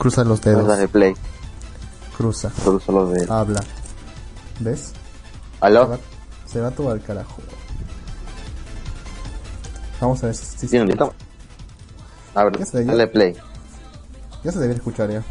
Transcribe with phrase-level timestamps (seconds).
[0.00, 0.66] Cruza los dedos.
[0.66, 1.14] Dale play.
[2.16, 2.50] Cruza.
[2.64, 3.30] Cruza los dedos.
[3.30, 3.62] Habla.
[4.60, 4.80] ¿Ves?
[4.80, 4.94] Se
[5.60, 5.90] ¿Aló?
[5.90, 5.98] va,
[6.46, 7.36] se va todo al carajo.
[10.00, 10.78] Vamos a ver si, si-.
[10.78, 13.36] A ver, dale play.
[14.42, 15.22] ya se debe escuchar ya.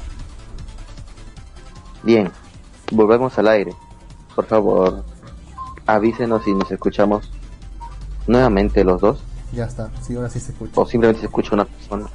[2.03, 2.31] Bien,
[2.91, 3.73] volvemos al aire.
[4.35, 5.03] Por favor,
[5.87, 7.31] avísenos si nos escuchamos
[8.27, 9.19] nuevamente los dos
[9.51, 9.89] Ya está.
[10.03, 10.73] Sí, ahora sí se escucha.
[10.79, 12.07] o simplemente se escucha una persona.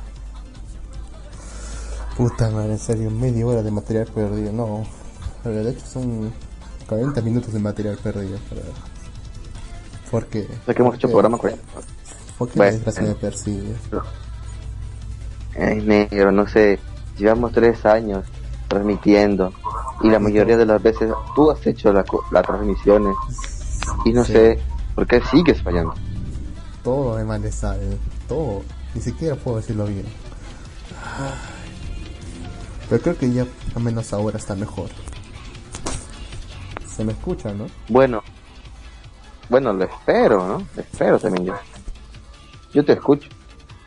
[2.16, 4.52] Puta madre, en serio, media hora de material perdido.
[4.52, 4.84] No,
[5.44, 6.32] de hecho son
[6.88, 8.38] 40 minutos de material perdido.
[8.48, 8.62] Pero...
[10.10, 10.46] Porque.
[10.66, 11.64] Que hemos hecho programa 40.
[12.38, 13.74] Porque la desgracia me persigue.
[15.58, 16.78] Ay, negro, no sé.
[17.16, 18.24] Llevamos tres años
[18.68, 19.52] transmitiendo
[20.02, 23.14] y la mayoría de las veces tú has hecho la las transmisiones
[24.04, 24.32] y no Sí.
[24.32, 24.58] sé
[24.94, 25.94] por qué sigues fallando.
[26.82, 27.98] Todo me mal sale.
[28.28, 28.62] Todo.
[28.94, 30.04] Ni siquiera puedo decirlo bien.
[32.88, 34.88] Pero creo que ya, al menos ahora está mejor.
[36.86, 37.66] Se me escucha, ¿no?
[37.88, 38.22] Bueno,
[39.48, 40.66] bueno, lo espero, ¿no?
[40.76, 41.54] Lo espero también yo.
[42.72, 43.28] Yo te escucho.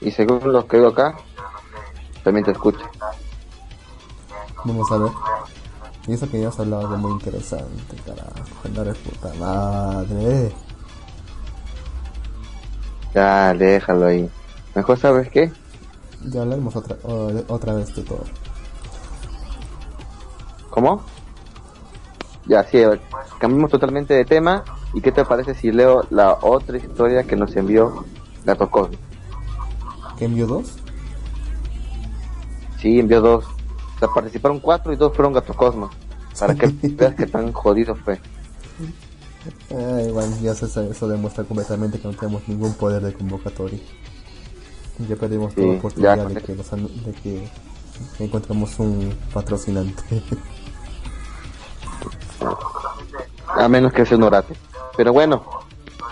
[0.01, 1.15] Y según lo que veo acá,
[2.23, 2.79] también te escucho.
[4.65, 5.11] Vamos a ver.
[6.07, 8.69] Y eso que ya has hablado algo muy interesante, carajo.
[8.73, 10.51] No eres puta madre.
[13.13, 14.29] Ya, déjalo ahí.
[14.75, 15.51] Mejor sabes qué?
[16.25, 18.23] Ya hablaremos otra, o- otra vez de todo.
[20.78, 21.02] ¿Cómo?
[22.45, 22.78] Ya, sí,
[23.39, 24.64] cambiamos totalmente de tema.
[24.94, 28.06] ¿Y qué te parece si leo la otra historia que nos envió
[28.45, 28.95] Gato Cosmo?
[30.20, 30.75] ¿Qué envió dos?
[32.80, 33.45] Sí, envió dos.
[33.45, 35.89] O sea, participaron cuatro y dos fueron Gato Cosmo.
[36.39, 38.20] Para que veas que tan jodido fue.
[39.72, 43.80] Ah, igual, ya se eso demuestra completamente que no tenemos ningún poder de convocatoria.
[45.09, 47.50] Ya perdimos Sí, toda oportunidad ya, de, que nos de que
[48.20, 50.22] encontremos un patrocinante.
[53.48, 54.55] A menos que sea un orate.
[54.95, 55.43] Pero bueno,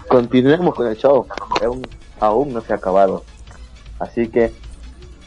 [0.08, 1.28] continuemos con el show.
[1.64, 1.88] Aún,
[2.20, 3.24] aún no se ha acabado.
[4.00, 4.54] Así que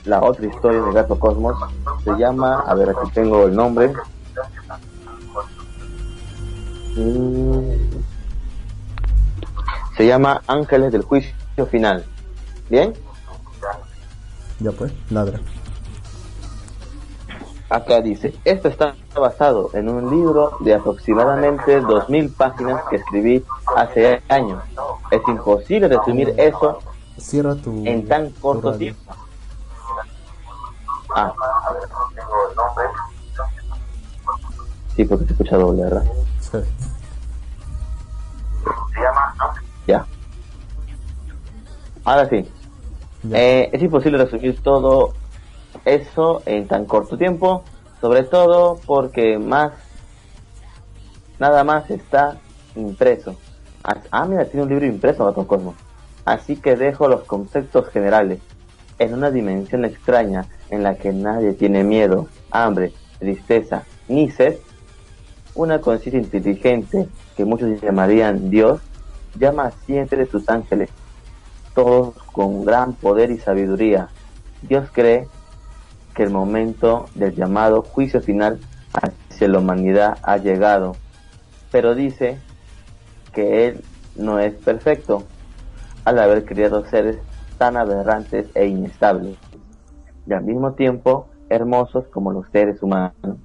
[0.05, 1.57] la otra historia de Gato Cosmos
[2.05, 3.93] se llama, a ver, aquí tengo el nombre.
[6.97, 7.73] Mm.
[9.97, 12.05] Se llama Ángeles del Juicio Final.
[12.71, 12.95] ¿Bien?
[14.61, 15.41] ya pues, ladra.
[17.71, 23.45] Acá dice, esto está basado en un libro de aproximadamente 2.000 páginas que escribí
[23.77, 24.63] hace años.
[25.11, 26.81] Es imposible resumir eso
[27.19, 27.85] Cierra tu.
[27.85, 29.13] en tan corto tiempo.
[31.15, 31.33] Ah.
[34.95, 36.05] Sí, porque se escucha doble, ¿verdad?
[36.41, 36.59] Sí.
[39.87, 40.07] Ya.
[42.05, 42.49] Ahora sí.
[43.23, 43.39] Ya.
[43.39, 45.15] Eh, es imposible resumir todo
[45.85, 47.65] eso en tan corto tiempo,
[48.01, 49.73] sobre todo porque más,
[51.39, 52.39] nada más está
[52.77, 53.37] impreso.
[53.85, 55.75] Ah, Ah, mira, tiene un libro impreso, Gato Cosmo.
[56.25, 58.41] Así que dejo los conceptos generales.
[58.99, 64.57] En una dimensión extraña en la que nadie tiene miedo, hambre, tristeza ni sed,
[65.55, 68.81] una conciencia inteligente que muchos llamarían Dios,
[69.39, 70.91] llama a siete de sus ángeles,
[71.75, 74.09] todos con gran poder y sabiduría.
[74.63, 75.29] Dios cree
[76.19, 78.59] que el momento del llamado juicio final
[78.93, 80.97] hacia la humanidad ha llegado,
[81.71, 82.39] pero dice
[83.33, 83.85] que Él
[84.17, 85.23] no es perfecto
[86.05, 87.19] al haber creado seres
[87.57, 89.37] tan aberrantes e inestables,
[90.27, 93.39] y al mismo tiempo hermosos como los seres humanos.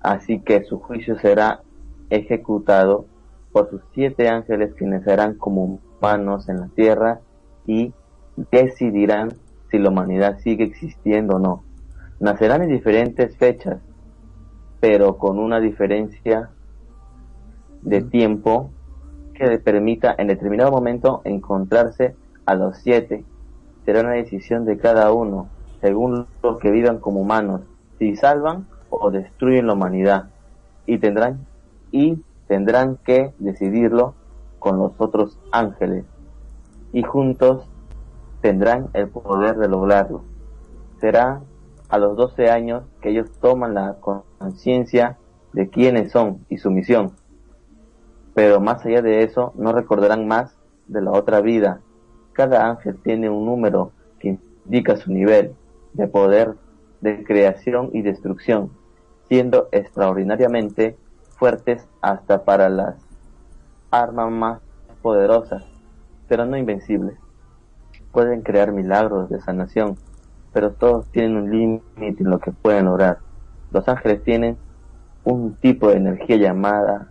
[0.00, 1.60] Así que su juicio será
[2.08, 3.04] ejecutado
[3.52, 7.20] por sus siete ángeles quienes serán como humanos en la tierra
[7.66, 7.92] y
[8.50, 9.34] decidirán
[9.70, 11.63] si la humanidad sigue existiendo o no.
[12.24, 13.82] Nacerán en diferentes fechas,
[14.80, 16.48] pero con una diferencia
[17.82, 18.70] de tiempo
[19.34, 23.26] que le permita en determinado momento encontrarse a los siete.
[23.84, 25.50] Será una decisión de cada uno,
[25.82, 27.60] según lo que vivan como humanos,
[27.98, 30.30] si salvan o destruyen la humanidad,
[30.86, 31.44] y tendrán
[31.90, 34.14] y tendrán que decidirlo
[34.60, 36.06] con los otros ángeles,
[36.90, 37.68] y juntos
[38.40, 40.22] tendrán el poder de lograrlo.
[41.02, 41.42] Será
[41.94, 45.16] a los 12 años que ellos toman la conciencia
[45.52, 47.12] de quiénes son y su misión.
[48.34, 50.58] Pero más allá de eso, no recordarán más
[50.88, 51.78] de la otra vida.
[52.32, 55.54] Cada ángel tiene un número que indica su nivel
[55.92, 56.56] de poder
[57.00, 58.72] de creación y destrucción,
[59.28, 60.96] siendo extraordinariamente
[61.38, 62.96] fuertes hasta para las
[63.92, 64.60] armas más
[65.00, 65.64] poderosas,
[66.26, 67.16] pero no invencibles.
[68.10, 69.96] Pueden crear milagros de sanación,
[70.54, 73.18] pero todos tienen un límite en lo que pueden lograr.
[73.72, 74.56] Los ángeles tienen
[75.24, 77.10] un tipo de energía llamada,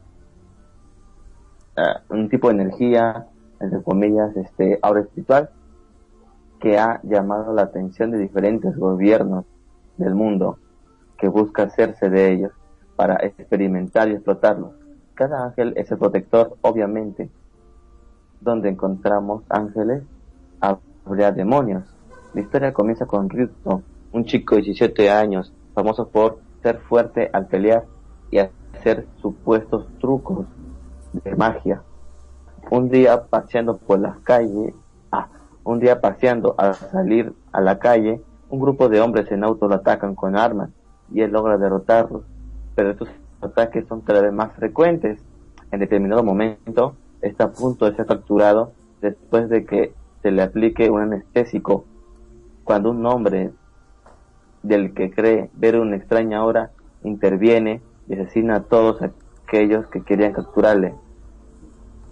[1.78, 3.28] uh, un tipo de energía,
[3.60, 5.50] entre comillas, este, aura espiritual,
[6.62, 9.44] que ha llamado la atención de diferentes gobiernos
[9.98, 10.58] del mundo
[11.18, 12.52] que busca hacerse de ellos
[12.96, 14.72] para experimentar y explotarlos.
[15.16, 17.30] Cada ángel es el protector, obviamente.
[18.40, 20.04] Donde encontramos ángeles,
[20.60, 21.84] habría demonios.
[22.34, 27.46] La historia comienza con Ryuto, un chico de 17 años, famoso por ser fuerte al
[27.46, 27.86] pelear
[28.32, 30.48] y hacer supuestos trucos
[31.12, 31.84] de magia.
[32.72, 34.74] Un día paseando por las calles,
[35.12, 35.28] ah,
[35.64, 38.20] un día paseando al salir a la calle,
[38.50, 40.72] un grupo de hombres en auto lo atacan con armas
[41.14, 42.24] y él logra derrotarlos,
[42.74, 43.10] pero estos
[43.42, 45.24] ataques son cada vez más frecuentes.
[45.72, 48.72] En determinado momento está a punto de ser capturado
[49.02, 49.94] después de que
[50.24, 51.86] se le aplique un anestésico.
[52.64, 53.52] Cuando un hombre
[54.64, 56.72] del que cree ver una extraña hora
[57.04, 60.96] interviene y asesina a todos aquellos que querían capturarle.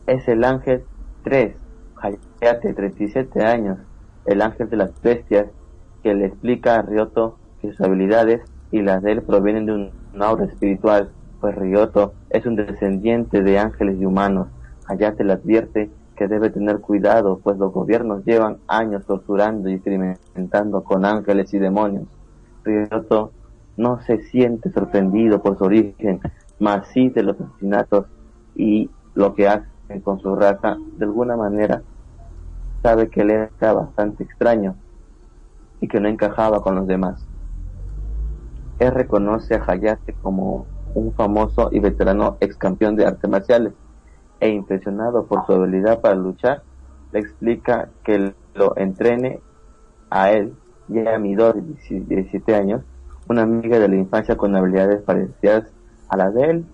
[0.05, 0.83] Es el ángel
[1.23, 1.55] 3,
[1.97, 3.77] Hayate, 37 años,
[4.25, 5.47] el ángel de las bestias,
[6.03, 9.91] que le explica a Ryoto que sus habilidades y las de él provienen de un,
[10.21, 14.47] aura espiritual, pues Ryoto es un descendiente de ángeles y humanos.
[14.87, 15.89] Hayate le advierte
[16.21, 21.57] que debe tener cuidado, pues los gobiernos llevan años torturando y experimentando con ángeles y
[21.57, 22.03] demonios.
[22.63, 23.31] Ryoto
[23.75, 26.19] no se siente sorprendido por su origen,
[26.59, 28.05] mas sí de los asesinatos
[28.53, 31.81] y lo que hacen con su raza, de alguna manera
[32.83, 34.75] sabe que él era bastante extraño
[35.79, 37.25] y que no encajaba con los demás.
[38.77, 43.73] Él reconoce a Hayate como un famoso y veterano ex campeón de artes marciales
[44.41, 46.63] e impresionado por su habilidad para luchar,
[47.13, 49.39] le explica que lo entrene
[50.09, 50.53] a él
[50.89, 52.81] y a Midori, de 17 años,
[53.29, 55.71] una amiga de la infancia con habilidades parecidas
[56.09, 56.65] a las de él.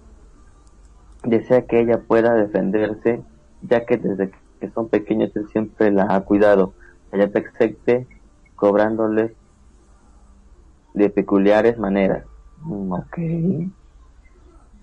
[1.24, 3.22] Desea que ella pueda defenderse,
[3.62, 6.74] ya que desde que son pequeños él siempre la ha cuidado.
[7.12, 8.08] Ella te acepte
[8.56, 9.34] cobrándoles
[10.94, 12.26] de peculiares maneras.
[12.62, 13.18] Mm, ok.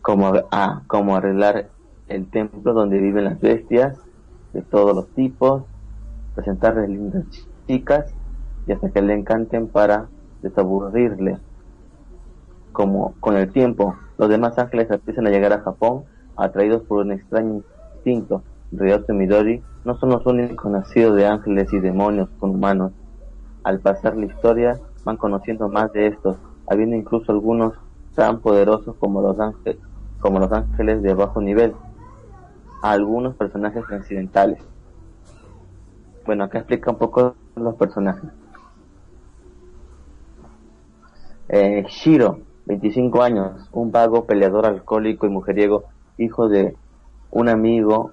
[0.02, 1.70] Como, ah, como arreglar
[2.08, 3.98] el templo donde viven las bestias
[4.52, 5.64] de todos los tipos,
[6.34, 7.24] presentarles lindas
[7.66, 8.12] chicas
[8.66, 10.08] y hasta que le encanten para
[10.42, 11.38] desaburrirle.
[12.72, 16.04] Como con el tiempo, los demás ángeles empiezan a llegar a Japón
[16.36, 17.62] atraídos por un extraño
[17.94, 18.42] instinto.
[18.72, 22.92] Ryoto y Midori no son los únicos nacidos de ángeles y demonios con humanos.
[23.62, 26.36] Al pasar la historia, van conociendo más de estos,
[26.66, 27.74] habiendo incluso algunos
[28.14, 29.78] tan poderosos como los ángeles,
[30.20, 31.74] como los ángeles de bajo nivel,
[32.82, 34.58] algunos personajes incidentales.
[36.26, 38.30] Bueno, acá explica un poco los personajes.
[41.48, 45.84] Eh, Shiro, 25 años, un vago peleador alcohólico y mujeriego,
[46.16, 46.76] hijo de
[47.30, 48.12] un amigo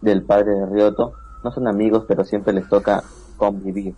[0.00, 1.12] del padre de Ryoto.
[1.44, 3.02] No son amigos, pero siempre les toca
[3.36, 3.94] convivir.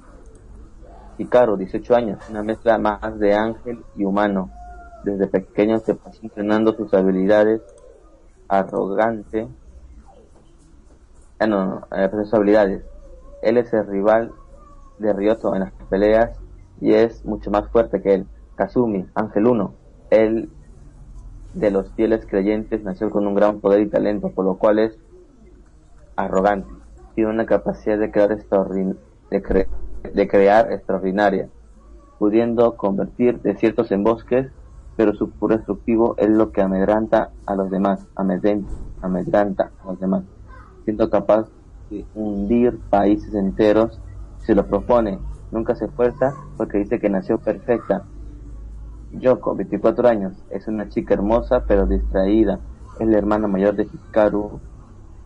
[1.18, 4.50] Hikaru, 18 años, una mezcla más de ángel y humano.
[5.04, 7.62] Desde pequeño se pasó entrenando sus habilidades,
[8.50, 9.48] arrogante,
[11.38, 12.82] ah, no, no, eh, sus habilidades.
[13.42, 14.32] Él es el rival
[14.98, 16.36] de Ryoto en las peleas
[16.80, 18.26] y es mucho más fuerte que él.
[18.56, 19.74] Kazumi, Ángel 1,
[20.10, 20.50] él
[21.54, 24.98] de los fieles creyentes nació con un gran poder y talento, por lo cual es
[26.16, 26.68] arrogante.
[27.14, 29.68] Tiene una capacidad de crear, de,
[30.12, 31.48] de crear extraordinaria,
[32.18, 34.50] pudiendo convertir desiertos en bosques,
[35.00, 40.24] pero su puro destructivo es lo que amedranta a los demás, amedranta a los demás,
[40.84, 41.48] siendo capaz
[41.88, 43.98] de hundir países enteros
[44.40, 45.18] se lo propone.
[45.52, 48.02] Nunca se esfuerza porque dice que nació perfecta.
[49.12, 52.60] Yoko, 24 años, es una chica hermosa pero distraída.
[52.98, 54.60] Es la hermana mayor de Hikaru.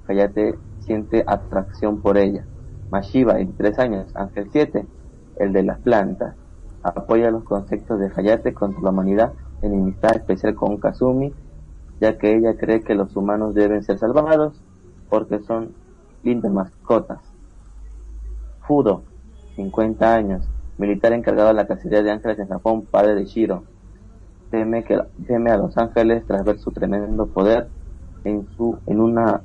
[0.06, 2.44] Hayate siente atracción por ella.
[2.92, 4.86] Mashiva, 23 años, Ángel 7,
[5.40, 6.36] el de las plantas.
[6.84, 9.32] Apoya los conceptos de Hayate contra la humanidad,
[9.66, 11.32] enemistad especial con Kazumi,
[12.00, 14.60] ya que ella cree que los humanos deben ser salvados
[15.08, 15.72] porque son
[16.22, 17.20] lindas mascotas.
[18.66, 19.02] Fudo,
[19.56, 23.64] 50 años, militar encargado de la cacería de ángeles en Japón, padre de Shiro.
[24.50, 27.68] Teme, que, teme a los ángeles tras ver su tremendo poder
[28.24, 29.42] en, su, en una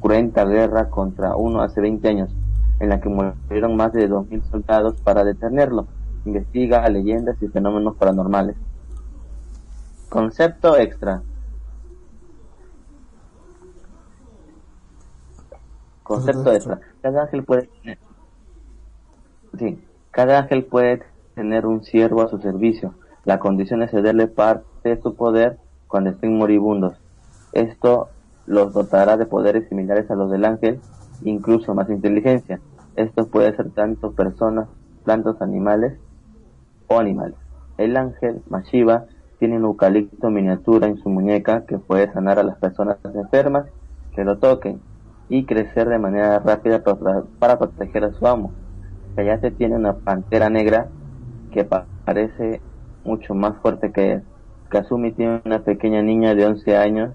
[0.00, 2.30] cruenta guerra contra uno hace 20 años,
[2.80, 5.86] en la que murieron más de 2.000 soldados para detenerlo.
[6.24, 8.56] Investiga leyendas y fenómenos paranormales.
[10.08, 11.22] Concepto extra.
[16.02, 16.80] Concepto extra.
[17.02, 17.98] Cada ángel puede tener...
[19.58, 19.84] Sí.
[20.12, 21.02] Cada ángel puede
[21.34, 22.94] tener un siervo a su servicio.
[23.24, 25.58] La condición es cederle parte de su poder
[25.88, 26.96] cuando estén moribundos.
[27.52, 28.08] Esto
[28.46, 30.80] los dotará de poderes similares a los del ángel,
[31.22, 32.60] incluso más inteligencia.
[32.94, 34.68] Esto puede ser tanto personas,
[35.04, 35.98] plantas, animales
[36.86, 37.36] o animales.
[37.76, 39.06] El ángel Mashiva
[39.38, 43.66] tiene un eucalipto miniatura en su muñeca que puede sanar a las personas enfermas
[44.14, 44.80] que lo toquen
[45.28, 46.82] y crecer de manera rápida
[47.38, 48.52] para, proteger a su amo.
[49.16, 50.88] se tiene una pantera negra
[51.50, 51.64] que
[52.04, 52.60] parece
[53.04, 54.22] mucho más fuerte que él.
[54.68, 57.14] Kazumi tiene una pequeña niña de 11 años,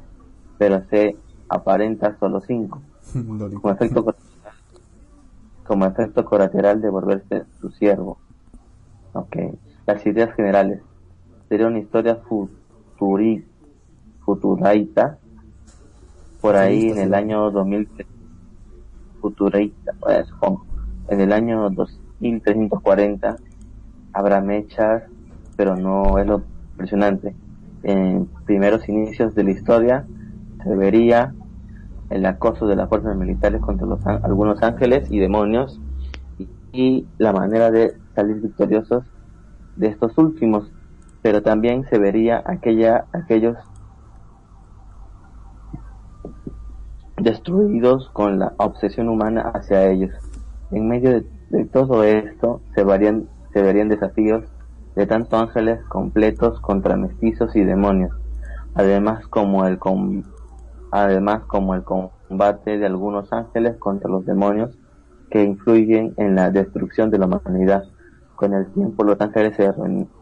[0.58, 1.16] pero se
[1.50, 2.82] aparenta solo 5.
[3.62, 4.16] como, efecto,
[5.66, 8.18] como efecto colateral de volverse su siervo.
[9.14, 9.52] Okay.
[9.86, 10.82] Las ideas generales.
[11.52, 13.44] Sería una historia futuri,
[14.24, 15.18] futuraita
[16.40, 17.90] por ahí en el año 2000
[19.20, 19.92] futuraita,
[21.10, 23.36] en el año 2340
[24.14, 25.04] habrá mechas,
[25.58, 26.42] pero no es lo
[26.72, 27.36] impresionante.
[27.84, 30.06] En primeros inicios de la historia
[30.64, 31.34] se vería
[32.10, 35.82] el acoso de las fuerzas militares contra los, algunos ángeles y demonios
[36.72, 39.04] y, la manera de salir victoriosos
[39.76, 40.72] de estos últimos,
[41.22, 43.58] pero también se vería aquella, aquellos
[47.22, 50.12] destruidos con la obsesión humana hacia ellos.
[50.72, 54.46] En medio de, todo esto se, verían desafíos
[54.96, 58.12] de tanto ángeles completos contra mestizos y demonios,
[58.74, 59.78] además como el
[60.92, 64.78] además como el combate de algunos ángeles contra los demonios
[65.30, 67.86] que influyen en la destrucción de la humanidad.
[68.42, 69.72] Con el tiempo los ángeles se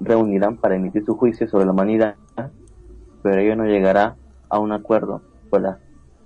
[0.01, 2.15] reunirán para emitir su juicio sobre la humanidad,
[3.23, 4.17] pero ello no llegará
[4.49, 5.77] a un acuerdo por las,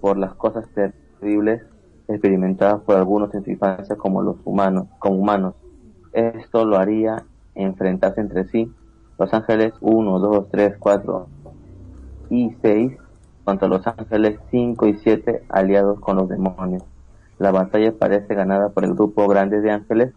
[0.02, 1.62] por las cosas terribles
[2.08, 5.54] experimentadas por algunos en su infancia como los humanos, como humanos.
[6.14, 8.74] Esto lo haría enfrentarse entre sí.
[9.20, 11.28] Los ángeles 1, 2, 3, 4
[12.32, 12.98] y 6
[13.44, 16.82] contra los ángeles 5 y 7 aliados con los demonios.
[17.38, 20.12] La batalla parece ganada por el grupo grande de ángeles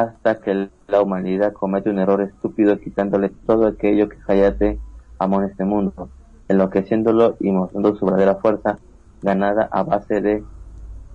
[0.00, 4.78] hasta que la humanidad comete un error estúpido quitándole todo aquello que Hayate
[5.18, 6.08] amó en este mundo,
[6.48, 8.78] enloqueciéndolo y mostrando su verdadera fuerza
[9.20, 10.44] ganada a base de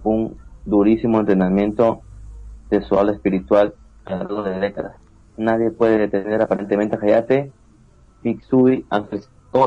[0.03, 2.01] un durísimo entrenamiento
[2.69, 3.73] de su aula espiritual
[4.05, 4.95] a lo largo de décadas.
[5.37, 7.51] Nadie puede detener aparentemente a Hayate,
[8.21, 9.21] Pixui, ángel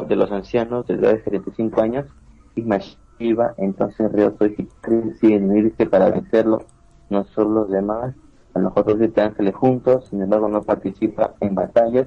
[0.07, 2.07] de los ancianos de de 75 años,
[2.55, 6.63] y Mashiva, entonces Ryoto y Hikari siguen unirse para vencerlo,
[7.09, 8.15] no solo los demás,
[8.55, 12.07] a los otros siete ángeles juntos, sin embargo no participa en batallas,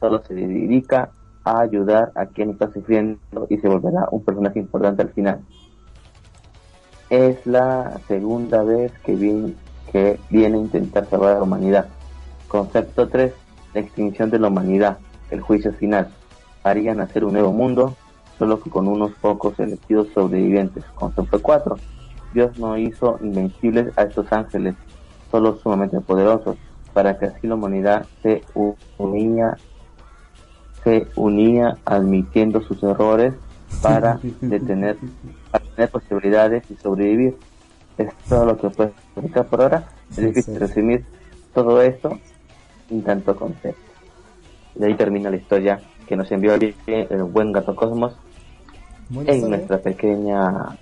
[0.00, 1.10] solo se dedica
[1.44, 3.18] a ayudar a quien está sufriendo
[3.48, 5.40] y se volverá un personaje importante al final.
[7.10, 9.54] Es la segunda vez que
[9.90, 11.86] que viene a intentar salvar a la humanidad.
[12.48, 13.32] Concepto 3.
[13.72, 14.98] La extinción de la humanidad,
[15.30, 16.08] el juicio final.
[16.64, 17.94] Haría nacer un nuevo mundo,
[18.38, 20.84] solo que con unos pocos elegidos sobrevivientes.
[20.94, 21.76] Concepto 4.
[22.34, 24.74] Dios no hizo invencibles a estos ángeles,
[25.30, 26.56] solo sumamente poderosos,
[26.92, 28.42] para que así la humanidad se
[28.98, 29.56] unía,
[30.82, 33.34] se unía admitiendo sus errores
[33.82, 34.96] para detener,
[35.50, 37.36] para tener posibilidades y sobrevivir.
[37.98, 39.88] Es todo lo que puedo explicar por ahora.
[40.10, 41.04] Es difícil resumir
[41.52, 42.18] todo esto
[42.90, 43.82] un tanto concepto.
[44.78, 48.16] Y ahí termina la historia que nos envió el, el buen Gato Cosmos
[49.26, 50.76] en nuestra pequeña...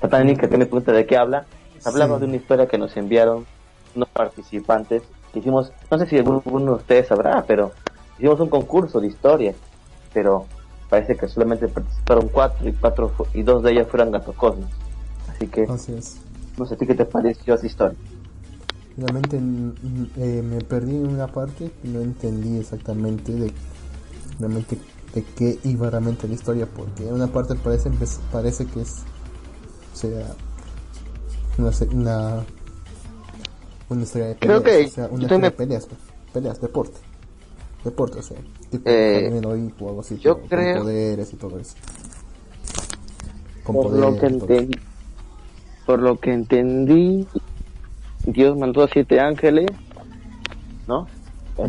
[0.00, 1.44] Tatani, que tiene pregunta de qué habla.
[1.84, 3.46] Hablamos de una historia que nos enviaron
[3.94, 7.72] unos participantes que hicimos, no sé si alguno de ustedes sabrá, pero
[8.18, 9.56] hicimos un concurso de historias,
[10.12, 10.46] pero
[10.88, 14.70] parece que solamente participaron cuatro y cuatro y dos de ellas fueron Gato Cosmos.
[15.28, 17.96] Así que, no sé qué te pareció esa historia.
[18.96, 23.52] Realmente eh, me perdí en una parte no entendí exactamente de
[24.40, 24.76] realmente
[25.14, 27.90] de qué iba realmente la historia porque en una parte parece
[28.32, 29.04] parece que es
[29.92, 30.34] o sea
[31.58, 32.44] una una,
[33.88, 36.00] una historia de peleas, Creo que o sea, una historia de peleas pues,
[36.32, 36.98] peleas deporte
[37.84, 38.38] deporte o sea
[38.70, 41.76] tipo eh, o algo así yo creo poderes y todo eso
[43.64, 44.78] con por lo que entendí
[45.86, 47.26] por lo que entendí
[48.32, 49.70] Dios mandó a siete ángeles,
[50.86, 51.06] ¿no?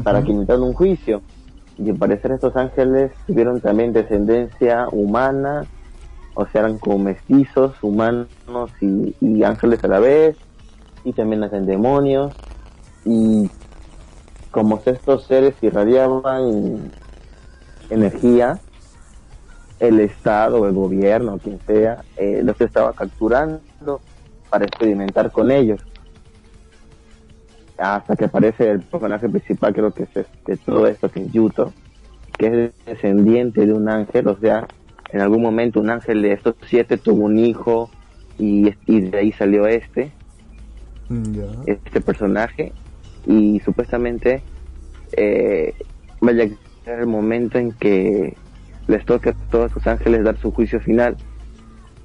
[0.04, 1.22] Para que imitaran un juicio.
[1.78, 5.66] Y al parecer estos ángeles tuvieron también descendencia humana,
[6.40, 8.30] o sea, eran como mestizos, humanos
[8.80, 10.38] y, ángeles a la vez,
[11.04, 12.34] y también hacen demonios,
[13.04, 13.50] y
[14.50, 16.92] como estos seres irradiaban
[17.90, 18.58] energía,
[19.82, 24.00] el Estado, el gobierno, quien sea, eh, los estaba capturando
[24.50, 25.82] para experimentar con ellos.
[27.78, 31.74] Hasta que aparece el personaje principal, creo que es este, todo esto, que es Yuto,
[32.38, 34.66] que es descendiente de un ángel, o sea,
[35.12, 37.90] en algún momento un ángel de estos siete tuvo un hijo
[38.38, 40.12] y, y de ahí salió este,
[41.66, 42.72] este personaje,
[43.26, 44.42] y supuestamente
[45.14, 45.74] eh,
[46.22, 48.36] vaya a llegar el momento en que
[48.88, 51.18] les toca a todos sus ángeles dar su juicio final,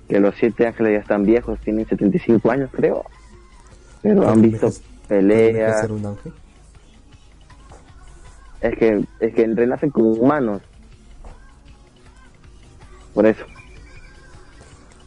[0.09, 3.05] que los siete ángeles ya están viejos, tienen 75 años creo,
[4.03, 4.71] pero han visto
[5.09, 6.33] peleas, un ángel.
[8.61, 10.63] es que es que renacen como humanos
[13.15, 13.45] por eso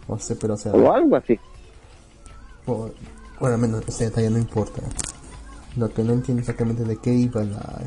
[0.08, 1.40] No sé, pero o sea, o algo así
[2.66, 2.94] por-
[3.40, 4.82] bueno, al menos ese detalle no importa.
[5.76, 7.82] Lo que no entiendo exactamente de qué iba la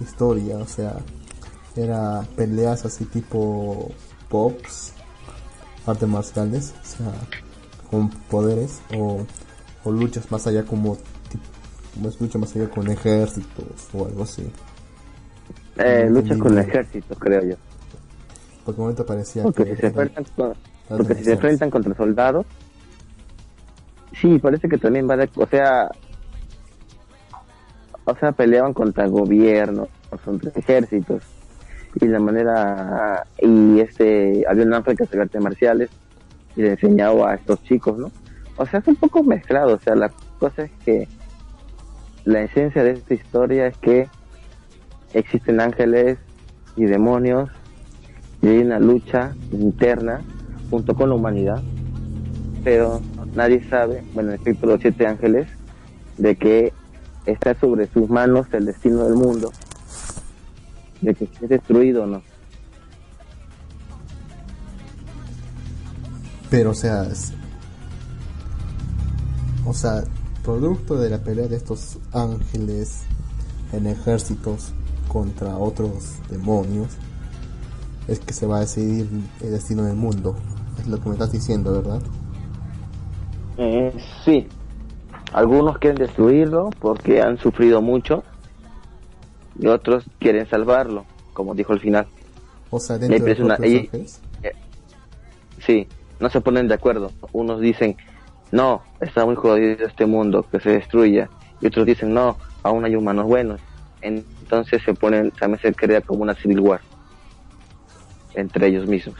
[0.00, 0.96] historia, o sea,
[1.76, 3.90] era peleas así tipo
[4.28, 4.92] pops,
[5.86, 7.12] artes marciales, o sea,
[7.90, 9.26] con poderes, o,
[9.84, 10.96] o luchas más allá como,
[12.06, 14.48] es lucha más allá con ejércitos o algo así.
[15.78, 17.56] eh, lucha con el ejército creo yo
[18.64, 20.54] Porque un momento parecía porque que si se enfrentan con-
[20.88, 22.46] porque si se enfrentan contra soldados
[24.20, 25.90] sí parece que también va de o sea
[28.04, 29.88] o sea peleaban contra gobiernos
[30.24, 31.22] contra ejércitos
[32.00, 35.90] y la manera y este había un ángel que hacía artes marciales
[36.56, 38.10] y le enseñaba a estos chicos no
[38.56, 41.08] o sea es un poco mezclado o sea la cosa es que
[42.24, 44.08] la esencia de esta historia es que
[45.12, 46.18] existen ángeles
[46.76, 47.50] y demonios
[48.44, 50.20] y hay una lucha interna
[50.70, 51.62] junto con la humanidad
[52.62, 53.00] pero
[53.34, 55.48] nadie sabe bueno en efecto los siete ángeles
[56.18, 56.72] de que
[57.26, 59.50] está sobre sus manos el destino del mundo
[61.00, 62.22] de que esté destruido o no
[66.54, 67.08] Pero, o sea,
[69.66, 70.04] o sea,
[70.44, 73.00] producto de la pelea de estos ángeles
[73.72, 74.72] en ejércitos
[75.08, 76.90] contra otros demonios,
[78.08, 79.08] es que se va a decidir
[79.42, 80.36] el destino del mundo.
[80.78, 82.00] Es lo que me estás diciendo, ¿verdad?
[83.56, 84.48] Eh, sí,
[85.32, 88.24] algunos quieren destruirlo porque han sufrido mucho
[89.58, 92.06] y otros quieren salvarlo, como dijo al final.
[92.70, 94.20] O sea, dentro de una- ángeles.
[95.64, 95.86] Sí,
[96.20, 97.12] no se ponen de acuerdo.
[97.32, 97.96] Unos dicen,
[98.52, 101.30] no, está muy jodido este mundo, que se destruya.
[101.60, 103.60] Y otros dicen, no, aún hay humanos buenos.
[104.02, 106.80] Entonces se ponen, también se crea como una civil war
[108.34, 109.16] entre ellos mismos.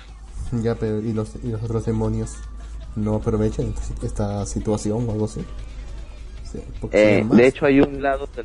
[0.52, 2.48] Ya, pero ¿y los, y los otros demonios
[2.94, 5.44] no aprovechan esta, situación o algo así?
[6.42, 8.44] Sí, Eh, de hecho hay un lado, de,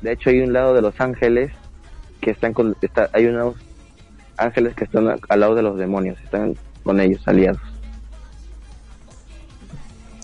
[0.00, 1.52] de hecho hay un lado de los ángeles
[2.20, 3.56] que están con, está, hay unos
[4.36, 7.60] ángeles que están al lado de los demonios, están con ellos aliados.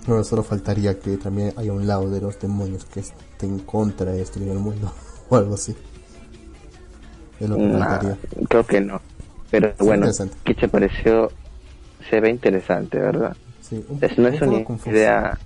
[0.07, 4.13] No, solo faltaría que también haya un lado de los demonios que esté en contra
[4.13, 4.93] de destruir el mundo
[5.29, 5.75] o algo así.
[7.39, 8.19] Es lo que Nah, faltaría.
[8.49, 9.01] creo que no.
[9.61, 10.11] Pero bueno.
[10.45, 11.31] ¿qué te pareció?
[12.11, 13.37] Se ve interesante, ¿verdad?
[13.61, 15.39] Sí, un, Es, no un es una confuso, idea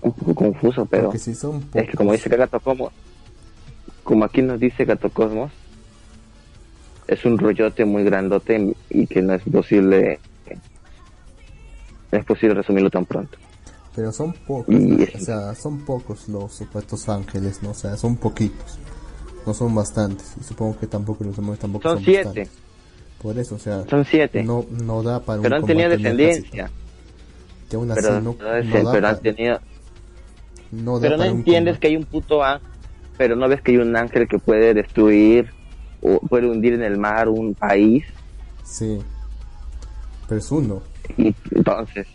[0.00, 2.92] un poco confuso, pero si son es que como dice Gato Cosmos,
[4.04, 5.52] como aquí nos dice Gato Cosmos,
[7.06, 10.20] es un rollote muy grandote y que no es posible
[12.10, 13.38] no es posible resumirlo tan pronto.
[13.94, 14.74] Pero son pocos,
[15.14, 17.70] o sea, son pocos los supuestos ángeles, ¿no?
[17.70, 18.78] O sea, son poquitos.
[19.44, 20.34] No son bastantes.
[20.40, 22.67] Y supongo que tampoco los demonios tampoco son, Son siete, bastantes.
[23.22, 26.70] Por eso, o sea, son siete, no, no da para pero un han tenido descendencia.
[27.68, 29.60] Que aún así pero, no, no es- no da pero han tenido
[30.70, 32.68] no da Pero no un entiendes que hay un puto ángel,
[33.16, 35.50] pero no ves que hay un ángel que puede destruir
[36.00, 38.04] o puede hundir en el mar un país.
[38.64, 38.98] Sí.
[40.28, 40.82] Pero es uno.
[41.16, 42.06] Y entonces,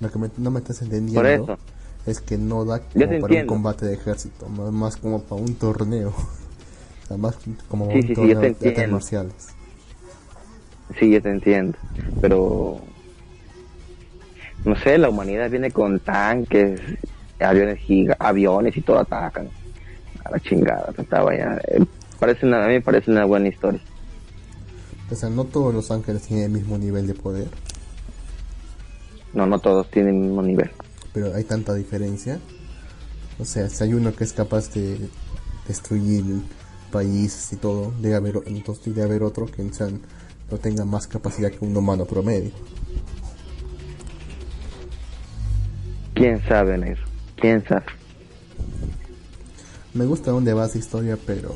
[0.00, 1.58] Lo que me- no me estás entendiendo por eso,
[2.06, 3.46] es que no da como para un entiendo.
[3.46, 6.12] combate de ejército, más como para un torneo.
[7.04, 7.36] O sea, más
[7.68, 9.48] como Sí, un sí, sí, torneo te de artes marciales.
[10.98, 11.78] Sí, yo te entiendo.
[12.20, 12.80] Pero,
[14.64, 16.80] no sé, la humanidad viene con tanques,
[17.40, 19.48] aviones, giga- aviones y todo atacan.
[20.24, 21.60] A la chingada, tanta vaina.
[21.68, 21.84] Eh,
[22.20, 23.80] Parece una, a mí me parece una buena historia.
[25.10, 27.48] O sea, no todos los ángeles tienen el mismo nivel de poder,
[29.34, 30.70] No, no todos tienen el mismo nivel.
[31.12, 32.38] pero hay tanta diferencia.
[33.38, 34.98] O sea, si hay uno que es capaz de
[35.66, 36.24] destruir
[36.92, 40.00] países y todo, debe haber, entonces debe haber otro que sean-
[40.52, 42.52] no tenga más capacidad que un humano promedio.
[46.14, 47.02] ¿Quién sabe, Negro?
[47.36, 47.86] ¿Quién sabe?
[49.94, 51.54] Me gusta dónde va esa historia, pero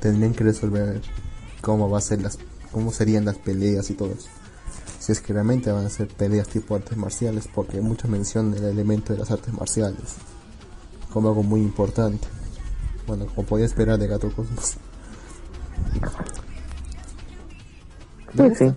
[0.00, 1.02] tendrían que resolver
[1.60, 2.38] cómo va a ser las,
[2.70, 4.28] cómo serían las peleas y todo eso.
[5.00, 8.52] Si es que realmente van a ser peleas tipo artes marciales, porque hay mucha mención
[8.52, 10.14] del elemento de las artes marciales.
[11.12, 12.28] como algo muy importante.
[13.06, 14.76] Bueno, como podía esperar de Gato Cosmos.
[18.36, 18.72] Sí, sí.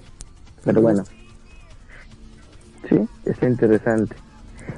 [0.63, 1.03] Pero bueno.
[2.89, 4.15] Sí, es interesante.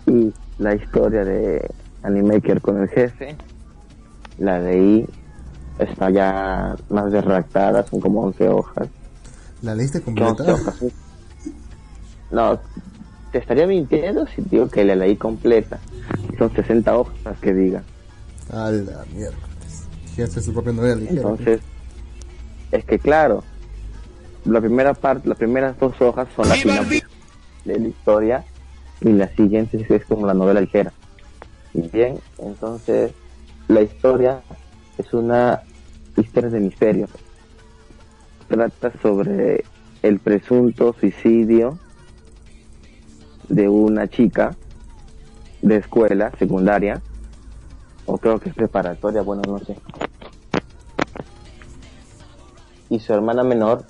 [0.05, 1.69] Y la historia de
[2.03, 3.35] Animaker con el jefe,
[4.37, 5.07] la leí,
[5.79, 8.87] está ya más redactada, son como 11 hojas.
[9.61, 10.53] ¿La leíste ¿Qué 11 completa?
[10.53, 10.83] hojas?
[12.31, 12.59] No,
[13.31, 15.79] te estaría mintiendo si digo que la leí completa.
[16.37, 17.83] Son 60 hojas que diga.
[18.51, 19.83] A la miércoles.
[20.15, 21.01] Que hace su propia novela.
[21.09, 21.61] Entonces,
[22.71, 23.43] es que claro,
[24.47, 27.03] la primera parte, las primeras dos hojas son la sinopsis
[27.65, 28.45] de la historia
[29.01, 30.93] y la siguiente es como la novela ligera.
[31.73, 33.11] Y bien, entonces
[33.67, 34.41] la historia
[34.97, 35.61] es una
[36.15, 37.07] historia de misterio.
[38.47, 39.65] Trata sobre
[40.01, 41.77] el presunto suicidio
[43.49, 44.55] de una chica
[45.61, 47.01] de escuela secundaria
[48.05, 49.75] o creo que es preparatoria, bueno, no sé
[52.89, 53.85] y su hermana menor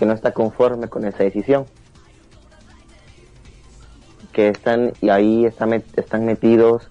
[0.00, 1.66] que no está conforme con esa decisión.
[4.32, 6.90] Que están, y ahí están, están metidos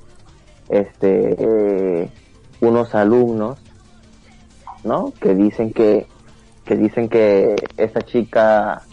[0.70, 2.12] este, eh,
[2.62, 3.58] unos alumnos,
[4.84, 5.12] ¿no?
[5.20, 6.06] Que dicen que,
[6.66, 8.84] que dicen que esta chica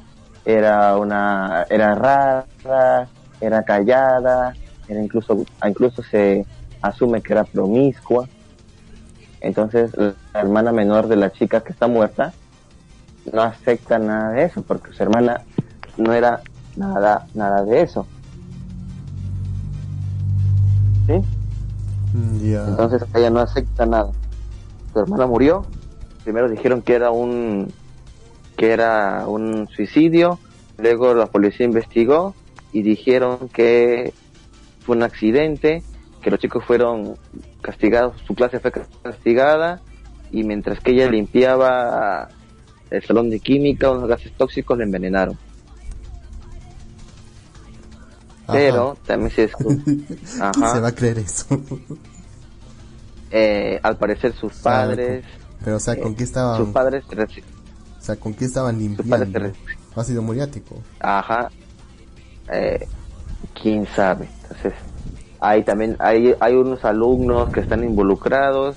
[0.46, 4.54] era una, era rara, era callada,
[4.88, 6.46] era incluso, incluso se
[6.80, 8.26] asume que era promiscua.
[9.42, 12.32] Entonces la hermana menor de la chica que está muerta
[13.32, 15.42] no acepta nada de eso porque su hermana
[15.96, 16.40] no era
[16.76, 18.06] nada nada de eso.
[21.06, 21.12] ¿sí?
[22.12, 24.10] Mm, entonces ella no acepta nada.
[24.92, 25.64] Su hermana murió.
[26.24, 27.72] Primero dijeron que era un
[28.56, 30.38] que era un suicidio.
[30.78, 32.34] Luego la policía investigó
[32.72, 34.12] y dijeron que
[34.80, 35.82] fue un accidente
[36.22, 37.16] que los chicos fueron
[37.62, 39.80] castigados su clase fue castigada
[40.30, 42.28] y mientras que ella limpiaba
[42.90, 45.36] el salón de química, unos gases tóxicos le envenenaron.
[48.46, 48.52] Ajá.
[48.52, 50.06] Pero también se descubrió, ¿Quién
[50.72, 51.46] se va a creer eso?
[53.30, 55.24] eh, al parecer sus padres,
[55.64, 57.42] Pero, o sea, ¿con qué sus estaban, padres, se reci-
[57.98, 59.58] o sea, ¿con qué estaban sus padres limpiando?
[59.96, 60.76] Ácido muriático.
[61.00, 61.50] ajá,
[62.52, 62.86] eh,
[63.60, 64.28] quién sabe.
[64.42, 64.74] Entonces,
[65.40, 68.76] hay también, hay, hay unos alumnos que están involucrados,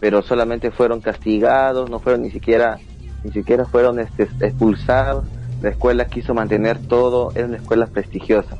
[0.00, 2.78] pero solamente fueron castigados, no fueron ni siquiera,
[3.24, 5.24] ni siquiera fueron este, expulsados.
[5.62, 8.56] La escuela quiso mantener todo, era una escuela prestigiosa,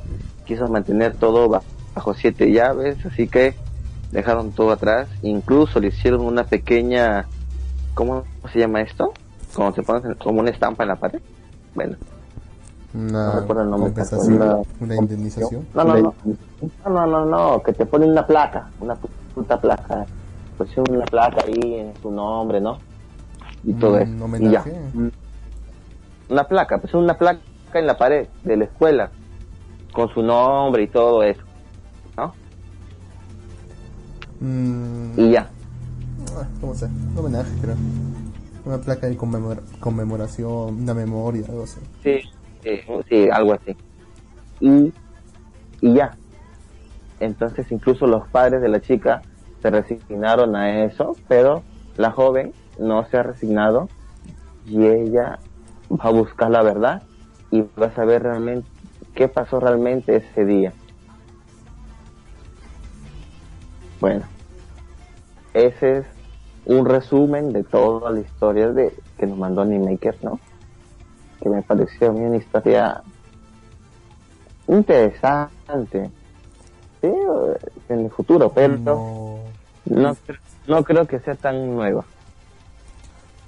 [0.46, 1.62] quiso mantener todo ba-
[1.94, 3.54] bajo siete llaves, así que
[4.10, 7.26] dejaron todo atrás, incluso le hicieron una pequeña,
[7.94, 9.12] ¿cómo se llama esto?
[9.54, 11.20] Cuando se pone como una estampa en la pared.
[11.74, 11.96] Bueno,
[12.94, 13.78] Una no el nombre.
[13.92, 15.66] compensación, Una- una indemnización.
[15.74, 16.14] no, no, no,
[16.88, 20.04] no, no, no, que te ponen una placa, una pu- puta placa,
[20.56, 22.78] pues una placa ahí en su nombre, ¿no?
[23.64, 24.12] Y todo Un eso.
[24.12, 24.62] Y ya.
[24.62, 24.72] homenaje.
[26.28, 27.40] Una placa, pues una placa
[27.74, 29.10] en la pared de la escuela,
[29.92, 31.42] con su nombre y todo eso,
[32.16, 32.34] ¿no?
[34.40, 35.48] Mm, Y ya.
[36.36, 36.86] ah, ¿Cómo se?
[36.86, 37.76] Un homenaje, creo.
[38.64, 41.80] Una placa de conmemora- conmemoración, una memoria, algo así.
[42.02, 42.20] Sí,
[42.62, 43.76] sí, sí, algo así.
[44.60, 44.92] Y,
[45.80, 46.16] y ya.
[47.20, 49.22] Entonces incluso los padres de la chica
[49.62, 51.62] se resignaron a eso, pero
[51.96, 53.88] la joven no se ha resignado
[54.66, 55.38] y ella
[55.90, 57.02] va a buscar la verdad
[57.50, 58.68] y va a saber realmente
[59.14, 60.72] qué pasó realmente ese día.
[64.00, 64.24] Bueno,
[65.54, 66.06] ese es
[66.66, 70.38] un resumen de toda la historia de que nos mandó Animaker, ¿no?
[71.40, 73.02] que me pareció a mí una historia
[74.66, 76.10] interesante
[77.00, 77.12] sí,
[77.88, 79.38] en el futuro pero No,
[79.86, 80.16] no,
[80.66, 82.04] no creo que sea tan nueva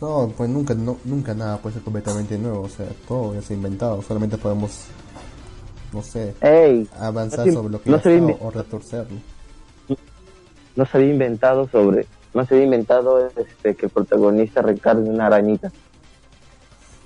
[0.01, 2.63] no, pues nunca, no, nunca nada puede ser completamente nuevo.
[2.63, 4.01] O sea, todo ya se ha inventado.
[4.03, 4.85] Solamente podemos,
[5.93, 9.19] no sé, ey avanzar no se- sobre lo que no se o retorcerlo.
[10.77, 15.27] no se había inventado sobre no se había inventado este que el protagonista recargue una
[15.27, 15.73] arañita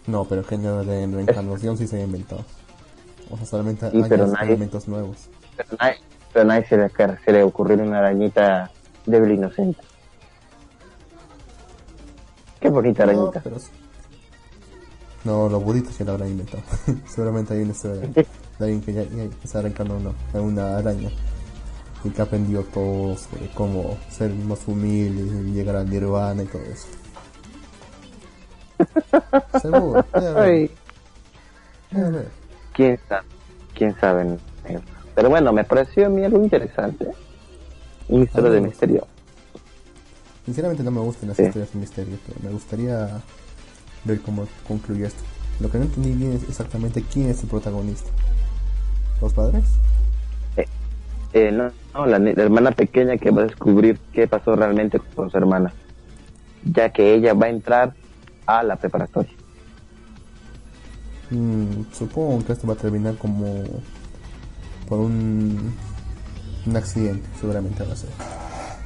[0.06, 2.44] No, pero el género de reencarnación sí se ha inventado.
[3.30, 5.16] O sea, solamente Sí, hay elementos nuevos.
[5.56, 5.96] pero nadie,
[6.32, 6.90] pero nadie se le,
[7.24, 8.70] se le ocurrió una arañita
[9.06, 9.80] débil e inocente
[12.64, 13.56] qué bonita No, arañita pero.
[15.24, 16.62] No, los buditos ya lo habrán inventado.
[17.06, 18.26] Seguramente hay una historia de,
[18.58, 21.10] alguien que ya, ya reencarnado en una, una araña
[22.02, 26.62] y que aprendió todo sobre cómo ser más humilde y llegar al nirvana y todo
[26.62, 26.88] eso.
[29.60, 30.04] Seguro,
[32.72, 33.24] quién sabe
[33.74, 34.38] quién sabe
[35.14, 37.08] pero bueno me pareció a mí algo interesante
[38.10, 39.06] Ah, de misterio.
[40.44, 41.44] Sinceramente no me gustan las Sí.
[41.44, 43.22] historias de misterio, pero me gustaría
[44.04, 45.22] ver cómo concluye esto.
[45.60, 48.10] Lo que no entendí bien es exactamente quién es el protagonista.
[49.20, 49.64] ¿Los padres?
[51.36, 55.30] Eh, no, no, la, la hermana pequeña que va a descubrir qué pasó realmente con
[55.32, 55.72] su hermana,
[56.64, 57.94] ya que ella va a entrar
[58.46, 59.32] a la preparatoria.
[61.30, 63.64] Mm, supongo que esto va a terminar como
[64.88, 65.74] por un,
[66.66, 68.10] un accidente, seguramente va a ser.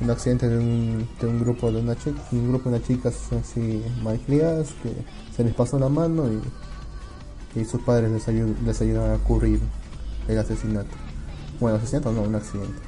[0.01, 3.17] Un accidente de un, de un grupo de una chica, un grupo de unas chicas
[3.33, 4.93] así malcriadas que
[5.35, 9.59] se les pasó la mano y, y sus padres les, ayud- les ayudan a cubrir
[10.29, 10.95] el asesinato.
[11.59, 12.79] Bueno, asesinato no, un accidente.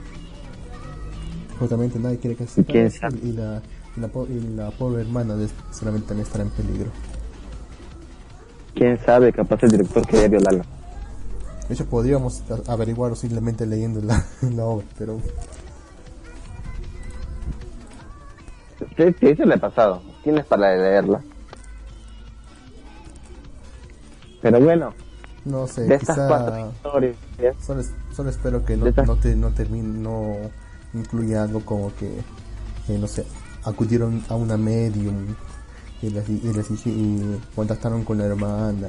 [1.59, 3.61] Justamente nadie quiere que se ¿Y la,
[3.97, 6.91] y la, y la pobre hermana de- seguramente también estará en peligro.
[8.75, 9.33] ¿Quién sabe?
[9.33, 10.65] Capaz el director quería violarla.
[11.69, 15.21] De hecho, podríamos averiguarlo simplemente leyendo la, la obra, pero
[18.97, 20.03] Sí, sí, eso le ha pasado.
[20.23, 21.23] Tienes para leerla.
[24.43, 24.95] Pero bueno,
[25.45, 27.17] no sé, de estas cuatro quizá historias,
[27.61, 27.83] solo,
[28.15, 30.37] solo espero que no, de estas- no, te, no termine, no
[30.95, 32.09] incluya algo como que,
[32.89, 33.27] eh, no sé,
[33.65, 35.27] acudieron a una medium
[36.03, 38.89] y les, y les y contactaron con la hermana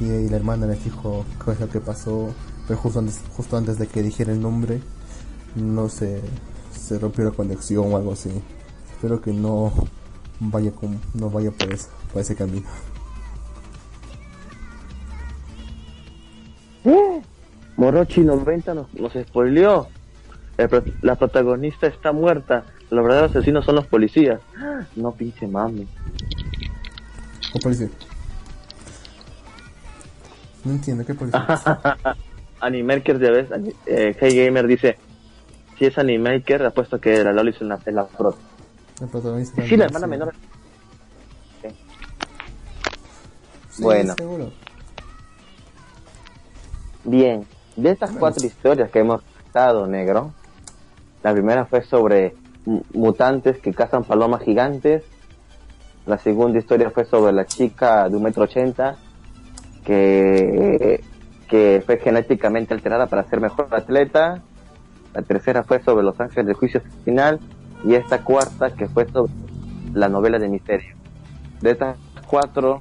[0.00, 2.30] y, y la hermana les dijo qué es lo que pasó,
[2.66, 4.80] pero justo antes, justo antes de que dijera el nombre,
[5.56, 6.22] no sé,
[6.74, 8.30] se rompió la conexión o algo así.
[9.00, 9.72] Espero que no
[10.40, 10.72] vaya
[11.14, 12.66] no vaya por ese, por ese camino.
[17.78, 19.88] Morochi 90 nos, nos spoileó.
[20.58, 20.68] El
[21.00, 22.64] la protagonista está muerta.
[22.90, 24.38] Los verdaderos asesinos son los policías.
[24.96, 25.88] No pinche mami.
[27.54, 27.88] ¿Qué policía?
[30.62, 31.46] No entiendo, ¿qué policía?
[32.60, 34.98] Animaker, ya ves, Ani- eh, Hey Gamer dice,
[35.78, 38.36] si es Animaker, apuesto que la Loli es la, es la prota.
[39.08, 40.34] Protagonista Sí, la hermana menor.
[43.70, 44.14] Sí, Bueno.
[44.16, 44.50] seguro.
[47.04, 50.32] Bien, de estas cuatro historias que hemos estado, negro,
[51.22, 52.34] la primera fue sobre
[52.66, 55.02] mu- mutantes que cazan palomas gigantes.
[56.06, 58.96] La segunda historia fue sobre la chica de un metro ochenta
[59.84, 61.02] que,
[61.48, 64.42] que fue genéticamente alterada para ser mejor atleta.
[65.14, 67.40] La tercera fue sobre Los Ángeles del Juicio Final.
[67.84, 69.32] Y esta cuarta que fue sobre
[69.94, 70.94] la novela de misterio.
[71.60, 72.80] De estas cuatro,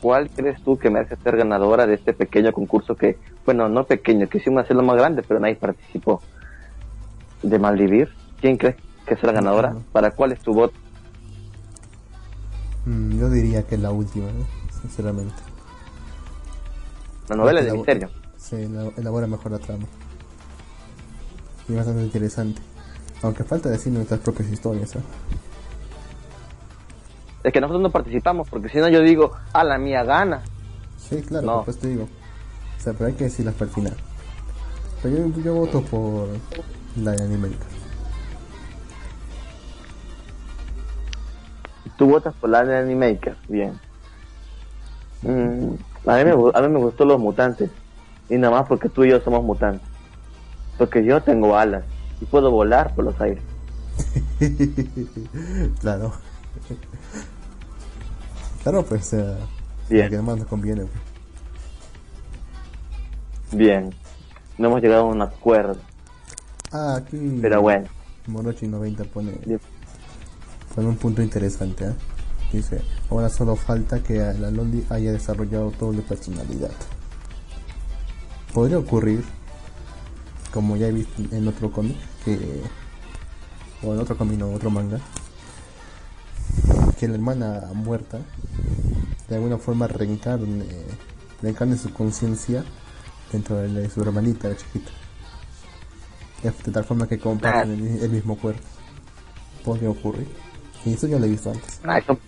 [0.00, 4.28] ¿cuál crees tú que merece ser ganadora de este pequeño concurso que, bueno, no pequeño,
[4.28, 6.20] que hicimos hacerlo más grande, pero nadie participó?
[7.42, 8.10] ¿De Maldivir?
[8.40, 9.74] ¿Quién crees que es la ganadora?
[9.92, 10.74] ¿Para cuál es tu voto?
[12.86, 14.46] Mm, yo diría que la última, ¿eh?
[14.80, 15.34] sinceramente.
[17.28, 18.10] La novela Porque de misterio.
[18.36, 19.84] Sí, elabo- elabora mejor la trama.
[21.68, 22.60] Y bastante interesante.
[23.22, 25.00] Aunque falta decir nuestras propias historias, ¿eh?
[27.44, 30.42] Es que nosotros no participamos, porque si no yo digo, a la mía gana.
[30.98, 31.64] Sí, claro, No.
[31.64, 32.04] pues te digo.
[32.78, 33.96] O sea, pero hay que decirlas para el final.
[35.02, 36.28] Pero yo, yo voto por
[36.96, 37.58] la de Animaker.
[41.96, 43.78] Tú votas por la de Animaker, bien.
[45.22, 45.74] Mm,
[46.08, 47.70] a, mí me, a mí me gustó los mutantes.
[48.30, 49.86] Y nada más porque tú y yo somos mutantes.
[50.78, 51.84] Porque yo tengo alas
[52.20, 53.42] y puedo volar por los aires.
[55.80, 56.12] claro.
[58.62, 59.36] claro, pues, eh,
[59.88, 60.04] Bien.
[60.04, 60.82] la que más nos conviene.
[60.82, 60.92] pues.
[63.52, 63.92] Bien.
[64.58, 65.76] No hemos llegado a un acuerdo.
[66.72, 67.88] Ah, aquí Pero bueno.
[68.26, 69.60] Morochi 90 pone, Bien.
[70.74, 71.84] pone un punto interesante.
[71.86, 71.94] ¿eh?
[72.52, 76.70] Dice, ahora solo falta que la Loli haya desarrollado doble personalidad.
[78.52, 79.24] Podría ocurrir,
[80.52, 82.38] como ya he visto en otro cómic, que,
[83.82, 84.98] o en otro cómic, no, otro manga,
[86.98, 88.18] que la hermana muerta
[89.28, 90.64] de alguna forma reencarne,
[91.40, 92.64] reencarne su conciencia
[93.32, 94.90] dentro de, la- de su hermanita, la chiquita.
[96.42, 98.62] De, tal forma que comparten el, el mismo cuerpo.
[99.64, 100.26] Podría ocurrir.
[100.84, 101.80] Y eso ya lo he visto antes.
[101.84, 102.18] Ay, son,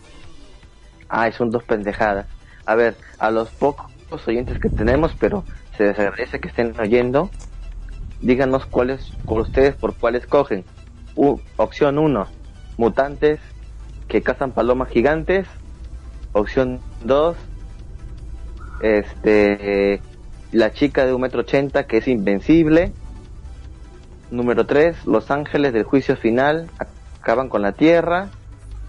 [1.09, 2.27] ay, son dos pendejadas.
[2.67, 3.91] A ver, a los pocos
[4.27, 5.45] oyentes que tenemos, pero
[5.77, 7.31] se les agradece que estén oyendo.
[8.23, 10.65] Díganos cuáles, por ustedes, por cuáles cogen.
[11.17, 12.29] U- opción 1,
[12.77, 13.41] mutantes
[14.09, 15.47] que cazan palomas gigantes.
[16.33, 17.37] Opción 2,
[18.81, 20.01] este,
[20.53, 22.93] la chica de un metro ochenta que es invencible.
[24.31, 26.71] Número 3, Los Ángeles del Juicio Final
[27.21, 28.31] acaban con la Tierra.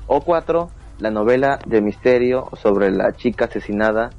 [0.06, 0.70] O 4,
[1.00, 4.14] la novela de misterio sobre la chica asesinada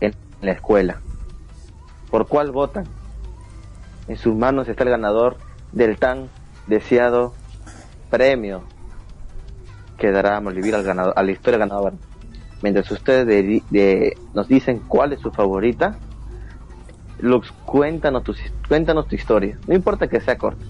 [0.00, 1.00] en la escuela.
[2.10, 2.86] ¿Por cuál votan?
[4.08, 5.36] En sus manos está el ganador
[5.72, 6.28] del tan
[6.66, 7.34] deseado
[8.10, 8.62] premio
[9.98, 11.96] que dará Molivir al ganador, a la historia ganadora.
[12.62, 15.98] Mientras ustedes de- de- nos dicen cuál es su favorita,
[17.18, 18.34] Lux, cuéntanos tu,
[18.68, 19.58] cuéntanos tu historia.
[19.66, 20.64] No importa que sea corta.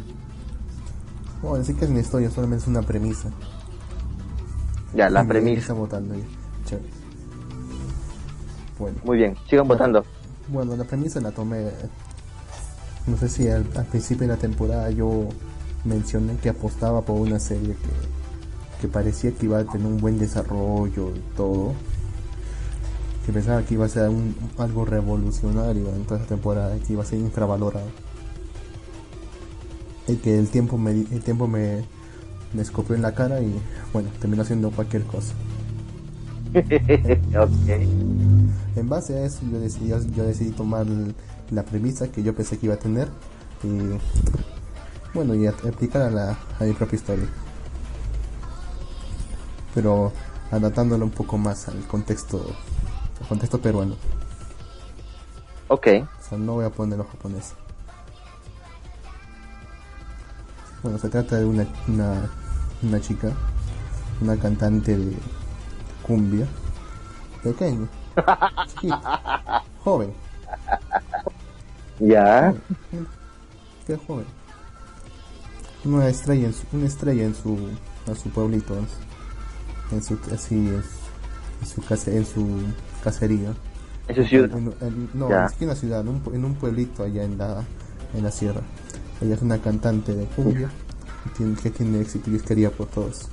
[1.43, 3.31] Bueno, decir que es una historia, solamente es una premisa.
[4.95, 5.61] Ya, la Y premisa.
[5.61, 6.15] Está votando.
[6.65, 6.89] Chévere.
[8.79, 10.05] Bueno, Muy bien, sigan votando.
[10.49, 11.69] bueno, la premisa la tomé.
[13.07, 15.29] No sé si al, al principio de la temporada yo
[15.85, 18.09] mencioné que apostaba por una serie que,
[18.81, 21.75] que parecía que iba a tener un buen desarrollo y todo.
[23.27, 27.03] Que pensaba que iba a ser un- algo revolucionario en toda esa temporada, que iba
[27.03, 27.93] a ser infravalorado.
[30.09, 31.89] Y que el tiempo me, el tiempo me,
[32.53, 35.35] me escopió en la cara y bueno, terminó haciendo cualquier cosa.
[37.35, 37.69] ok.
[38.77, 40.87] En base a eso yo decidí, yo decidí tomar
[41.51, 43.09] la premisa que yo pensé que iba a tener
[43.63, 43.99] y
[45.15, 47.27] bueno y aplicar a, la, a mi propia historia.
[49.75, 50.13] Pero
[50.51, 52.45] adaptándolo un poco más al contexto
[53.21, 53.97] al contexto peruano.
[55.69, 55.87] Ok.
[55.87, 57.55] O sea, no voy a ponerlo japonés.
[60.83, 62.31] Bueno, se trata de una, una,
[62.83, 63.33] una chica,
[64.21, 65.17] una cantante de
[66.03, 66.47] cumbia,
[68.67, 70.15] chiquita, joven,
[72.01, 72.55] Ya.
[73.87, 74.27] qué joven.
[75.85, 77.57] Una estrella en su, una estrella en su,
[78.07, 78.77] en su pueblito,
[79.93, 82.47] en su, así, en su, en su, case- en su
[83.05, 83.55] casería.
[84.09, 84.51] En su ciudad.
[84.57, 85.49] En- en- no, Ya.
[85.49, 87.63] siquiera en una ciudad, en un, pu- en un pueblito allá en la,
[88.15, 88.61] en la sierra.
[89.21, 90.69] Ella es una cantante de cumbia
[91.25, 93.29] que tiene, que tiene éxito y es querida por todos.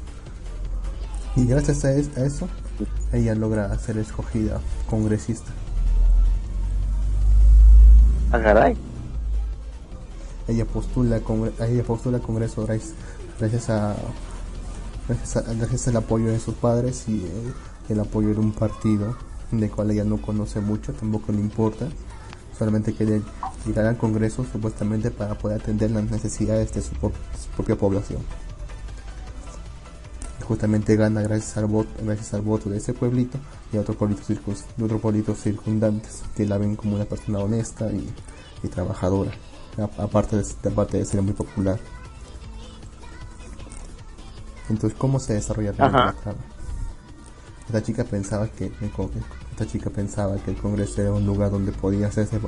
[1.36, 2.48] Y gracias a, es- a eso,
[3.12, 5.52] ella logra ser escogida congresista.
[8.34, 8.76] Ah, caray.
[10.48, 12.94] Ella postula, congre- ella postula al Congreso gracias,
[13.40, 13.96] gracias a
[15.08, 17.54] gracias, al apoyo de sus padres y eh,
[17.90, 19.16] el apoyo de un partido
[19.52, 21.88] del cual ella no conoce mucho, tampoco le importa.
[22.58, 23.22] Solamente quiere
[23.66, 26.92] llegar al Congreso supuestamente para poder atender las necesidades de su
[27.56, 28.20] propia población.
[30.48, 33.38] Justamente gana gracias al voto, gracias al voto de ese pueblito
[33.72, 37.40] y a otros pueblitos, circun- de otros pueblitos circundantes que la ven como una persona
[37.40, 38.10] honesta y,
[38.62, 39.32] y trabajadora,
[39.98, 41.80] aparte de, aparte de ser muy popular.
[44.70, 46.14] Entonces, ¿cómo se desarrolla la trama?
[47.66, 48.72] Esta chica pensaba que
[49.52, 52.40] esta chica pensaba que el Congreso era un lugar donde podía hacerse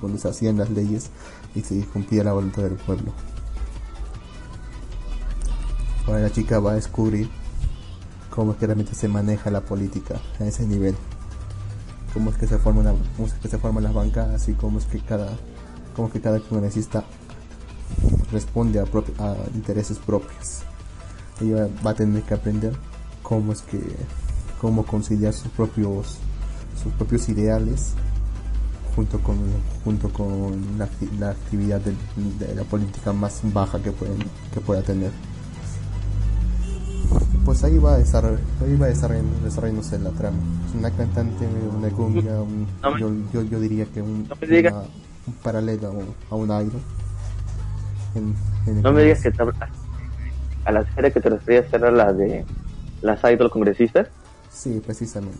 [0.00, 1.10] donde se hacían las leyes
[1.54, 3.12] y se cumplía la voluntad del pueblo.
[6.06, 7.28] Ahora la chica va a descubrir
[8.30, 10.96] cómo es que realmente se maneja la política a ese nivel.
[12.12, 14.78] Cómo es que se forman, la- cómo es que se forman las bancadas y cómo
[14.78, 15.28] es que cada
[15.94, 17.04] cómo es que cada congresista
[18.32, 20.62] responde a, propi- a intereses propios.
[21.40, 22.74] Ella va a tener que aprender
[23.22, 23.80] cómo es que
[24.60, 26.18] cómo conciliar sus propios
[26.82, 27.92] sus propios ideales
[28.96, 29.36] junto con
[29.84, 30.88] junto con la,
[31.18, 31.94] la actividad de,
[32.44, 34.18] de la política más baja que pueden
[34.52, 35.10] que pueda tener
[37.44, 41.88] pues ahí va a desarroll- ahí va desarroll- desarrollándose la trama es una cantante una
[41.90, 44.36] cumbia un- No yo, yo, yo diría que un, No
[44.70, 44.82] una-
[45.26, 46.80] un paralelo a un, a un idol
[48.14, 48.34] en-
[48.66, 49.42] en el No me digas que te-
[50.64, 52.44] a la serie que te referías era la de
[53.00, 54.08] las idol congresistas.
[54.52, 55.38] Sí, precisamente.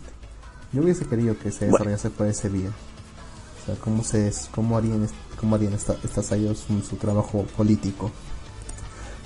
[0.73, 1.73] Yo hubiese querido que se Bueno.
[1.73, 2.69] desarrollase por ese vía.
[2.69, 5.07] O sea, cómo, se, cómo harían,
[5.39, 8.11] cómo harían esta- estas idols su, su trabajo político.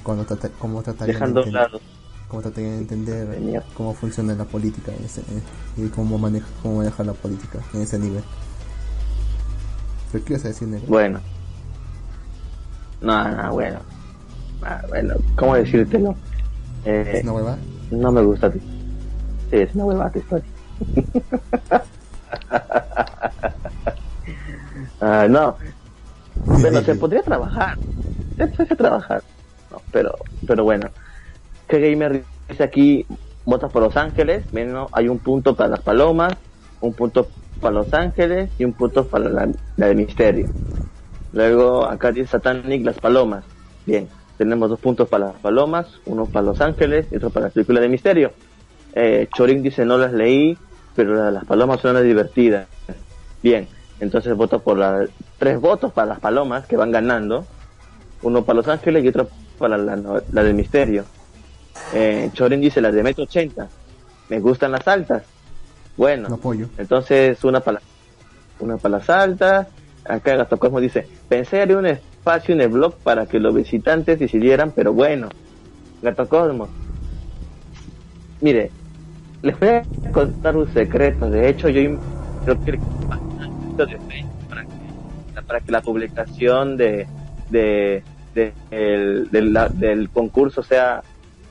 [0.03, 1.81] Cuando trata, cómo tratarían Dejando de entender,
[2.27, 3.41] cómo tratarían de entender
[3.73, 5.21] cómo funciona la política en ese,
[5.77, 8.23] y cómo maneja, cómo maneja la política en ese nivel.
[10.11, 10.87] ¿Pero qué ibas a decir, negro?
[10.87, 11.19] Bueno.
[13.01, 13.79] No, no, bueno.
[14.63, 16.15] Ah, bueno, ¿cómo decírtelo?
[16.85, 17.57] Eh, ¿Es una hueva?
[17.91, 18.51] no me gusta.
[18.51, 18.59] ti.
[19.49, 20.45] Sí, es una huevada tu historia.
[24.99, 25.55] Ah, no.
[26.45, 27.77] Bueno, se podría trabajar.
[28.35, 29.23] Se puede trabajar.
[29.71, 30.15] No, pero,
[30.47, 30.89] pero bueno.
[31.67, 33.05] ¿Qué gamer dice aquí?
[33.45, 34.45] Votas por Los Ángeles.
[34.51, 36.33] Bueno, hay un punto para las palomas,
[36.81, 37.27] un punto
[37.59, 40.49] para Los Ángeles y un punto para la, la de Misterio.
[41.31, 43.43] Luego acá dice Satanic las palomas.
[43.85, 44.07] Bien,
[44.37, 47.79] tenemos dos puntos para las palomas, uno para Los Ángeles y otro para la película
[47.79, 48.31] de Misterio.
[48.93, 50.57] Eh, Chorin dice no las leí,
[50.95, 52.67] pero la las palomas son las divertidas.
[53.43, 53.67] Bien,
[53.99, 55.05] entonces voto por la,
[55.37, 57.45] tres votos para las palomas que van ganando,
[58.21, 61.05] uno para Los Ángeles y otro para la, no- la de Misterio.
[61.93, 63.67] Eh, Chorin dice las de Metro 80,
[64.29, 65.23] me gustan las altas.
[65.95, 66.67] Bueno, apoyo.
[66.77, 67.81] entonces una para
[68.59, 69.67] una para las altas.
[70.05, 74.19] Acá Gasto Cosmo dice, pensé haría un espacio en el blog para que los visitantes
[74.19, 75.29] decidieran, pero bueno,
[76.01, 76.69] Gato Cosmos.
[78.39, 78.71] Mire,
[79.41, 81.29] les voy a contar un secreto.
[81.29, 81.81] De hecho, yo
[82.45, 82.79] creo que
[84.47, 87.07] para que, para que la publicación de,
[87.49, 88.03] de,
[88.35, 91.03] de el, del, del concurso sea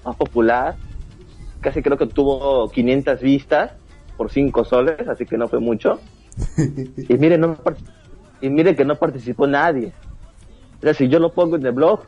[0.06, 0.76] más popular.
[1.60, 3.72] Casi creo que tuvo 500 vistas
[4.16, 6.00] por 5 soles, así que no fue mucho.
[7.08, 7.56] y mire, no
[8.40, 9.92] y mire que no participó nadie.
[10.78, 12.00] O sea, si yo lo pongo en el blog,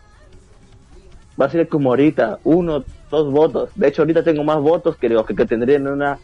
[1.40, 3.70] va a ser como ahorita, uno, dos votos.
[3.74, 6.18] De hecho, ahorita tengo más votos que que, que tendría en una,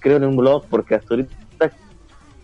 [0.00, 1.36] creo en un blog, porque hasta ahorita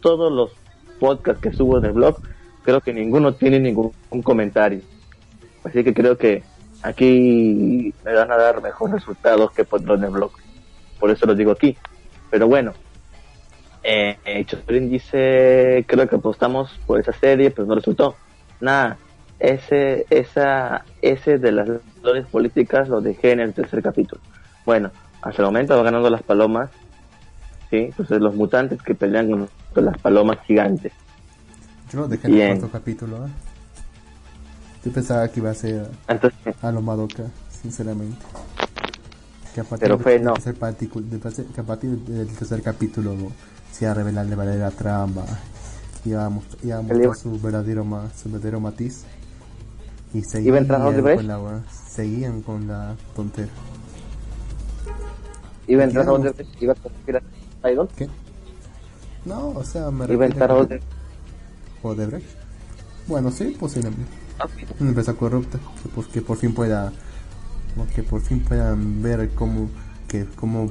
[0.01, 0.51] todos los
[0.99, 2.17] podcasts que subo en el blog,
[2.63, 4.81] creo que ninguno tiene ningún comentario.
[5.65, 6.43] Así que creo que
[6.83, 9.65] aquí me van a dar mejores resultados que
[10.05, 10.33] el blog.
[10.99, 11.77] Por eso lo digo aquí.
[12.31, 12.73] Pero bueno,
[13.83, 14.19] eh,
[14.89, 18.17] dice, creo que apostamos por esa serie, pero no resultó.
[18.61, 18.99] Nada,
[19.39, 21.69] ese, esa, ese de las
[22.01, 24.21] flores políticas lo dejé en el tercer capítulo.
[24.65, 24.91] Bueno,
[25.23, 26.71] hasta el momento va ganando las palomas,
[27.71, 27.77] ¿sí?
[27.77, 30.93] Entonces los mutantes que pelean con, las palomas gigantes.
[31.91, 33.31] Yo lo dejé en el cuarto capítulo, ¿eh?
[34.85, 35.89] Yo pensaba que iba a ser
[36.63, 38.17] a lo Madoka, sinceramente.
[39.55, 40.35] Que a partir, Pero fue, del, no.
[40.35, 40.55] tercer
[41.47, 43.15] que a partir del tercer capítulo
[43.73, 45.25] se iba a revelar la verdadera trama,
[46.05, 47.85] iba a, mostrar, su verdadero,
[48.17, 49.05] su verdadero matiz.
[50.15, 53.51] Y seguían con la, seguían con la tontera.
[55.67, 56.63] ¿Iba a entrar a Odebrecht?
[56.63, 56.75] ¿Iba
[57.63, 57.89] a Idol?
[57.95, 58.09] ¿Qué?
[59.25, 60.67] No, o sea, me ¿Iba a entrar a
[61.83, 62.27] Odebrecht?
[63.07, 64.20] Bueno, sí, posiblemente.
[64.79, 66.93] Una empresa corrupta que, pues, que por fin pueda
[67.95, 69.71] que por fin puedan ver cómo
[70.09, 70.71] que cómo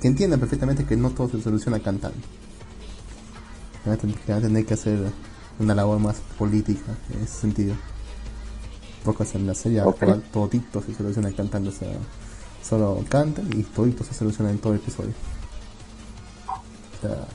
[0.00, 2.18] que entiendan perfectamente que no todo se soluciona cantando.
[3.82, 3.90] Que
[4.32, 5.10] van a tener que hacer
[5.58, 7.74] una labor más política en ese sentido.
[9.04, 11.96] Porque en la serie actual todito se soluciona cantando o sea
[12.62, 15.12] solo cantan y todito se soluciona en todo el episodio.
[16.98, 17.26] O sea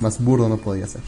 [0.00, 1.02] más burdo no podía ser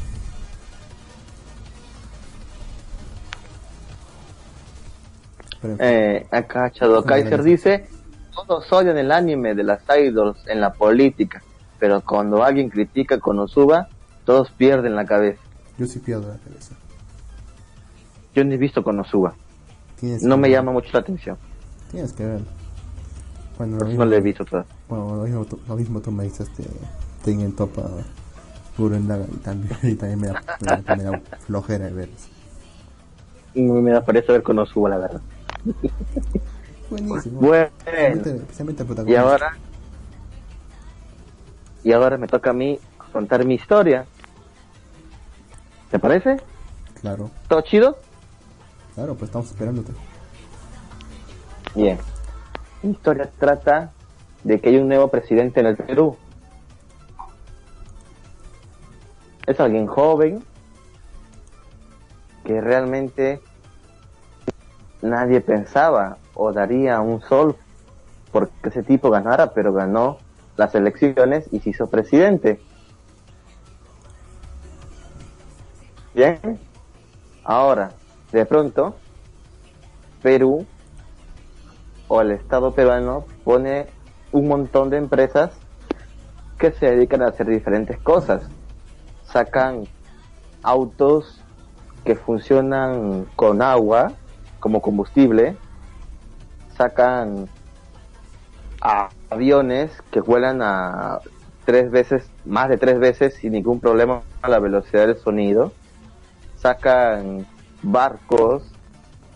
[5.79, 7.87] Eh, acá Shadow Kaiser dice,
[8.35, 11.43] todos odian el anime de las idols en la política,
[11.79, 13.89] pero cuando alguien critica Konosuba,
[14.25, 15.41] todos pierden la cabeza.
[15.79, 16.75] Yo sí pierdo la cabeza.
[18.35, 19.35] Yo ni he visto Konosuba.
[20.23, 21.39] No me llama mucho la atención.
[21.91, 22.41] Tienes que ver.
[23.57, 24.71] Bueno, lo mismo, no lo he visto todavía.
[24.89, 26.65] Bueno, lo mismo, lo mismo tú me dices, este,
[27.25, 27.83] tengo en topa
[28.77, 30.43] Gurren y también, y también me da,
[30.97, 32.09] me, da, flojera de ver.
[33.55, 35.21] Me da pereza ver Konosuba, la verdad.
[36.91, 37.41] Buenísimo.
[37.41, 37.71] Bueno,
[39.07, 39.57] y ahora,
[41.83, 42.79] y ahora me toca a mí
[43.13, 44.07] contar mi historia.
[45.91, 46.37] ¿Te parece?
[47.01, 47.31] Claro.
[47.49, 47.99] ¿Todo chido?
[48.95, 49.93] Claro, pues estamos esperándote.
[51.75, 51.99] Bien.
[52.83, 53.93] Mi historia trata
[54.43, 56.17] de que hay un nuevo presidente en el Perú.
[59.47, 60.43] Es alguien joven
[62.45, 63.41] que realmente
[65.05, 67.57] nadie pensaba o daría un sol
[68.33, 70.19] porque ese tipo ganara, pero ganó
[70.57, 72.61] las elecciones y se hizo presidente.
[76.15, 76.59] Bien,
[77.45, 77.93] ahora,
[78.33, 78.97] de pronto,
[80.23, 80.67] Perú
[82.09, 83.87] o el Estado peruano pone
[84.33, 85.53] un montón de empresas
[86.59, 88.49] que se dedican a hacer diferentes cosas.
[89.27, 89.85] Sacan
[90.63, 91.41] autos
[92.05, 94.13] que funcionan con agua
[94.65, 95.57] como combustible,
[96.75, 97.51] sacan
[99.29, 101.19] aviones que vuelan a
[101.67, 105.71] tres veces, más de tres veces sin ningún problema a la velocidad del sonido,
[106.57, 107.47] sacan
[107.83, 108.63] barcos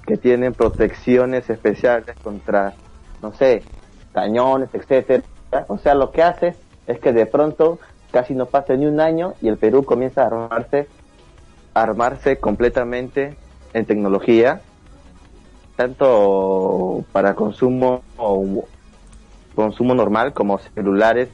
[0.07, 2.73] que tienen protecciones especiales contra,
[3.21, 3.63] no sé,
[4.15, 5.25] cañones, etcétera.
[5.67, 6.57] O sea, lo que hace
[6.87, 7.79] es que de pronto
[8.13, 10.89] casi no pasa ni un año y el Perú comienza a armarse,
[11.75, 13.37] a armarse completamente
[13.75, 14.63] en tecnología
[15.79, 18.65] tanto para consumo o
[19.55, 21.29] consumo normal como celulares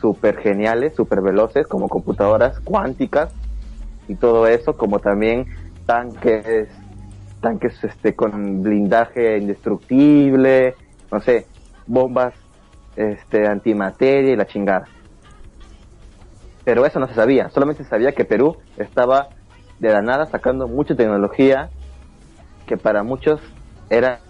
[0.00, 3.32] super geniales, super veloces como computadoras cuánticas
[4.06, 5.46] y todo eso, como también
[5.86, 6.68] tanques
[7.40, 10.76] tanques este con blindaje indestructible,
[11.10, 11.46] no sé,
[11.88, 12.32] bombas
[12.94, 14.86] este antimateria y la chingada.
[16.62, 19.30] Pero eso no se sabía, solamente se sabía que Perú estaba
[19.80, 21.70] de la nada sacando mucha tecnología
[22.66, 23.40] que para muchos
[23.90, 24.20] era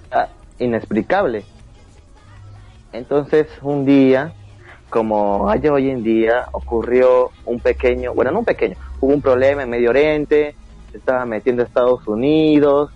[0.59, 1.45] inexplicable.
[2.93, 4.33] Entonces un día,
[4.89, 9.63] como hay hoy en día, ocurrió un pequeño, bueno, no un pequeño, hubo un problema
[9.63, 10.57] en Medio Oriente
[10.91, 12.91] se estaba metiendo Estados Unidos,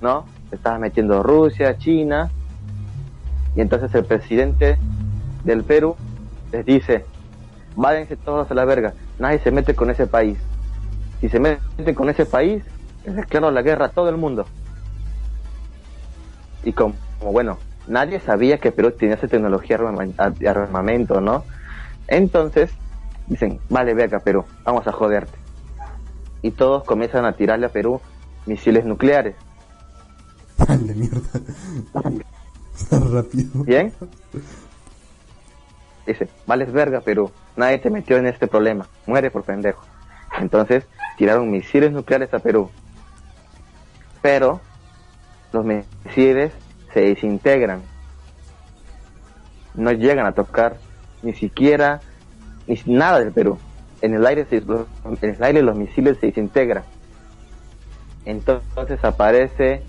[0.00, 0.24] ¿no?
[0.50, 2.30] Se estaba metiendo Rusia, China,
[3.54, 4.78] y entonces el presidente
[5.44, 5.96] del Perú
[6.52, 7.04] les dice,
[7.76, 10.38] váyanse todos a la verga, nadie se mete con ese país.
[11.20, 12.62] Si se meten con ese país,
[13.04, 14.46] les declaro la guerra a todo el mundo.
[16.64, 21.44] Y como, bueno, nadie sabía que Perú tenía esa tecnología de armamento, ¿no?
[22.06, 22.70] Entonces,
[23.26, 25.36] dicen, vale, ve acá Perú, vamos a joderte.
[26.42, 28.00] Y todos comienzan a tirarle a Perú
[28.46, 29.36] misiles nucleares.
[30.58, 31.40] Dale, mierda.
[32.90, 33.64] Rápido.
[33.64, 33.92] ¿Bien?
[36.06, 39.84] Dice, vales verga Perú, nadie te metió en este problema, muere por pendejo.
[40.38, 40.84] Entonces,
[41.18, 42.70] tiraron misiles nucleares a Perú.
[44.22, 44.60] Pero
[45.52, 46.52] los misiles
[46.92, 47.82] se desintegran.
[49.74, 50.76] No llegan a tocar
[51.22, 52.00] ni siquiera
[52.66, 53.58] ni nada del Perú.
[54.02, 56.84] En el aire, se, en el aire los misiles se desintegran.
[58.24, 59.82] Entonces aparece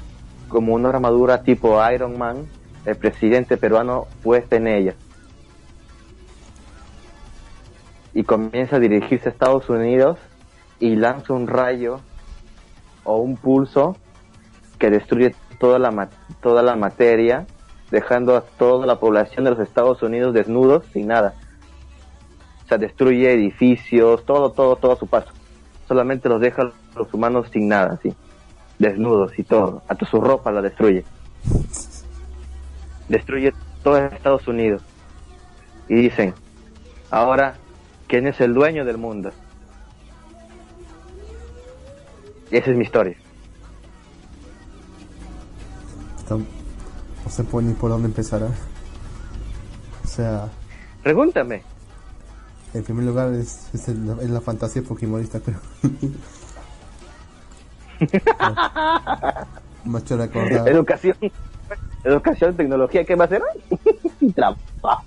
[0.47, 2.47] como una armadura tipo Iron Man
[2.85, 4.95] el presidente peruano puesta en ella.
[8.13, 10.17] Y comienza a dirigirse a Estados Unidos
[10.79, 11.99] y lanza un rayo
[13.03, 13.97] o un pulso
[14.77, 16.09] que destruye toda la,
[16.41, 17.45] toda la materia,
[17.91, 21.35] dejando a toda la población de los Estados Unidos desnudos sin nada.
[22.65, 25.29] O sea, destruye edificios, todo, todo, todo a su paso.
[25.87, 28.13] Solamente los deja los humanos sin nada, así.
[28.77, 29.81] Desnudos y todo.
[29.87, 31.03] Hasta su ropa la destruye.
[33.07, 33.53] Destruye
[33.83, 34.81] todo Estados Unidos.
[35.87, 36.33] Y dicen,
[37.09, 37.55] ahora,
[38.07, 39.31] ¿quién es el dueño del mundo?
[42.51, 43.17] Y esa es mi historia.
[46.37, 48.41] No se puede ni por dónde empezar.
[48.43, 48.47] ¿eh?
[50.03, 50.49] O sea.
[51.03, 51.63] Pregúntame.
[52.73, 55.59] En primer lugar es, es, la fantasía fujimorista, pero.
[59.85, 60.67] Macho recordar.
[60.69, 61.15] Educación.
[62.03, 63.41] Educación, tecnología, ¿qué va a hacer?
[64.35, 65.03] Trabajo.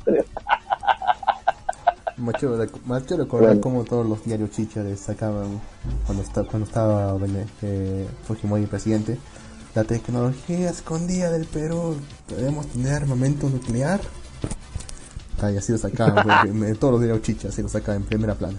[2.18, 3.60] Macho, macho recordar bueno.
[3.60, 5.60] como todos los diarios chichares sacaban
[6.06, 7.16] cuando, está, cuando estaba
[7.62, 9.18] eh, Fujimori presidente.
[9.74, 11.96] La tecnología escondida del Perú,
[12.28, 14.00] ¿podemos tener armamento nuclear?
[15.40, 18.58] Ay, así lo sacaban, todos los diarios chichas, así lo sacaban en primera plana.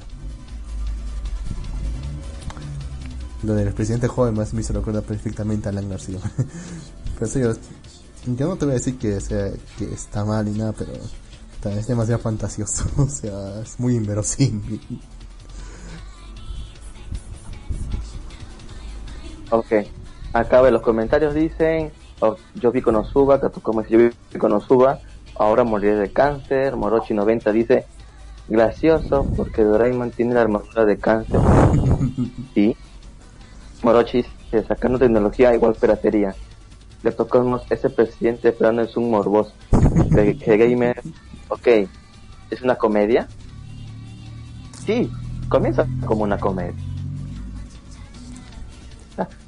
[3.44, 6.20] Lo del presidente joven más me hizo recuerda perfectamente a Alan García.
[7.20, 7.54] pero sí, yo,
[8.26, 10.94] yo no te voy a decir que, sea, que está mal ni nada, pero
[11.78, 14.82] es demasiado fantasioso, o sea, es muy inverosímil.
[19.52, 19.72] Ok,
[20.34, 25.00] acá los comentarios dicen, oh, yo vi con Osuba, como yo vi con Osuba,
[25.38, 27.86] ahora moriré de cáncer, Morochi90 dice,
[28.48, 31.40] gracioso porque Doraemon tiene la armadura de cáncer.
[32.54, 32.76] sí,
[33.84, 36.36] Morochi dice, sacando tecnología igual piratería.
[37.04, 39.54] Le tocamos ese presidente, pero no es un morboso.
[40.10, 41.02] De, de gamer
[41.50, 41.68] ok,
[42.50, 43.28] ¿es una comedia?
[44.86, 45.12] Sí,
[45.50, 46.93] comienza como una comedia.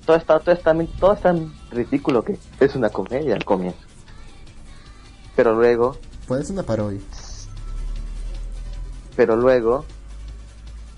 [0.05, 3.79] Todo está, todo está, todo es tan ridículo que es una comedia al comienzo.
[5.35, 5.97] Pero luego...
[6.27, 6.99] Puede ser una parodia.
[9.15, 9.85] Pero luego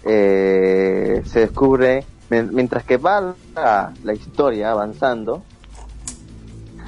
[0.03, 5.43] eh, se descubre, mientras que va la, la historia avanzando,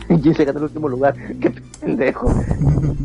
[0.09, 1.15] y se quedó en el último lugar.
[1.39, 2.34] ¡Qué pendejo!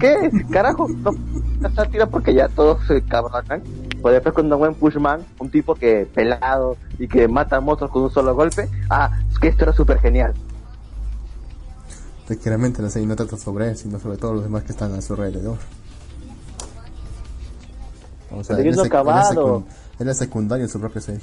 [0.00, 0.30] ¿Qué?
[0.50, 3.62] Carajo, no sátira porque ya todos se cabronan.
[4.04, 8.10] Pues después cuando buen Pushman, un tipo que pelado y que mata monstruos con un
[8.10, 10.34] solo golpe, ah, es que esto era súper genial.
[12.42, 15.00] Claramente la serie no trata sobre él, sino sobre todos los demás que están a
[15.00, 15.56] su alrededor.
[18.30, 19.64] O sea, él es, acabado.
[19.98, 21.22] él es secundario en su propia serie.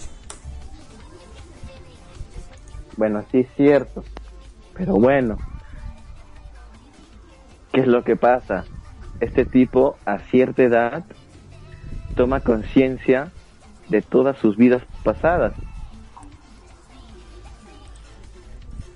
[2.97, 4.03] Bueno, sí es cierto.
[4.73, 5.38] Pero bueno,
[7.71, 8.65] ¿Qué es lo que pasa?
[9.19, 11.05] Este tipo a cierta edad
[12.12, 13.32] toma conciencia
[13.89, 15.53] de todas sus vidas pasadas.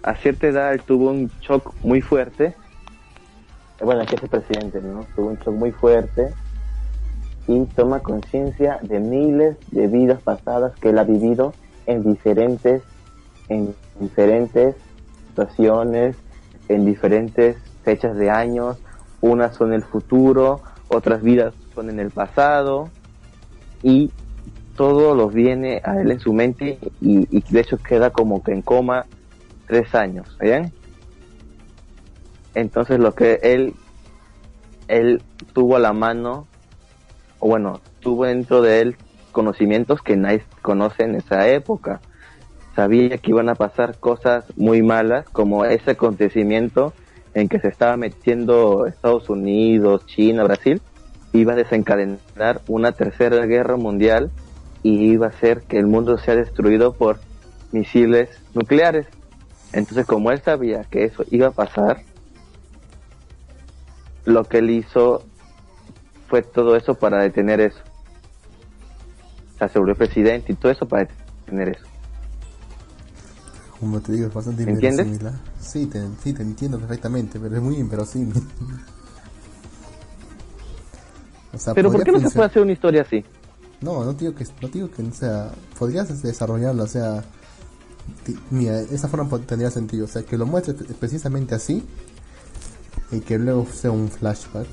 [0.03, 2.55] A cierta edad él tuvo un shock muy fuerte.
[3.81, 5.05] Bueno, aquí es el presidente, ¿no?
[5.15, 6.33] Tuvo un shock muy fuerte
[7.47, 11.53] y toma conciencia de miles de vidas pasadas que él ha vivido
[11.85, 12.81] en diferentes,
[13.49, 14.75] en diferentes
[15.29, 16.15] situaciones,
[16.69, 18.77] en diferentes fechas de años,
[19.21, 22.89] unas son el futuro, otras vidas son en el pasado,
[23.85, 24.09] y
[24.75, 28.63] todo lo viene a él en su mente y, de hecho queda como que en
[28.63, 29.05] coma
[29.67, 30.27] tres años.
[32.55, 33.75] Entonces lo que él,
[34.87, 35.21] él
[35.53, 36.47] tuvo a la mano,
[37.37, 38.95] o bueno, tuvo dentro de él
[39.31, 42.01] conocimientos que nadie conoce en esa época.
[42.75, 46.91] sabía que iban a pasar cosas muy malas, como ese acontecimiento
[47.35, 50.81] en que se estaba metiendo Estados Unidos, China, Brasil,
[51.37, 54.31] iba a desencadenar una tercera guerra mundial
[54.83, 57.19] y iba a hacer que el mundo sea destruido por
[57.71, 59.07] misiles nucleares.
[59.73, 62.03] Entonces, como él sabía que eso iba a pasar,
[64.25, 65.23] lo que él hizo
[66.27, 67.79] fue todo eso para detener eso.
[69.57, 71.85] Se aseguró presidente y todo eso para detener eso.
[73.79, 75.05] Como te digo, es bastante ¿Entiendes?
[75.05, 75.39] inverosímil, ¿ah?
[75.59, 78.33] Sí te, sí, te entiendo perfectamente, pero es muy inverosímil.
[81.55, 83.23] o sea, Pero ¿por qué no se puede hacer una historia así?
[83.81, 87.23] No, no digo que, no digo que, o sea, podrías desarrollarlo, o sea,
[88.49, 91.83] mira, esa forma tendría sentido, o sea, que lo muestres pre- precisamente así
[93.11, 94.67] y que luego sea un flashback,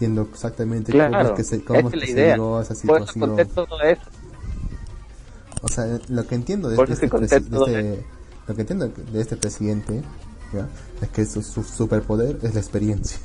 [0.00, 3.36] viendo exactamente cómo Claro, es que se, cómo es que se llegó a esa situación.
[5.62, 8.04] O sea, lo que entiendo de este, de este-
[8.46, 10.02] lo que entiendo de este presidente,
[10.52, 10.68] ¿ya?
[11.00, 13.18] es que su, su superpoder es la experiencia.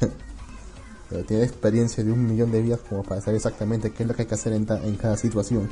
[1.10, 4.16] Pero tiene experiencia de un millón de vidas como para saber exactamente qué es lo
[4.16, 5.70] que hay que hacer en, ta- en cada situación.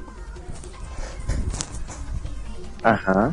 [2.83, 3.29] Ajá.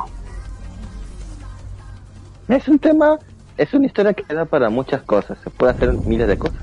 [2.48, 3.18] Es un tema,
[3.56, 5.38] es una historia que da para muchas cosas.
[5.42, 6.58] Se puede hacer miles de cosas.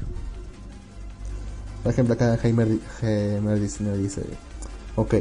[1.84, 2.66] Por ejemplo, acá Jaime
[3.02, 4.22] 19 dice,
[4.96, 5.16] ok,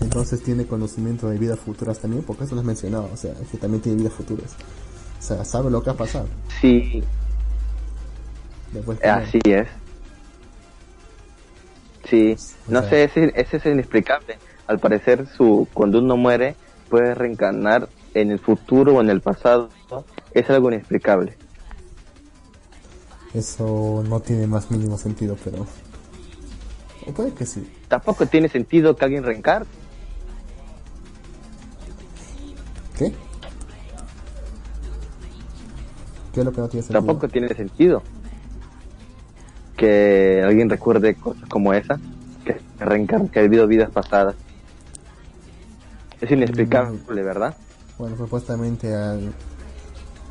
[0.00, 3.56] entonces tiene conocimiento de vidas futuras también, porque eso lo has mencionado, o sea, que
[3.58, 4.50] también tiene vidas futuras.
[5.20, 6.24] O sea, sabe lo que va a pasar.
[6.60, 7.04] Sí,
[8.72, 9.68] Después así es.
[12.08, 12.36] Sí,
[12.68, 14.38] O no sea- sé, ese, ese es inexplicable.
[14.66, 16.56] Al parecer, su cuando uno muere,
[16.88, 19.70] puede reencarnar en el futuro o en el pasado.
[20.32, 21.36] Es algo inexplicable.
[23.34, 25.66] Eso no tiene más mínimo sentido, pero...
[27.06, 27.66] O puede que sí.
[27.88, 29.66] Tampoco tiene sentido que alguien reencarne.
[32.96, 33.12] ¿Qué?
[36.32, 37.00] ¿Qué es lo que no tiene sentido?
[37.00, 38.02] Tampoco tiene sentido
[39.76, 41.98] que alguien recuerde cosas como esa,
[42.44, 44.34] que reencarne, que ha vivido vidas pasadas.
[46.20, 47.56] Es inexplicable, ¿verdad?
[47.98, 49.32] Bueno, supuestamente al...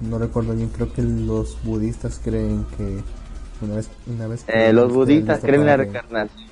[0.02, 3.02] No recuerdo bien, creo que los budistas creen que
[3.64, 3.90] una vez...
[4.08, 6.50] Una vez que Eh, los budistas creen en la reencarnación.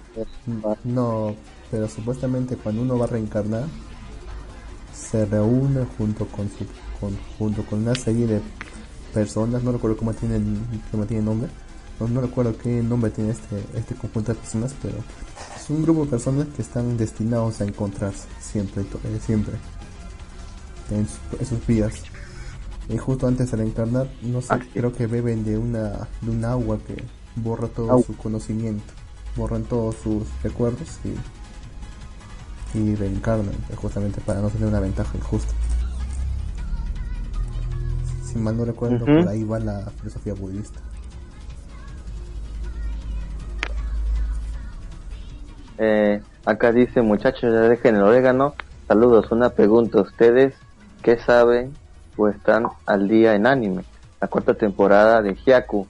[0.83, 1.35] No,
[1.71, 3.63] pero supuestamente cuando uno va a reencarnar
[4.93, 6.65] se reúne junto con su
[6.99, 8.41] con, junto con una serie de
[9.13, 10.59] personas, no recuerdo cómo tienen
[10.91, 11.49] cómo tiene nombre,
[11.99, 14.95] no, no recuerdo qué nombre tiene este este conjunto de personas, pero
[15.55, 19.53] es un grupo de personas que están destinados a encontrarse siempre eh, siempre
[20.91, 21.93] en, su- en sus vidas.
[22.89, 26.43] Y justo antes de reencarnar, no sé, Ah, creo que beben de una de un
[26.45, 27.03] agua que
[27.35, 28.93] borra todo su conocimiento,
[29.35, 31.13] borran todos sus recuerdos y
[32.77, 35.53] y reencarnan eh, justamente para no tener una ventaja injusta.
[38.25, 40.79] Si mal no recuerdo, por ahí va la filosofía budista.
[45.79, 48.53] Eh, acá dice, muchachos, ya dejen el orégano.
[48.87, 50.01] Saludos, una pregunta.
[50.01, 50.53] ¿Ustedes
[51.01, 51.73] qué saben
[52.17, 53.83] o están al día en anime?
[54.19, 55.87] La cuarta temporada de Hyaku.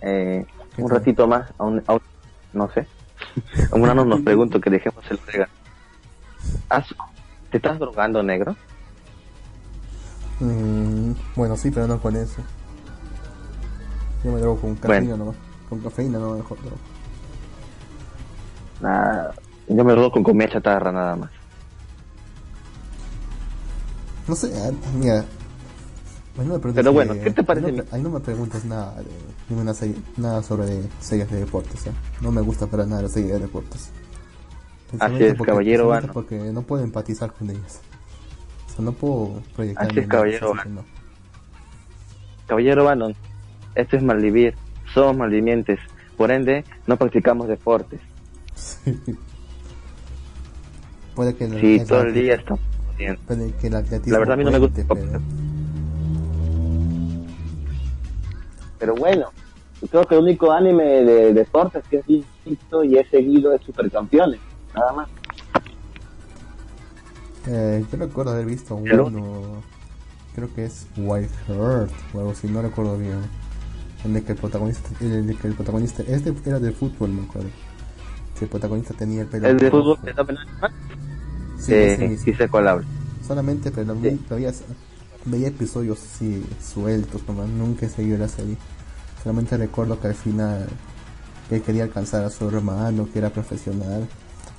[0.00, 0.44] Eh,
[0.74, 2.00] ¿Qué un ratito más, aún, aún-
[2.52, 2.86] no sé.
[3.72, 5.52] Un ano nos pregunto que dejemos el orégano.
[6.68, 6.94] ¿Has-
[7.50, 8.56] ¿Te estás drogando, negro?
[10.40, 12.42] Mm, bueno, sí, pero no con eso.
[14.24, 15.16] Yo me drogo con cafeína Bueno.
[15.16, 15.36] nomás.
[15.68, 16.76] Con cafeína no mejor drogo.
[18.80, 19.34] Nada,
[19.68, 21.30] yo me drogo con comida chatarra nada más.
[24.28, 25.24] No sé, ah, mira.
[26.36, 28.64] No me Pero bueno, de- ¿qué te parece Ahí no, mi- ahí no me preguntes
[28.66, 29.06] nada de
[29.48, 31.86] ninguna serie, nada sobre series de deportes.
[31.86, 31.92] ¿eh?
[32.20, 33.90] No me gusta para nada las series de deportes.
[34.88, 35.54] Principalmente es, caballero
[35.88, 36.12] principalmente vano.
[36.12, 37.80] Porque no puedo empatizar con ellas.
[38.66, 39.86] O sea, no puedo proyectar.
[39.86, 40.84] Así es, caballero vano.
[42.46, 43.14] Caballero Bannon,
[43.74, 44.54] esto es malvivir,
[44.94, 45.80] somos malvivientes,
[46.16, 48.00] por ende no practicamos deportes.
[51.14, 53.20] puede que el, Sí, todo el día jodiendo.
[53.26, 55.20] Puede que atletismo La verdad a mí no me gusta pero
[58.78, 59.30] Pero bueno,
[59.90, 64.40] creo que el único anime de deportes que he visto y he seguido es Supercampeones,
[64.74, 65.08] nada más.
[67.48, 69.62] Eh, yo recuerdo haber visto ¿El uno,
[70.34, 73.20] creo que es Wild Heart o algo así, no recuerdo bien.
[74.04, 77.22] En el que el protagonista, en el que el protagonista, este era de fútbol, me
[77.22, 77.48] acuerdo.
[78.38, 80.72] Que el protagonista tenía el pelo El de fútbol de Animal,
[81.58, 82.82] Sí, eh, sí habla.
[83.26, 84.20] Solamente, pero Sí.
[84.30, 84.52] veía,
[85.24, 88.56] veía episodios así sueltos, como nunca he seguido la serie.
[89.22, 90.66] Solamente recuerdo que al final
[91.50, 94.06] él quería alcanzar a su hermano, que era profesional,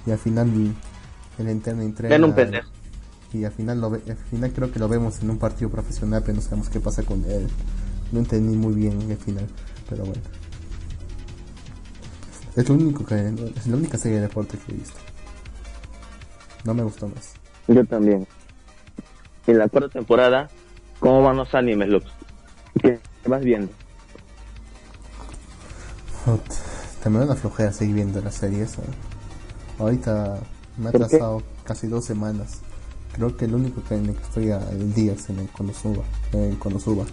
[0.05, 0.51] y al final
[1.37, 2.25] el interno entrena.
[2.25, 2.69] Un pendejo.
[3.33, 6.23] y al final lo ve, al final creo que lo vemos en un partido profesional
[6.25, 7.45] pero no sabemos qué pasa con él
[8.13, 9.45] no entendí muy bien el final
[9.89, 10.21] pero bueno
[12.57, 13.15] es lo único que
[13.55, 14.99] es la única serie de deporte que he visto
[16.65, 17.35] no me gustó más
[17.67, 18.27] yo también
[19.47, 20.49] en la cuarta temporada
[20.99, 22.05] cómo van los animes Lux
[22.81, 23.71] ¿qué vas viendo?
[27.01, 28.81] también una flojera seguir viendo las series ¿eh?
[29.79, 30.39] ahorita
[30.77, 32.61] me ha atrasado casi dos semanas
[33.17, 36.03] Creo que el único que, en el que estoy al día es en el Konosuba.
[36.33, 37.03] En Konosuba.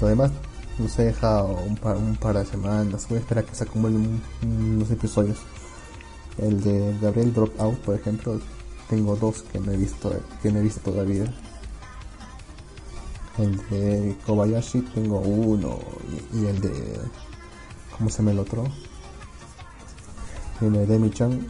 [0.00, 0.30] Lo demás
[0.78, 3.06] nos he dejado un par, un par de semanas.
[3.08, 5.38] Voy a esperar que se acumulen unos episodios.
[6.38, 8.40] El de Gabriel Dropout, por ejemplo,
[8.88, 10.12] tengo dos que no he visto,
[10.42, 11.32] que no he visto todavía.
[13.38, 15.78] El de Kobayashi tengo uno
[16.32, 17.00] y, el de
[17.96, 18.64] ¿cómo se llama el otro?
[20.60, 21.46] el de Demi-chan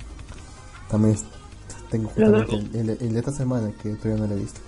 [0.88, 1.16] también
[1.90, 4.60] tengo justamente el, de esta semana que todavía no lo he visto.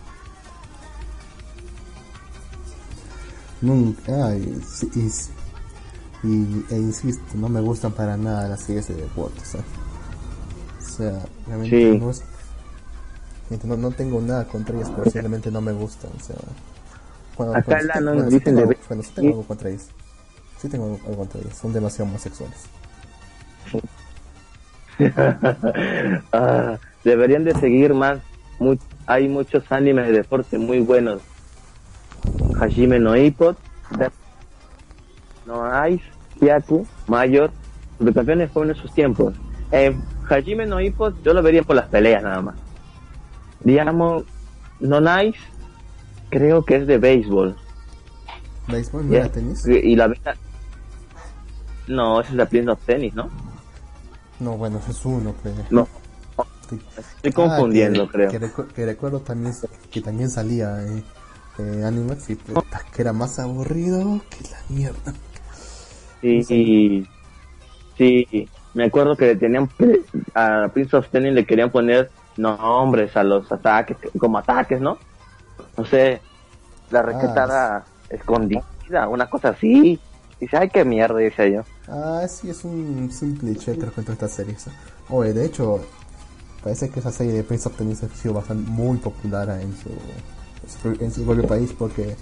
[3.66, 4.60] Nunca, y,
[6.70, 9.56] e insisto, no me gustan para nada las series de deportes.
[9.56, 12.00] O sea, realmente
[13.64, 16.12] no, no, tengo nada contra ellas, pero simplemente no me gustan.
[16.16, 16.36] O sea,
[17.36, 19.88] bueno, Acá la no bueno, dicen tengo, bueno, sí tengo algo contra ellas.
[20.60, 22.66] Sí tengo algo contra ellas, son demasiado homosexuales.
[26.32, 28.20] Ah, deberían de seguir más.
[29.06, 31.20] hay muchos animes de deporte muy buenos.
[32.60, 33.56] Hajime no Ipod,
[35.46, 36.04] no Ice,
[36.40, 37.50] Yaku, Mayor,
[37.98, 39.34] los campeones fueron en sus tiempos.
[39.70, 39.96] Eh,
[40.28, 42.56] Hajime no Ipod yo lo vería por las peleas nada más.
[43.60, 44.24] Digamos,
[44.80, 45.38] no Nice,
[46.30, 47.56] creo que es de béisbol.
[48.68, 49.66] ¿Béisbol no tenis?
[49.66, 50.12] Y la
[51.86, 53.30] No, ese es la Prince of Tennis, ¿no?
[54.40, 55.54] No, bueno, es uno, creo.
[55.70, 55.88] No.
[57.16, 58.30] Estoy confundiendo, ah, creo.
[58.30, 59.54] Que, recuerdo también
[59.90, 61.02] que también salía eh,
[61.58, 65.14] eh, Animax y que era más aburrido que la mierda.
[66.20, 67.06] Sí,
[67.96, 69.70] sí, me acuerdo que tenían
[70.34, 74.98] a Prince of Tennis le querían poner nombres a los ataques, como ataques, ¿no?
[75.76, 76.20] No sé,
[76.90, 79.98] la requetada ah, escondida, una cosa así.
[80.38, 81.62] Dice, ay, qué mierda, dice yo.
[81.88, 84.54] Ah, sí, es un, es un cliché, creo que en esta serie.
[85.08, 85.80] Oye, de hecho,
[86.62, 89.88] parece que esa serie de Prince of Tennis ha sido bastante muy popular en su,
[90.84, 92.16] en su propio país porque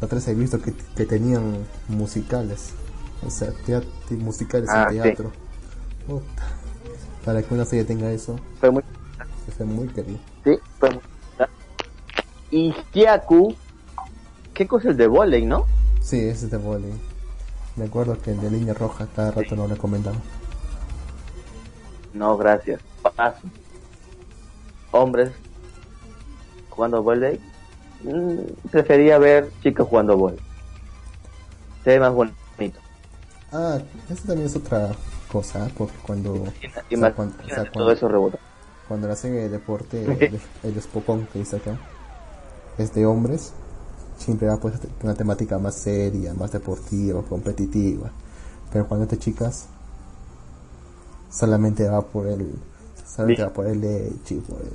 [0.00, 2.74] vez he visto que, que tenían musicales,
[3.26, 3.52] o sea,
[4.10, 5.32] musicales en ah, teatro.
[7.24, 8.82] Para que una serie tenga eso, fue muy,
[9.56, 10.18] fue muy querido.
[10.44, 11.00] Sí, fue muy.
[12.50, 13.54] Y Kiaku,
[14.52, 15.66] ¿qué cosa es de volei, no?
[16.00, 16.92] Sí, ese es de volei.
[17.76, 20.18] Me acuerdo que el de línea roja cada rato lo recomendaba.
[22.12, 22.80] No, gracias.
[23.16, 23.40] Paso.
[24.92, 25.32] Hombres
[26.70, 27.40] jugando volei.
[28.04, 30.38] Mm, prefería ver chicos jugando volei.
[31.82, 32.38] Se ve más bonito.
[33.52, 33.78] Ah,
[34.10, 34.90] eso también es otra
[35.30, 36.44] cosa, porque cuando...
[37.14, 37.34] cuando,
[37.72, 38.38] todo eso rebota.
[38.88, 41.78] Cuando serie de deporte, el, el que dice acá,
[42.78, 43.52] es de hombres,
[44.18, 48.10] siempre va pues una temática más seria, más deportiva, competitiva.
[48.72, 49.68] Pero cuando te chicas,
[51.30, 52.54] solamente va por el,
[53.06, 54.72] solamente va por el leche, por el,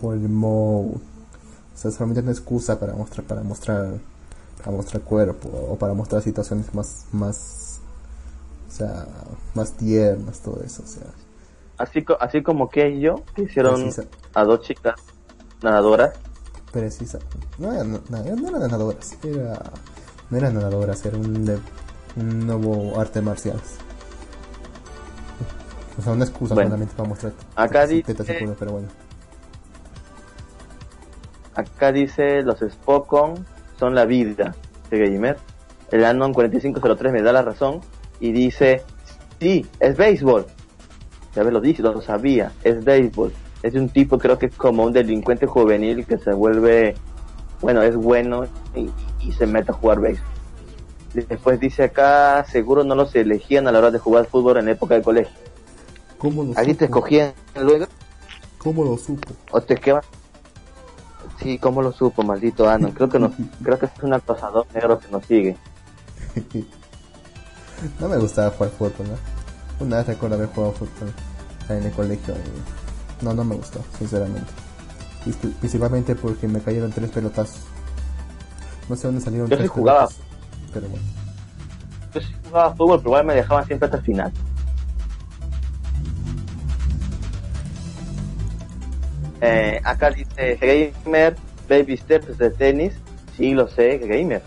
[0.00, 1.00] por el mo, o
[1.80, 3.94] sea, solamente una excusa para mostrar, para mostrar,
[4.58, 7.80] para mostrar cuerpo o para mostrar situaciones más, más,
[8.68, 9.06] o sea,
[9.54, 11.06] más tiernas, todo eso, o sea.
[11.78, 13.90] Así, así como que yo, que hicieron
[14.34, 15.00] a dos chicas
[15.62, 16.12] nadadoras
[16.70, 17.18] precisa.
[17.58, 19.58] No, era, no, no, eran nadadoras, era,
[20.30, 21.60] no eran nadadoras, era un,
[22.16, 23.60] un nuevo arte marcial.
[25.98, 27.32] O sea, una excusa solamente para mostrar.
[27.56, 28.14] Acá dice.
[28.14, 28.88] pero bueno.
[31.54, 33.46] Acá dice: Los Spokon
[33.78, 34.54] son la vida
[34.90, 35.38] de Gamer.
[35.90, 37.80] El Anon 4503 me da la razón
[38.20, 38.82] y dice:
[39.40, 40.46] Sí, es béisbol.
[41.34, 43.32] Ya me lo dice, lo sabía, es béisbol
[43.62, 46.94] es un tipo, creo que es como un delincuente juvenil que se vuelve,
[47.60, 48.44] bueno, es bueno
[48.74, 48.90] y,
[49.32, 50.26] se mete a jugar béisbol.
[51.12, 54.94] Después dice acá, seguro no los elegían a la hora de jugar fútbol en época
[54.94, 55.34] de colegio.
[56.18, 57.86] ¿Cómo lo Ahí te escogían luego.
[58.58, 59.32] ¿Cómo lo supo?
[59.50, 60.06] ¿O te quedas?
[61.42, 62.90] Sí, ¿cómo lo supo, maldito Ano?
[62.92, 63.32] Creo que no,
[63.62, 65.56] creo que es un acosador negro que nos sigue.
[68.00, 69.84] no me gustaba jugar fútbol, ¿no?
[69.84, 71.12] Una vez recuerdo haber jugado fútbol
[71.68, 72.34] en el colegio.
[73.22, 74.50] No, no me gustó, sinceramente.
[75.60, 77.60] Principalmente porque me cayeron tres pelotazos.
[78.88, 80.08] No sé dónde salieron Yo tres sí jugaba.
[80.72, 81.04] pero bueno.
[82.14, 84.32] Yo sí jugaba fútbol, pero igual me dejaban siempre hasta el final.
[89.40, 91.36] Eh, acá dice Gamer,
[91.68, 92.92] Baby Steps de tenis.
[93.36, 94.42] Sí, lo sé, Gamer.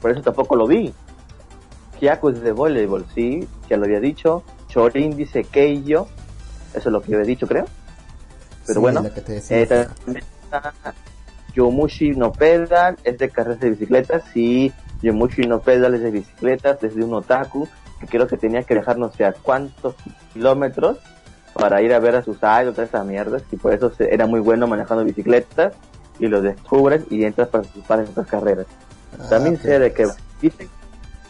[0.00, 0.92] Por eso tampoco lo vi.
[1.98, 4.42] Kiaku es de voleibol, sí, ya lo había dicho.
[4.68, 6.06] Chorin dice Keiyo.
[6.74, 7.64] Eso es lo que yo he dicho, creo.
[8.66, 9.02] Pero Sí, bueno.
[9.02, 9.60] la que te decía.
[9.62, 10.74] Eh, también está
[11.54, 14.24] Yomushi no Pedal, es de carreras de bicicletas.
[14.32, 14.72] Sí,
[15.02, 17.68] Yomushi no Pedal es de bicicletas, desde un otaku
[18.00, 19.94] que creo que tenía que dejar no sé a cuántos
[20.32, 20.98] kilómetros
[21.54, 23.42] para ir a ver a sus idols, todas esas mierdas.
[23.50, 25.72] Y por eso se- era muy bueno manejando bicicletas.
[26.18, 28.66] Y lo descubres y entras para participar en estas carreras.
[29.18, 30.06] Ah, También sé de que
[30.40, 30.68] dicen,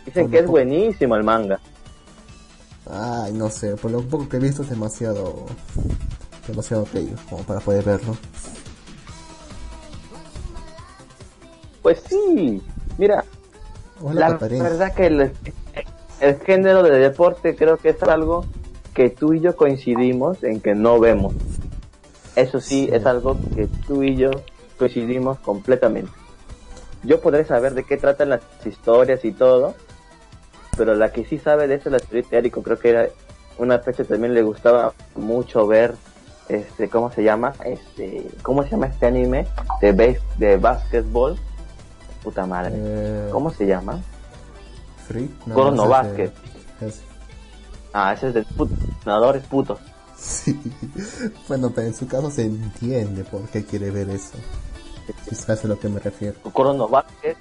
[0.05, 1.59] dicen que es buenísimo el manga.
[2.91, 5.47] Ay, no sé, por lo poco que he visto es demasiado.
[6.47, 8.15] demasiado bello como para poder verlo.
[11.83, 12.63] Pues sí,
[12.99, 13.25] mira,
[14.03, 15.33] Ojalá la verdad que el,
[16.21, 18.45] el género de deporte creo que es algo
[18.95, 21.35] que tú y yo coincidimos en que no vemos.
[22.37, 24.31] Eso sí, es algo que tú y yo
[24.79, 26.11] coincidimos completamente.
[27.03, 29.75] Yo podré saber de qué tratan las historias y todo,
[30.77, 32.63] pero la que sí sabe de eso es la señorita.
[32.63, 33.09] Creo que era
[33.59, 35.95] una fecha también le gustaba mucho ver,
[36.49, 37.53] este, ¿cómo se llama?
[37.65, 39.47] Este, ¿cómo se llama este anime
[39.81, 41.37] de base, de básquetbol?
[42.23, 42.73] Puta madre.
[42.75, 44.01] Eh, ¿Cómo se llama?
[45.07, 45.31] Free?
[45.47, 46.33] No, Corno Basket.
[47.95, 48.71] Ah, ese es de put-
[49.07, 49.79] nadadores putos.
[50.17, 50.59] Sí.
[51.49, 54.37] Bueno, pero en su caso se entiende por qué quiere ver eso.
[55.33, 56.35] Sabes a lo que me refiero.
[56.53, 57.37] Corno Basket.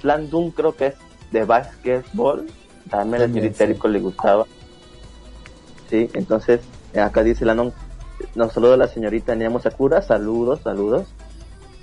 [0.00, 0.94] Slam creo que es
[1.30, 2.46] de básquetbol.
[2.90, 3.62] También al sí.
[3.62, 4.46] Eriko le gustaba.
[5.90, 6.60] Sí, entonces
[6.94, 7.72] acá dice la non.
[8.34, 10.02] Nos saluda la señorita Niamo Sakura.
[10.02, 11.08] Saludos, saludos.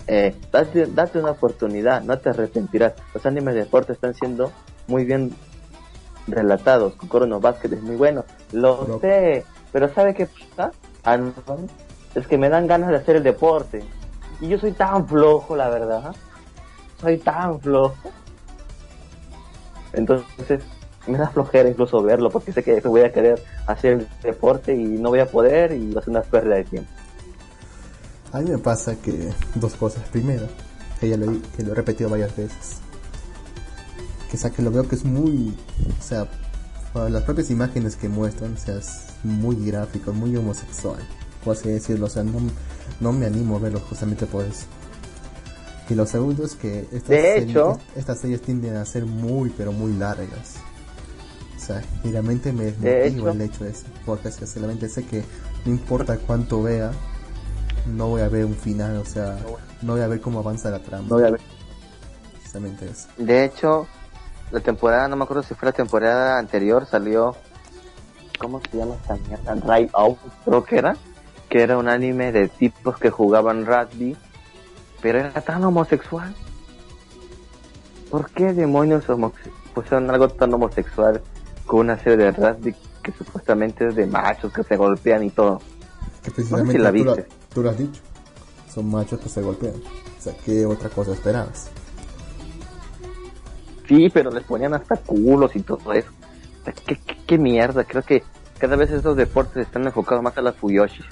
[0.08, 2.94] Eh, date, date una oportunidad, no te arrepentirás.
[3.14, 4.52] Los animes de deporte están siendo
[4.88, 5.34] muy bien
[6.28, 6.94] relatados.
[7.08, 8.24] Corno Basket es muy bueno.
[8.52, 10.72] Lo sé, pero ¿sabe qué pasa?
[11.04, 11.18] Ah,
[12.16, 13.84] es que me dan ganas de hacer el deporte.
[14.40, 16.16] Y yo soy tan flojo, la verdad.
[17.00, 18.12] Soy tan flojo.
[19.94, 20.62] Entonces,
[21.08, 24.84] me da flojera incluso verlo porque sé que voy a querer hacer el deporte y
[24.84, 26.90] no voy a poder y va a ser una pérdida de tiempo.
[28.32, 30.08] A mí me pasa que dos cosas.
[30.10, 30.48] Primero,
[31.00, 32.82] que ya lo, que lo he repetido varias veces.
[34.32, 35.54] Que, o sea, que lo veo que es muy...
[36.00, 36.28] O sea,
[37.10, 41.00] las propias imágenes que muestran, o sea, es muy gráfico, muy homosexual.
[41.44, 42.06] Por así decirlo.
[42.06, 42.40] O sea, no,
[43.02, 44.66] no me animo a verlo justamente por eso.
[45.90, 49.50] Y lo segundo es que estas, De series, hecho- estas series tienden a ser muy,
[49.50, 50.56] pero muy largas.
[51.58, 53.84] O sea, y realmente me De desmotiva hecho- el hecho ese.
[54.06, 55.24] Porque sinceramente sé que
[55.66, 56.92] no importa cuánto vea,
[57.88, 59.38] no voy a ver un final, o sea,
[59.82, 61.06] no voy a ver cómo avanza la trama.
[61.10, 61.42] No voy a ver.
[62.38, 63.08] Precisamente eso.
[63.18, 63.86] De hecho,
[64.52, 67.36] la temporada, no me acuerdo si fue la temporada anterior, salió.
[68.40, 69.56] ¿Cómo se llama esta mierda?
[69.56, 70.98] Right Out, creo que era.
[71.50, 74.18] Que era un anime de tipos que jugaban rugby,
[75.02, 76.34] pero era tan homosexual.
[78.10, 79.06] ¿Por qué demonios
[79.74, 81.22] pusieron algo tan homosexual
[81.66, 85.62] con una serie de rugby que supuestamente es de machos que se golpean y todo?
[86.24, 87.30] Que precisamente la tú, lo, viste.
[87.54, 88.02] tú lo has dicho.
[88.74, 89.76] Son machos que se golpean.
[89.76, 91.70] O sea, ¿qué otra cosa esperabas?
[93.92, 96.08] Sí, pero les ponían hasta culos y todo eso.
[96.64, 97.84] ¿Qué, qué, qué mierda?
[97.84, 98.24] Creo que
[98.58, 101.06] cada vez estos deportes están enfocados más a las fuyoshis.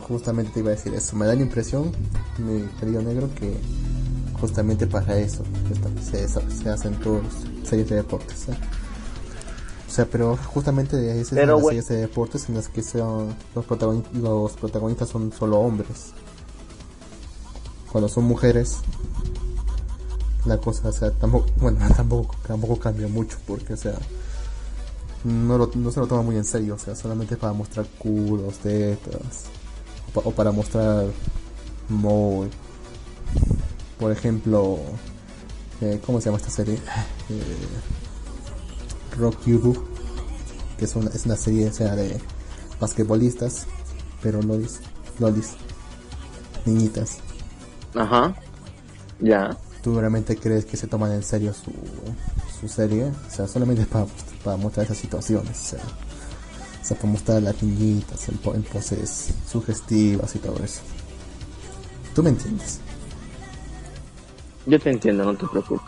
[0.00, 1.14] Justamente te iba a decir eso.
[1.16, 1.92] Me da la impresión,
[2.38, 3.58] mi querido negro, que
[4.40, 5.42] justamente para eso
[6.02, 7.22] se, se hacen todos
[7.68, 8.48] series de deportes.
[8.48, 8.54] ¿eh?
[9.86, 11.68] O sea, pero justamente de esas Pero bueno.
[11.68, 16.12] series de deportes en las que son los, protagoni- los protagonistas son solo hombres.
[17.92, 18.78] Cuando son mujeres,
[20.46, 23.94] la cosa, o sea, tampoco, bueno, tampoco, tampoco cambia mucho porque, o sea,
[25.24, 28.58] no, lo- no se lo toma muy en serio, o sea, solamente para mostrar culos,
[28.58, 29.44] tetas,
[30.08, 31.06] o, pa- o para mostrar
[31.88, 32.48] muy,
[33.98, 34.78] por ejemplo,
[35.80, 36.74] eh, ¿cómo se llama esta serie?
[37.28, 37.56] Eh,
[39.18, 39.38] Rock
[40.78, 42.20] que es una, es una serie o sea, de
[42.80, 43.66] basquetbolistas,
[44.22, 44.80] pero lolis,
[45.18, 45.52] lolis,
[46.66, 47.18] niñitas.
[47.94, 48.34] Ajá.
[49.20, 49.56] Ya.
[49.86, 51.70] ¿Tú realmente crees que se toman en serio su,
[52.60, 53.04] su serie?
[53.04, 54.04] O sea, solamente para,
[54.42, 55.50] para mostrar esas situaciones.
[55.50, 55.78] O sea,
[56.82, 60.80] o sea, para mostrar las niñitas en, po- en poses sugestivas y todo eso.
[62.16, 62.80] ¿Tú me entiendes?
[64.66, 65.86] Yo te entiendo, no te preocupes.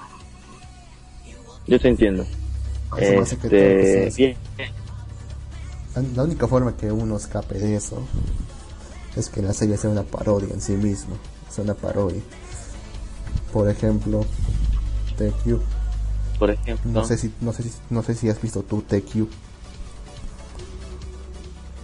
[1.67, 2.25] Yo te entiendo.
[2.97, 4.37] Sea Este, bien.
[6.15, 8.01] La, única forma que uno escape de eso
[9.17, 11.17] es que la serie sea una parodia en sí misma.
[11.51, 12.23] Sea una parodia.
[13.53, 14.25] Por ejemplo,
[15.17, 15.61] TQ.
[16.39, 19.27] por ejemplo, No sé si, no sé si, no sé si has visto tú TQ.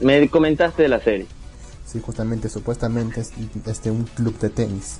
[0.01, 1.27] me comentaste de la serie.
[1.87, 3.33] Sí, justamente, supuestamente es
[3.67, 4.99] este, un club de tenis.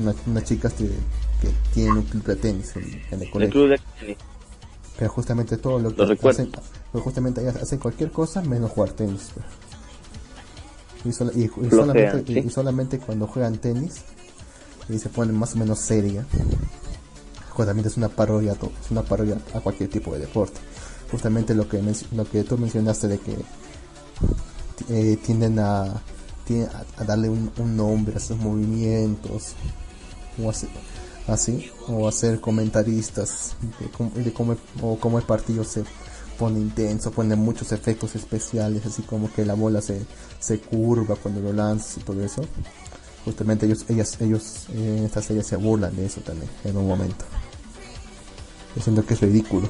[0.00, 0.88] Una, una chica este,
[1.40, 3.52] que tiene un club de tenis en, en el colegio.
[3.52, 4.18] club de tenis.
[4.98, 6.50] Pero justamente todo lo que Lo hacen,
[6.92, 9.30] justamente ellas hacen cualquier cosa menos jugar tenis.
[9.34, 9.46] pues.
[11.04, 14.02] Y, solamente, y solamente cuando juegan tenis
[14.88, 16.26] y se ponen más o menos seria.
[17.50, 20.60] Justamente es una parodia a todo, es una parodia a cualquier tipo de deporte.
[21.10, 21.80] Justamente lo que
[22.12, 23.36] lo que tú mencionaste de que
[24.88, 29.52] eh, tienden a, a, darle un, nombre a sus movimientos
[30.42, 30.66] o así,
[31.28, 35.84] así o hacer comentaristas de cómo, de cómo- o cómo el partido se
[36.38, 40.04] pone intenso, pone muchos efectos especiales, así como que la bola se,
[40.40, 42.42] se curva cuando lo lanzas y todo eso.
[43.24, 46.86] Justamente ellos, ellas, ellos eh, en esta serie se burlan de eso también en un
[46.86, 47.24] momento.
[48.76, 49.68] Yo siento que es ridículo.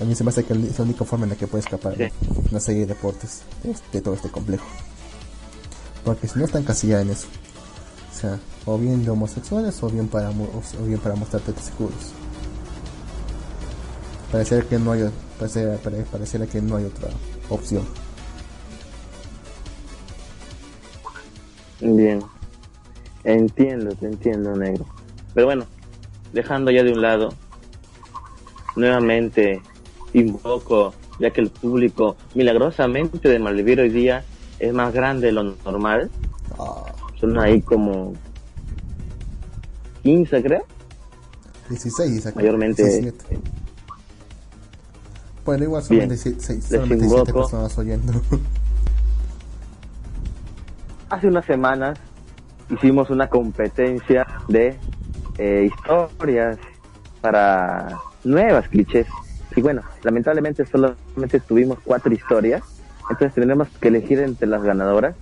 [0.00, 1.96] A mí se me hace que es la única forma en la que puede escapar
[1.96, 2.12] de
[2.50, 4.64] una serie de deportes de, de todo este complejo.
[6.04, 7.26] Porque si no están casillados en eso.
[8.14, 12.12] O sea, o bien de homosexuales o bien para, o bien para mostrar tetas seguros.
[14.30, 17.08] Pareciera que no hay, pareciera, pare- pareciera que no hay otra
[17.48, 17.84] opción.
[21.80, 22.22] Bien.
[23.24, 24.86] Entiendo, te entiendo, negro.
[25.34, 25.66] Pero bueno,
[26.32, 27.34] dejando ya de un lado,
[28.76, 29.60] nuevamente
[30.12, 34.24] invoco, ya que el público milagrosamente de Malvivir hoy día
[34.58, 36.10] es más grande de lo normal.
[36.58, 36.84] Ah,
[37.20, 38.14] Son ahí como
[40.02, 40.64] 15, creo.
[41.68, 42.82] 16, acá, Mayormente.
[42.84, 43.38] 17.
[45.44, 46.40] Bueno, igual solamente, Bien.
[46.40, 47.32] si- si- Les solamente 7 invoco.
[47.42, 48.12] personas oyendo.
[51.10, 51.98] Hace unas semanas
[52.70, 54.76] hicimos una competencia de
[55.38, 56.58] eh, historias
[57.20, 59.06] para nuevas clichés.
[59.56, 62.62] Y bueno, lamentablemente solamente tuvimos cuatro historias,
[63.10, 65.16] entonces tenemos que elegir entre las ganadoras.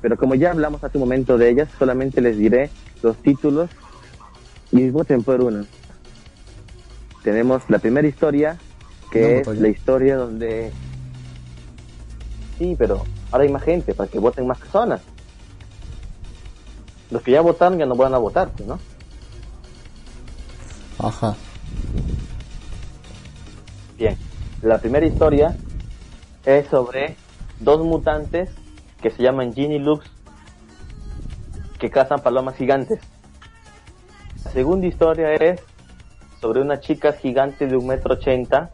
[0.00, 2.70] Pero como ya hablamos hace un momento de ellas, solamente les diré
[3.02, 3.70] los títulos
[4.70, 5.64] y voten por una.
[7.22, 8.56] Tenemos la primera historia,
[9.10, 9.62] que No, es yo.
[9.62, 10.72] la historia donde...
[12.58, 15.02] Sí, pero ahora hay más gente para que voten más personas.
[17.12, 18.78] Los que ya votaron ya no van a votar, pues, ¿no?
[20.98, 21.36] Ajá.
[23.98, 24.16] Bien.
[24.62, 25.54] La primera historia
[26.46, 27.16] es sobre
[27.60, 28.48] dos mutantes
[29.02, 30.06] que se llaman Ginny Lux
[31.78, 33.00] que cazan palomas gigantes.
[34.44, 35.60] La segunda historia es
[36.40, 38.70] sobre una chica gigante de un metro ochenta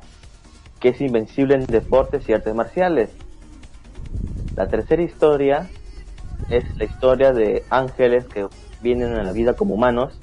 [0.78, 3.10] que es invencible en deportes y artes marciales.
[4.54, 5.68] La tercera historia
[6.50, 8.46] es la historia de ángeles que
[8.80, 10.18] vienen a la vida como humanos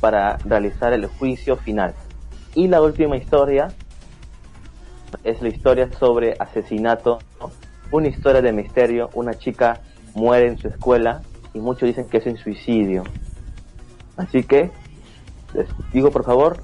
[0.00, 1.94] para realizar el juicio final.
[2.54, 3.68] Y la última historia
[5.24, 7.18] es la historia sobre asesinato,
[7.90, 9.80] una historia de misterio, una chica
[10.14, 11.22] muere en su escuela
[11.54, 13.04] y muchos dicen que es un suicidio.
[14.16, 14.70] Así que
[15.54, 16.62] les digo por favor,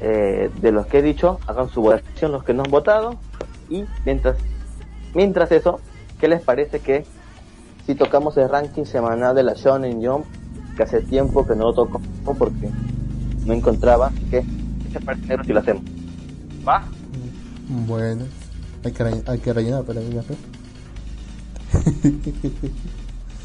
[0.00, 3.18] eh, de los que he dicho, hagan su votación los que no han votado
[3.68, 4.36] y mientras,
[5.14, 5.80] mientras eso,
[6.18, 7.04] ¿qué les parece que
[7.86, 10.24] si tocamos el ranking semanal de la Shonen Jump,
[10.76, 12.00] que hace tiempo que no lo toco
[12.38, 12.70] porque
[13.44, 15.82] no encontraba, que ¿qué te parece si lo hacemos?
[16.66, 16.84] ¿Va?
[17.68, 18.24] Bueno,
[18.84, 20.24] hay que, rell- hay que rellenar para ver.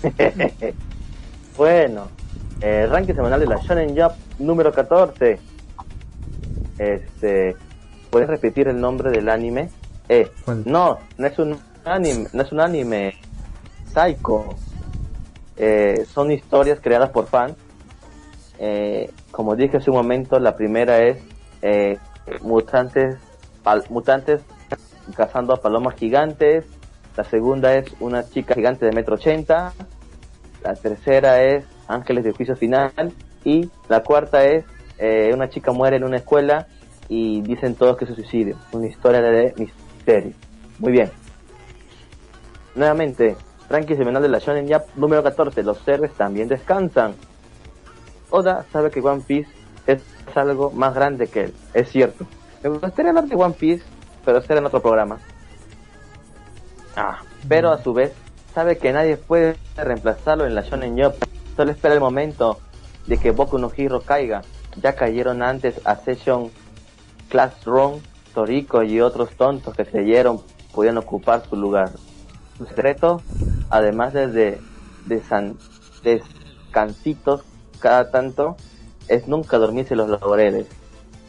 [1.58, 2.08] Bueno,
[2.62, 5.40] el ranking semanal de la Shonen Jump número 14.
[6.78, 7.56] Este,
[8.12, 9.70] ¿puedes repetir el nombre del anime?
[10.10, 10.64] Eh, ¿Cuál?
[10.66, 13.16] no, no es un anime, no es un anime.
[13.96, 14.56] Psycho.
[15.56, 17.56] Eh, son historias creadas por fans.
[18.60, 21.18] Eh, como dije hace un momento, la primera es
[21.62, 21.98] eh,
[22.42, 23.18] mutantes,
[23.90, 24.42] mutantes
[25.16, 26.66] cazando a palomas gigantes.
[27.16, 29.72] La segunda es una chica gigante de metro ochenta.
[30.62, 33.14] La tercera es Ángeles de Juicio Final.
[33.46, 34.66] Y la cuarta es
[35.34, 36.68] una chica muere en una escuela
[37.08, 38.58] y dicen todos que es suicidio.
[38.74, 40.34] Una historia de misterio.
[40.80, 41.12] Muy bien.
[42.74, 43.38] Nuevamente,
[43.70, 45.64] ranking semanal de la Shonen Jump número 14.
[45.64, 47.16] Los héroes también descansan.
[48.30, 49.50] Oda sabe que One Piece
[49.88, 50.02] es
[50.36, 51.54] algo más grande que él.
[51.74, 52.26] Es cierto.
[52.64, 53.84] Me gustaría hablar de One Piece,
[54.24, 55.20] pero será en otro programa.
[56.96, 58.14] Ah, pero a su vez
[58.54, 61.16] sabe que nadie puede reemplazarlo en la Shonen Jump.
[61.56, 62.60] Solo espera el momento
[63.08, 64.42] de que Boku no Hero caiga.
[64.82, 66.52] Ya cayeron antes a Session,
[67.30, 68.00] Classroom,
[68.34, 70.42] Toriko y otros tontos que creyeron
[70.74, 71.92] podían ocupar su lugar.
[72.58, 73.22] Su secreto,
[73.76, 74.60] además de,
[75.06, 75.58] de, san-
[76.04, 77.44] descansitos
[77.80, 78.56] cada tanto,
[79.08, 80.68] es nunca dormirse los laureles.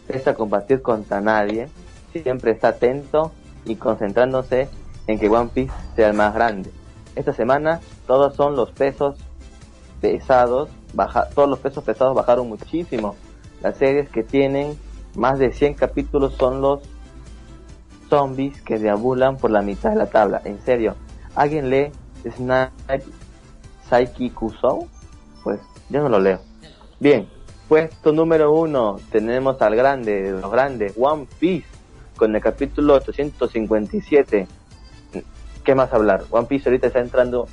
[0.06, 1.68] Pese a combatir contra nadie,
[2.12, 3.32] siempre está atento
[3.64, 4.68] y concentrándose
[5.06, 6.70] en que One Piece sea el más grande.
[7.14, 9.16] Esta semana todos son los pesos
[10.00, 13.16] pesados, baja, todos los pesos pesados bajaron muchísimo.
[13.62, 14.78] Las series que tienen
[15.16, 16.80] más de 100 capítulos son los
[18.08, 20.40] zombies que deambulan por la mitad de la tabla.
[20.44, 20.94] En serio,
[21.34, 21.90] ¿alguien lee
[22.30, 23.04] Snipe
[23.88, 24.88] Saiki Kusou?
[25.42, 26.40] Pues yo no lo leo.
[26.98, 27.28] Bien,
[27.68, 31.68] puesto número uno tenemos al grande, de los grandes, One Piece,
[32.16, 34.46] con el capítulo 857.
[35.64, 36.24] ¿Qué más hablar?
[36.30, 37.48] One Piece ahorita está entrando,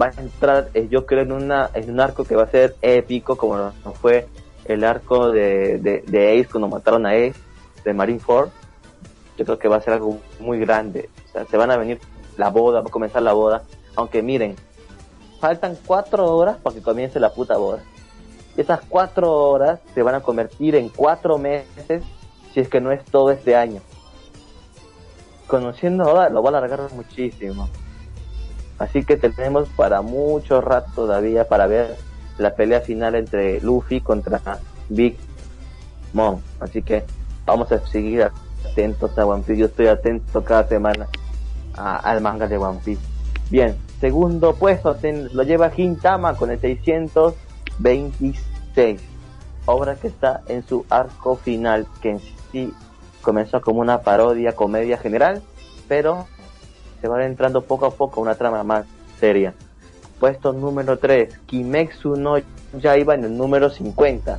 [0.00, 2.76] va a entrar, eh, yo creo, en, una, en un arco que va a ser
[2.82, 4.26] épico, como fue
[4.64, 7.34] el arco de, de, de Ace cuando mataron a Ace,
[7.84, 8.50] de Marineford.
[9.36, 11.08] Yo creo que va a ser algo muy grande.
[11.28, 12.00] O sea, se van a venir
[12.36, 13.62] la boda, va a comenzar la boda.
[13.98, 14.54] Aunque miren,
[15.40, 17.82] faltan cuatro horas para que comience la puta boda.
[18.56, 22.04] Esas cuatro horas se van a convertir en cuatro meses
[22.54, 23.80] si es que no es todo este año.
[25.48, 27.68] Conociendo ahora lo va a alargar muchísimo.
[28.78, 31.96] Así que tenemos para mucho rato todavía para ver
[32.38, 35.16] la pelea final entre Luffy contra Big
[36.12, 36.40] Mom.
[36.60, 37.02] Así que
[37.44, 38.30] vamos a seguir
[38.70, 39.58] atentos a One Piece.
[39.58, 41.08] Yo estoy atento cada semana
[41.74, 43.02] al manga de One Piece.
[43.50, 44.96] Bien, segundo puesto
[45.32, 49.00] lo lleva Hintama con el 626.
[49.66, 52.20] Obra que está en su arco final, que en
[52.52, 52.72] sí
[53.20, 55.42] comenzó como una parodia, comedia general,
[55.88, 56.26] pero
[57.00, 58.86] se va entrando poco a poco una trama más
[59.20, 59.54] seria.
[60.18, 62.36] Puesto número 3, Kimetsu no
[62.80, 64.38] ya iba en el número 50.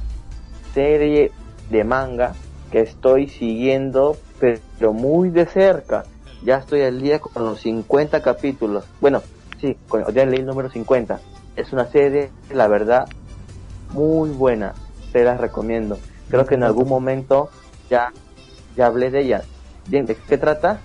[0.73, 1.31] Serie
[1.69, 2.33] de manga
[2.71, 6.03] que estoy siguiendo, pero muy de cerca.
[6.43, 8.85] Ya estoy al día con los 50 capítulos.
[9.01, 9.21] Bueno,
[9.59, 9.77] sí,
[10.13, 11.19] ya leí el número 50.
[11.55, 13.07] Es una serie, la verdad,
[13.91, 14.73] muy buena.
[15.11, 15.97] Te la recomiendo.
[16.29, 17.49] Creo que en algún momento
[17.89, 18.13] ya,
[18.75, 19.43] ya hablé de ella.
[19.87, 20.79] Bien, ¿de qué trata?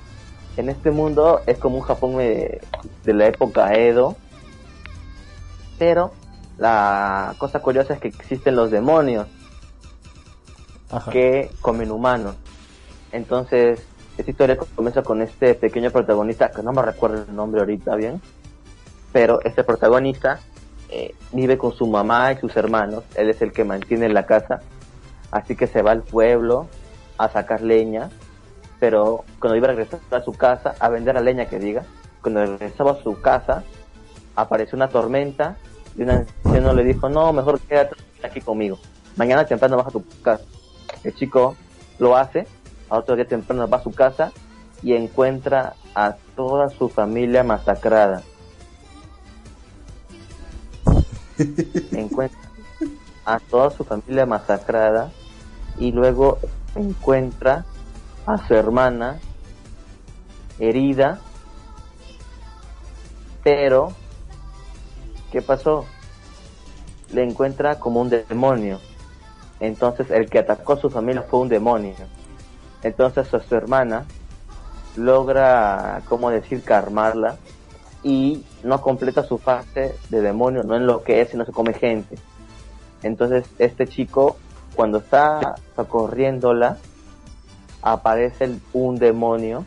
[0.57, 2.61] En este mundo es como un Japón de,
[3.05, 4.17] de la época Edo,
[5.79, 6.13] pero
[6.59, 9.27] la cosa curiosa es que existen los demonios
[11.11, 12.37] que comen humanos.
[13.13, 13.85] Entonces,
[14.17, 18.21] esta historia comienza con este pequeño protagonista, que no me recuerdo el nombre ahorita bien,
[19.15, 20.41] pero este protagonista
[20.91, 24.61] eh, vive con su mamá y sus hermanos, él es el que mantiene la casa,
[25.31, 26.67] así que se va al pueblo
[27.17, 28.11] a sacar leña,
[28.81, 31.85] pero cuando iba a regresar a su casa, a vender la leña que diga,
[32.23, 33.63] cuando regresaba a su casa,
[34.35, 35.59] apareció una tormenta
[35.97, 38.81] y un anciano le dijo, no, mejor quédate aquí conmigo.
[39.15, 40.43] Mañana temprano baja a tu casa.
[41.05, 41.55] El chico
[42.01, 42.49] lo hace,
[42.91, 44.33] a otro día temprano va a su casa
[44.83, 48.25] y encuentra a toda su familia masacrada.
[51.93, 52.41] Encuentra
[53.25, 55.11] a toda su familia masacrada
[55.79, 56.39] y luego
[56.75, 57.65] encuentra
[58.27, 59.19] a su hermana
[60.59, 61.19] herida,
[63.43, 63.93] pero
[65.33, 65.85] ¿qué pasó?
[67.13, 68.81] Le encuentra como un demonio.
[69.61, 71.95] Entonces el que atacó a su familia fue un demonio.
[72.83, 74.05] Entonces a su hermana
[74.97, 77.37] logra, ¿cómo decir?, calmarla
[78.05, 81.73] y no completa su fase de demonio, no en lo que es, sino se come
[81.73, 82.17] gente.
[83.03, 84.37] Entonces este chico,
[84.77, 86.77] cuando está socorriéndola,
[87.83, 89.65] aparece un demonio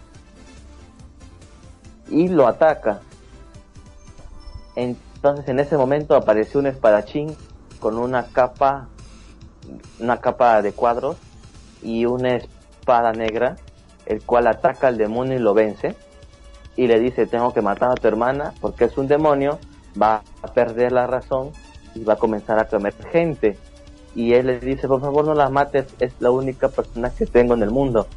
[2.10, 3.02] y lo ataca.
[4.76, 7.36] Entonces en ese momento apareció un espadachín
[7.80, 8.88] con una capa,
[10.00, 11.18] una capa de cuadros
[11.82, 13.56] y una espada negra,
[14.06, 15.96] el cual ataca al demonio y lo vence.
[16.78, 19.60] Y le dice, tengo que matar a tu hermana porque es un demonio,
[20.02, 21.52] va a perder la razón
[21.96, 23.58] y va a comenzar a comer gente.
[24.16, 27.56] Y él le dice, por favor no la mates, es la única persona que tengo
[27.56, 28.08] en el mundo.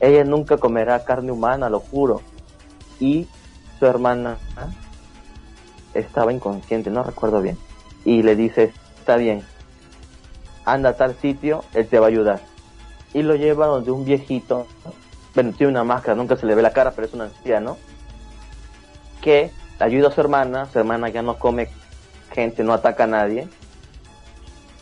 [0.00, 2.22] Ella nunca comerá carne humana, lo juro.
[3.00, 3.26] Y
[3.78, 4.38] su hermana
[5.94, 7.58] estaba inconsciente, no recuerdo bien.
[8.04, 9.42] Y le dice, está bien,
[10.64, 12.40] anda a tal sitio, él te va a ayudar.
[13.14, 14.66] Y lo lleva donde un viejito,
[15.34, 17.76] bueno, tiene una máscara, nunca se le ve la cara, pero es un anciano,
[19.20, 21.68] que ayuda a su hermana, su hermana ya no come
[22.32, 23.48] gente, no ataca a nadie,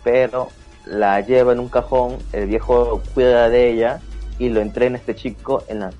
[0.02, 0.48] pero
[0.84, 4.00] la lleva en un cajón, el viejo cuida de ella
[4.38, 5.94] y lo entrena este chico en las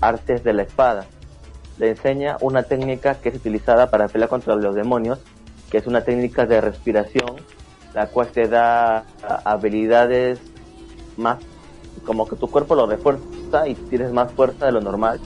[0.00, 1.06] artes de la espada
[1.78, 5.18] le enseña una técnica que es utilizada para pelear contra los demonios,
[5.70, 7.36] que es una técnica de respiración,
[7.94, 9.04] la cual te da
[9.44, 10.40] habilidades
[11.16, 11.38] más,
[12.04, 15.20] como que tu cuerpo lo refuerza y tienes más fuerza de lo normal,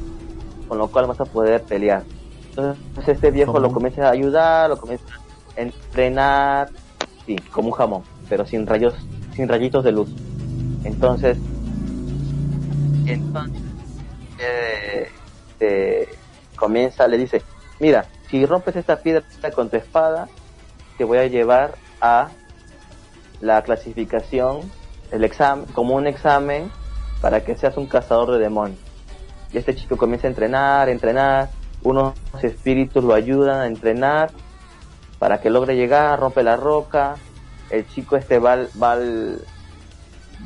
[0.68, 2.02] con lo cual vas a poder pelear.
[2.58, 5.04] Entonces este viejo lo comienza a ayudar, lo comienza
[5.56, 6.68] a entrenar,
[7.24, 8.94] sí, como un jamón, pero sin rayos,
[9.34, 10.10] sin rayitos de luz.
[10.84, 11.38] Entonces,
[13.06, 13.62] entonces,
[15.60, 16.08] eh,
[16.56, 17.42] comienza, le dice,
[17.78, 19.22] mira, si rompes esta piedra
[19.54, 20.28] con tu espada,
[20.96, 22.28] te voy a llevar a
[23.40, 24.70] la clasificación,
[25.12, 26.70] el examen, como un examen
[27.20, 28.80] para que seas un cazador de demonios.
[29.52, 31.50] Y este chico comienza a entrenar, entrenar,
[31.82, 34.30] unos espíritus lo ayudan a entrenar
[35.18, 37.16] para que logre llegar, rompe la roca,
[37.70, 39.40] el chico este va al, va al,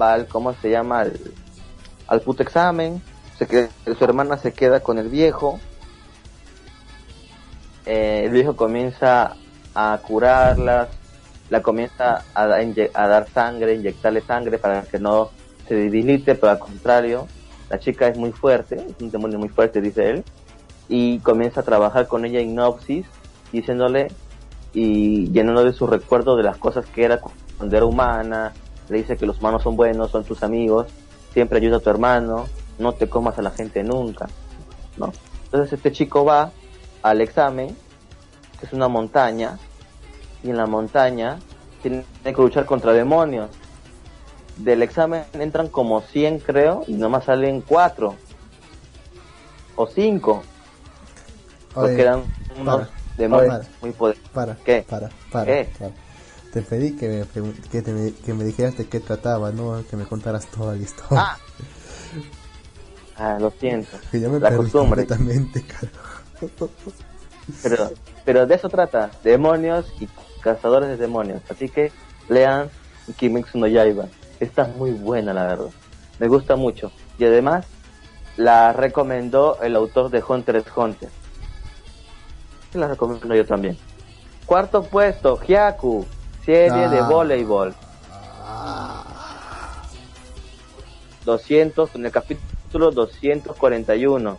[0.00, 1.00] va al ¿cómo se llama?
[1.00, 1.20] Al,
[2.06, 3.02] al puto examen,
[3.38, 3.68] se queda,
[3.98, 5.60] su hermana se queda con el viejo,
[7.86, 9.36] eh, el viejo comienza
[9.74, 10.88] a curarlas,
[11.50, 15.30] la comienza a, a, dar sangre, inyectarle sangre para que no
[15.68, 17.26] se debilite, pero al contrario,
[17.68, 20.24] la chica es muy fuerte, es un demonio muy fuerte, dice él,
[20.88, 23.06] y comienza a trabajar con ella hipnosis,
[23.52, 24.08] diciéndole
[24.74, 27.20] y llenándole de su recuerdo de las cosas que era
[27.56, 28.52] cuando era humana,
[28.88, 30.88] le dice que los humanos son buenos, son tus amigos,
[31.32, 32.46] siempre ayuda a tu hermano,
[32.78, 34.28] no te comas a la gente nunca,
[34.96, 35.12] ¿no?
[35.44, 36.50] Entonces este chico va
[37.02, 37.76] al examen,
[38.58, 39.58] que es una montaña,
[40.42, 41.38] y en la montaña
[41.82, 43.50] tiene que luchar contra demonios.
[44.56, 48.14] Del examen entran como 100 creo, y nomás salen 4
[49.76, 50.42] o 5.
[51.74, 52.22] Porque eran
[52.58, 54.28] unos demonios muy poderosos.
[54.30, 54.84] Para, ¿Qué?
[54.88, 55.70] Para, para, ¿Qué?
[55.78, 55.92] para.
[56.52, 60.04] Te pedí que me, que, te, que me dijeras de qué trataba, no que me
[60.04, 61.18] contaras toda la historia.
[61.18, 61.38] Ah,
[63.16, 63.96] ah lo siento.
[64.10, 65.06] Que ya me la costumbre.
[65.06, 65.64] completamente,
[67.62, 67.90] Pero,
[68.24, 70.08] pero de eso trata, demonios y
[70.42, 71.40] cazadores de demonios.
[71.48, 71.90] Así que
[72.28, 72.68] lean
[73.16, 74.06] Kimetsu no Yaiba.
[74.38, 75.70] Está muy buena, la verdad.
[76.18, 76.92] Me gusta mucho.
[77.18, 77.64] Y además,
[78.36, 81.08] la recomendó el autor de Hunter x Hunter.
[82.74, 83.76] Y la recomiendo yo también.
[84.46, 86.06] Cuarto puesto, Hyaku
[86.44, 87.08] serie de ah.
[87.08, 87.74] voleibol.
[91.24, 94.38] 200, en el capítulo 241.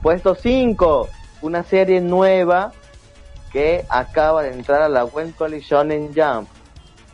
[0.00, 1.08] Puesto 5,
[1.42, 2.72] una serie nueva
[3.52, 6.48] que acaba de entrar a la Web Shonen Jump.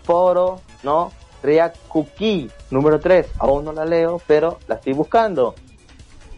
[0.03, 1.13] Foro, ¿no?
[1.43, 3.27] Ryakuki, número 3.
[3.39, 5.55] Aún no la leo, pero la estoy buscando.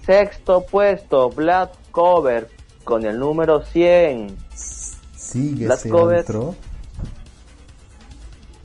[0.05, 2.48] Sexto puesto, Black Cover,
[2.85, 4.37] con el número 100.
[5.17, 6.57] Sigue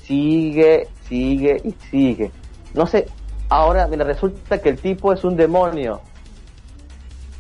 [0.08, 2.32] sigue, sigue y sigue.
[2.74, 3.08] No sé,
[3.50, 6.02] ahora me resulta que el tipo es un demonio.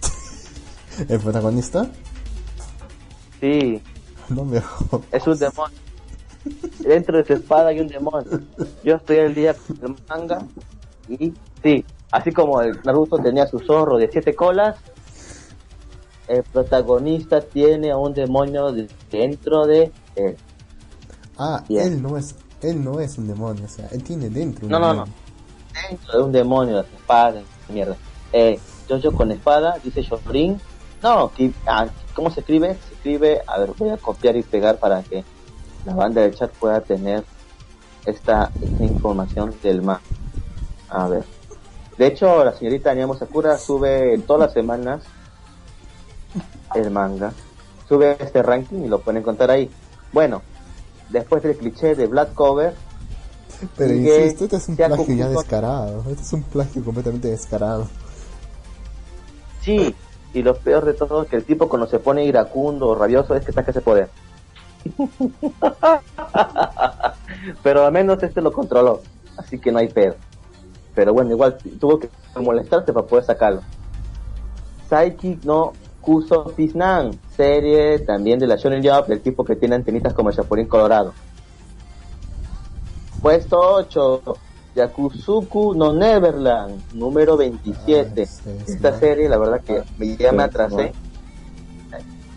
[1.09, 1.89] ¿El protagonista?
[3.39, 3.81] Sí.
[4.29, 4.61] No me
[5.11, 5.77] Es un demonio.
[6.79, 8.41] Dentro de su espada hay un demonio.
[8.83, 10.39] Yo estoy el día con el manga
[11.07, 11.33] y
[11.63, 14.77] sí, así como el Naruto tenía su zorro de siete colas,
[16.27, 18.73] el protagonista tiene a un demonio
[19.09, 20.37] dentro de él.
[21.37, 24.71] Ah, él no es él no es un demonio, o sea, él tiene dentro un
[24.71, 25.05] no, demonio.
[25.05, 27.95] No, no, Dentro de un demonio, las espadas, mierda.
[28.33, 30.59] Eh, yo con espada, dice Shorin.
[31.03, 31.31] No,
[31.67, 32.75] ah, ¿cómo se escribe?
[32.87, 35.23] Se escribe, a ver, voy a copiar y pegar para que
[35.85, 37.23] la banda del chat pueda tener
[38.05, 40.01] esta, información del manga.
[40.89, 41.23] A ver.
[41.97, 45.03] De hecho, la señorita Anyamo Sakura sube todas las semanas
[46.75, 47.33] el manga.
[47.87, 49.69] Sube este ranking y lo pueden encontrar ahí.
[50.11, 50.41] Bueno,
[51.09, 52.73] después del cliché de Black Cover.
[53.77, 56.03] Pero insisto, este es un plagio ya descarado.
[56.09, 57.87] Este es un plagio completamente descarado.
[59.61, 59.95] Sí,
[60.33, 63.35] y lo peor de todo es que el tipo cuando se pone iracundo o rabioso
[63.35, 64.09] es que saca ese poder.
[67.63, 69.01] Pero al menos este lo controló,
[69.37, 70.15] así que no hay pedo.
[70.93, 73.61] Pero bueno, igual tuvo que molestarse para poder sacarlo.
[74.89, 75.73] Psychic no
[76.07, 80.37] Kuso Pisnan, serie también de la Shonen Jump del tipo que tiene antenitas como el
[80.37, 81.11] Chapulín Colorado.
[83.21, 84.21] Puesto 8,
[84.73, 88.23] Yakuzuku no Neverland, número 27.
[88.23, 90.93] Ah, Esta serie, la verdad que me, ya me atrasé.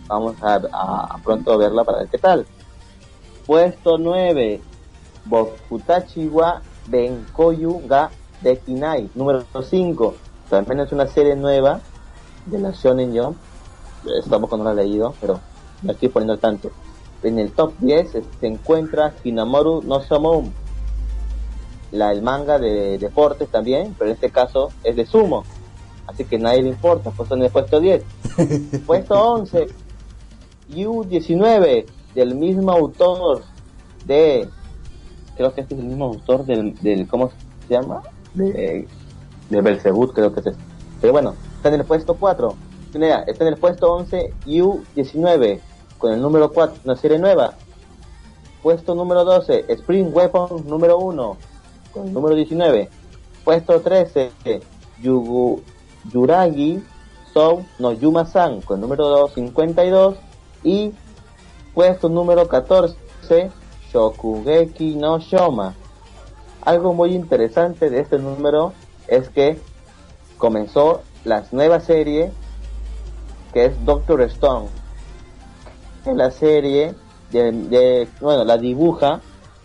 [0.08, 2.44] Vamos a, pronto verla para ver qué tal.
[3.46, 4.60] Puesto 9,
[5.26, 8.10] Bokutachi wa Benkoyu ga
[8.40, 10.14] Dekinai, número 5.
[10.48, 11.78] También es una serie nueva
[12.46, 13.36] de la Shonen Jump
[14.18, 15.40] estamos cuando lo he leído, pero
[15.82, 16.70] me estoy poniendo al tanto.
[17.22, 20.52] En el top 10 se encuentra Hinamoru no Samon,
[21.92, 25.44] la, el manga de deportes también, pero en este caso es de sumo,
[26.06, 28.02] así que nadie le importa, pues en el puesto 10.
[28.86, 29.66] puesto 11,
[30.70, 33.42] U19, del mismo autor
[34.06, 34.48] de,
[35.36, 37.30] creo que este es el mismo autor del, del ¿cómo
[37.68, 38.02] se llama?
[38.34, 38.88] De,
[39.50, 40.46] de Belzebut, creo que es.
[40.46, 40.58] Este.
[41.00, 42.54] Pero bueno, está en el puesto 4
[42.94, 45.60] está en el puesto 11 U19
[45.98, 47.54] con el número 4, una serie nueva.
[48.62, 51.36] Puesto número 12, Spring Weapon número 1
[51.92, 52.88] con el número 19.
[53.44, 54.32] Puesto 13,
[55.02, 55.62] Yugu,
[56.12, 56.82] Yuragi
[57.32, 60.16] Sou no Yuma-san con el número 52
[60.64, 60.92] y
[61.74, 63.50] puesto número 14
[63.92, 65.74] Shokugeki no Shoma.
[66.62, 68.72] Algo muy interesante de este número
[69.06, 69.58] es que
[70.38, 72.32] comenzó la nueva serie
[73.52, 74.68] que es Doctor Stone.
[76.04, 76.94] En la serie
[77.30, 79.20] de, bueno, la dibuja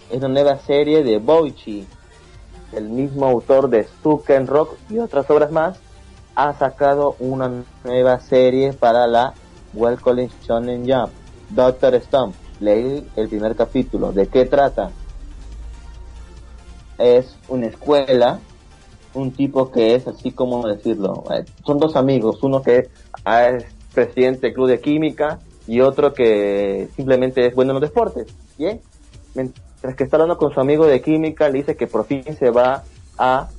[0.09, 1.87] es una nueva serie de Boichi,
[2.73, 5.79] el mismo autor de Stuken Rock y otras obras más,
[6.35, 9.33] ha sacado una nueva serie para la
[9.73, 11.11] Welcome Shonen Jump,
[11.49, 12.33] Doctor Stone.
[12.59, 14.11] Leí el primer capítulo.
[14.11, 14.91] ¿De qué trata?
[16.97, 18.39] Es una escuela,
[19.13, 21.23] un tipo que es así como decirlo.
[21.31, 26.89] Eh, son dos amigos, uno que es presidente del club de química y otro que
[26.95, 28.27] simplemente es bueno en los deportes.
[29.33, 32.51] Mientras que está hablando con su amigo de química, le dice que por fin se
[32.51, 32.83] va
[33.17, 33.49] a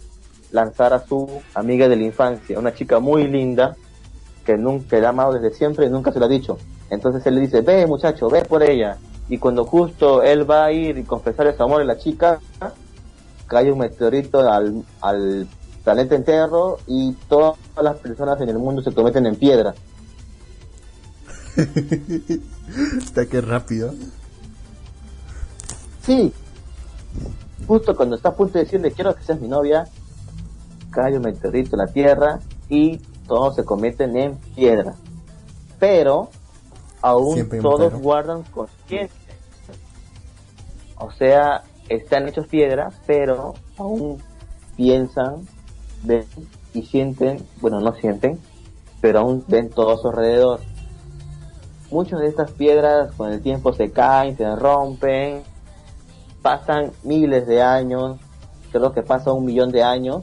[0.52, 3.76] lanzar a su amiga de la infancia, una chica muy linda
[4.44, 6.56] que nunca le ha amado desde siempre y nunca se lo ha dicho.
[6.88, 8.96] Entonces él le dice, ve muchacho, ve por ella.
[9.28, 12.38] Y cuando justo él va a ir y confesar su amor a la chica,
[13.48, 15.48] cae un meteorito al, al
[15.82, 19.74] planeta entero y todas las personas en el mundo se convierten en piedra.
[22.98, 23.94] Está que rápido.
[26.02, 26.32] Sí.
[27.66, 29.88] Justo cuando está a punto de decirle quiero que seas mi novia,
[30.90, 34.94] cae un meteorito en la Tierra y todos se convierten en piedra.
[35.78, 36.30] Pero
[37.02, 39.16] aún todos guardan conciencia.
[40.98, 44.22] O sea, están hechos piedra, pero aún
[44.76, 45.46] piensan,
[46.04, 46.24] ven
[46.72, 48.38] y sienten, bueno, no sienten,
[49.00, 50.60] pero aún ven todo a su alrededor
[51.96, 55.42] muchas de estas piedras con el tiempo se caen, se rompen,
[56.42, 58.18] pasan miles de años,
[58.70, 60.22] creo que pasa un millón de años,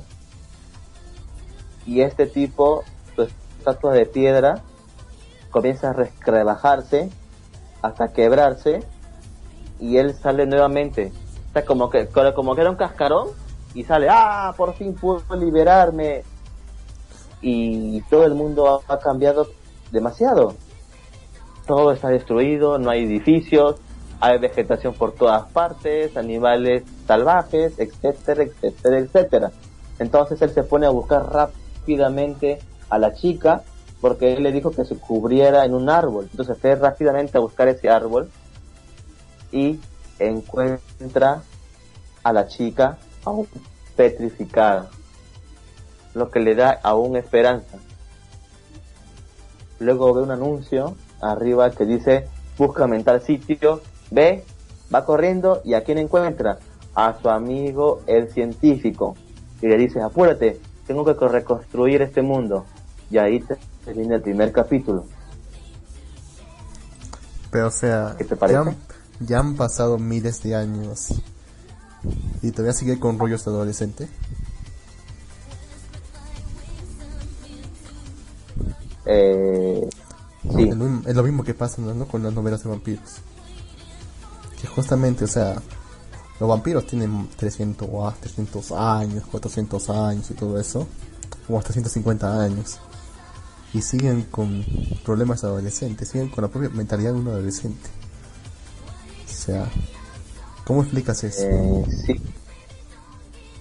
[1.87, 2.83] y este tipo,
[3.15, 4.61] su estatua de piedra,
[5.49, 7.09] comienza a rebajarse
[7.81, 8.83] hasta quebrarse
[9.79, 11.11] y él sale nuevamente.
[11.47, 12.05] está como que,
[12.35, 13.29] como que era un cascarón
[13.73, 16.23] y sale, ah, por fin puedo liberarme.
[17.41, 19.47] Y todo el mundo ha cambiado
[19.91, 20.55] demasiado
[21.65, 23.77] todo está destruido, no hay edificios,
[24.19, 29.52] hay vegetación por todas partes, animales salvajes, etcétera, etcétera, etcétera.
[29.99, 32.60] Entonces él se pone a buscar rápidamente
[32.90, 33.64] a la chica
[34.02, 36.27] porque él le dijo que se cubriera en un árbol.
[36.31, 38.30] Entonces fue rápidamente a buscar ese árbol
[39.52, 39.80] y
[40.19, 41.41] encuentra
[42.23, 42.98] a la chica
[43.95, 44.90] petrificada,
[46.14, 47.77] lo que le da aún esperanza.
[49.80, 50.95] Luego ve un anuncio
[51.31, 52.27] arriba que dice
[52.57, 53.81] búscame en tal sitio,
[54.11, 54.43] ve,
[54.93, 56.59] va corriendo y a quién encuentra?
[56.95, 59.15] A su amigo el científico.
[59.61, 62.65] Y le dice, apúrate, tengo que reconstruir este mundo.
[63.09, 63.43] Y ahí
[63.85, 65.05] termina el primer capítulo.
[67.49, 68.15] Pero o sea,
[69.19, 71.21] Ya, han, pasado miles de años
[72.41, 74.07] y todavía sigue con rollos de adolescente.
[79.05, 79.87] Eh,
[80.44, 83.18] es, lo mismo, que pasa con las novelas de vampiros.
[84.60, 85.61] Que justamente, o sea,
[86.40, 90.88] los vampiros tienen 300, 300 años, 400 años y todo eso,
[91.48, 92.80] o hasta 150 años.
[93.74, 94.64] Y siguen con
[95.03, 97.90] problemas adolescentes, siguen con la propia mentalidad de un adolescente.
[99.26, 99.68] O sea,
[100.65, 101.44] ¿cómo explicas eso?
[101.44, 102.22] Eh, sí.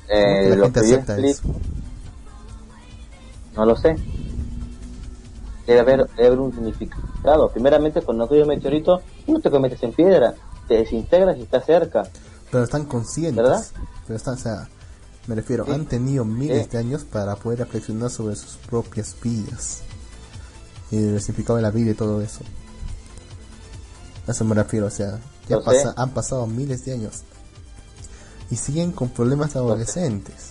[0.09, 1.43] Eh, la gente acepta eso?
[3.55, 3.97] No lo sé
[5.67, 7.51] debe haber, debe haber un significado.
[7.51, 10.35] Primeramente, cuando cae un meteorito, no te cometes en piedra,
[10.69, 12.05] te desintegras y estás cerca.
[12.51, 13.37] Pero están conscientes.
[13.37, 13.65] ¿Verdad?
[14.07, 14.69] Pero están, o sea,
[15.27, 19.83] me refiero, han tenido miles de años para poder reflexionar sobre sus propias vidas.
[20.91, 22.41] Y el significado de la vida y todo eso.
[24.27, 25.19] A eso me refiero, o sea,
[25.49, 27.23] ya pasa, han pasado miles de años.
[28.51, 30.51] Y siguen con problemas adolescentes.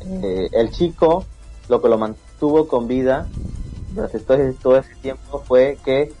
[0.00, 1.24] Eh, el chico,
[1.68, 3.26] lo que lo mantiene tuvo con vida
[3.94, 6.12] durante todo ese, tiempo fue que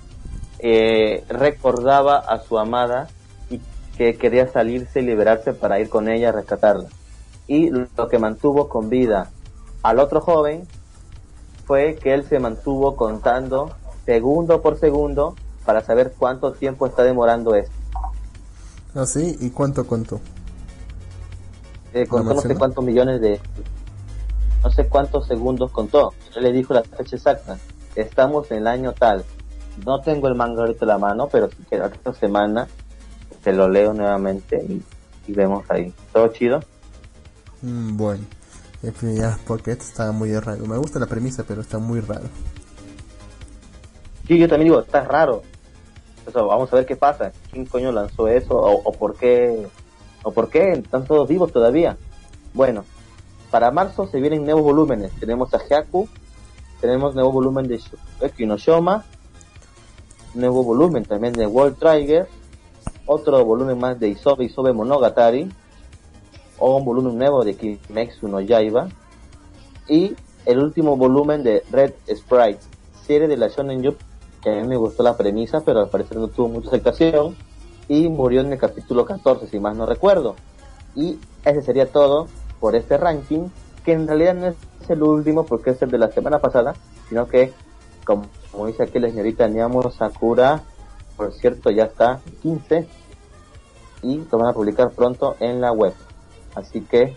[0.58, 3.08] eh, recordaba a su amada
[3.50, 3.60] y
[3.96, 6.88] que quería salirse y liberarse para ir con ella a rescatarla.
[7.46, 9.30] Y lo que mantuvo con vida
[9.82, 10.66] al otro joven
[11.66, 13.70] fue que él se mantuvo contando
[14.04, 15.34] segundo por segundo
[15.64, 17.72] para saber cuánto tiempo está demorando esto.
[18.94, 19.36] ¿Ah, sí?
[19.40, 20.20] ¿Y cuánto contó?
[21.92, 23.40] Eh, contó no sé cuántos millones de,
[24.62, 26.12] no sé cuántos segundos contó.
[26.34, 27.58] Yo le dijo la fecha exacta.
[27.94, 29.24] Estamos en el año tal.
[29.84, 32.66] No tengo el manga ahorita en la mano, pero si queda esta semana
[33.42, 35.92] te lo leo nuevamente y, vemos ahí.
[36.12, 36.60] ¿Todo chido?
[37.62, 38.24] Mm, bueno.
[39.46, 40.66] porque esto está muy raro.
[40.66, 42.28] Me gusta la premisa, pero está muy raro.
[44.26, 45.42] Sí, yo también digo, está raro.
[46.34, 47.32] vamos a ver qué pasa.
[47.50, 48.54] ¿Quién coño lanzó eso?
[48.54, 49.66] ¿O, por qué?
[50.22, 50.72] ¿O por qué?
[50.72, 51.96] Están todos vivos todavía.
[52.54, 52.84] Bueno,
[53.50, 55.12] para marzo se vienen nuevos volúmenes.
[55.18, 56.08] Tenemos a Hyaku,
[56.80, 59.04] tenemos nuevo volumen de Shokeki no Shoma,
[60.34, 62.28] nuevo volumen también de World Trigger,
[63.06, 65.50] otro volumen más de Isobe Isobe Monogatari,
[66.58, 68.88] o un volumen nuevo de Kimetsu no Yaiba,
[69.88, 70.14] y
[70.44, 72.60] el último volumen de Red Sprite,
[73.06, 73.98] serie de la Shonen Jump,
[74.42, 77.36] que a mí me gustó la premisa, pero al parecer no tuvo mucha aceptación,
[77.88, 80.36] y murió en el capítulo 14, si más no recuerdo.
[80.94, 82.28] Y ese sería todo
[82.60, 83.48] por este ranking,
[83.84, 84.56] que en realidad no es
[84.88, 86.74] el último porque es el de la semana pasada,
[87.08, 87.52] sino que,
[88.04, 88.26] como,
[88.66, 90.62] dice aquí la señorita Niamo Sakura,
[91.16, 92.86] por cierto, ya está 15
[94.02, 95.92] y lo van a publicar pronto en la web.
[96.54, 97.16] Así que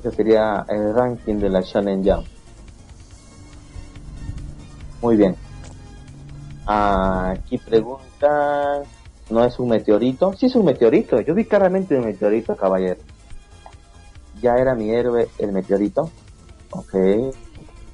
[0.00, 2.26] ese sería el ranking de la Shonen Jump.
[5.00, 5.36] Muy bien.
[6.66, 8.84] Aquí preguntan,
[9.28, 10.32] ¿no es un meteorito?
[10.32, 11.20] Sí es un meteorito.
[11.20, 13.00] Yo vi claramente un meteorito, caballero.
[14.44, 16.10] Ya era mi héroe el meteorito.
[16.70, 16.94] Ok.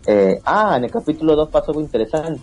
[0.07, 2.43] Eh, ah, en el capítulo 2 pasó algo interesante.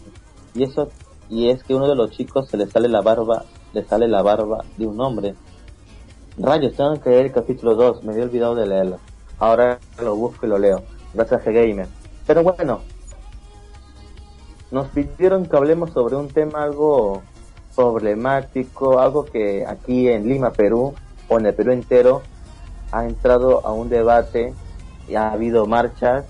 [0.56, 0.90] Y eso,
[1.30, 3.44] y es que uno de los chicos se le sale la barba,
[3.74, 5.36] le sale la barba de un hombre
[6.38, 9.00] Rayos, tengo que leer el capítulo 2, me había olvidado de leerlo.
[9.40, 10.84] Ahora lo busco y lo leo.
[11.14, 11.88] Gracias Gamer.
[12.26, 12.80] Pero bueno,
[14.72, 17.24] nos pidieron que hablemos sobre un tema algo
[17.76, 20.94] problemático, algo que aquí en Lima, Perú,
[21.28, 22.22] o en el Perú entero,
[22.92, 24.54] ha entrado a un debate
[25.08, 26.26] y ha habido marchas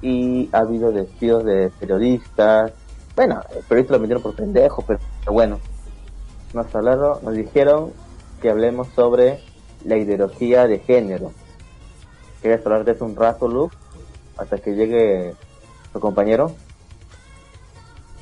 [0.00, 2.72] y ha habido despidos de periodistas.
[3.16, 5.58] Bueno, el periodista lo metieron por pendejo, pero, pero bueno,
[6.52, 7.92] nos hablaron, nos dijeron
[8.40, 9.40] que hablemos sobre
[9.84, 11.32] la ideología de género.
[12.40, 13.76] ¿Quieres hablar de eso un rato, Luke?
[14.36, 15.34] Hasta que llegue
[15.92, 16.52] tu compañero.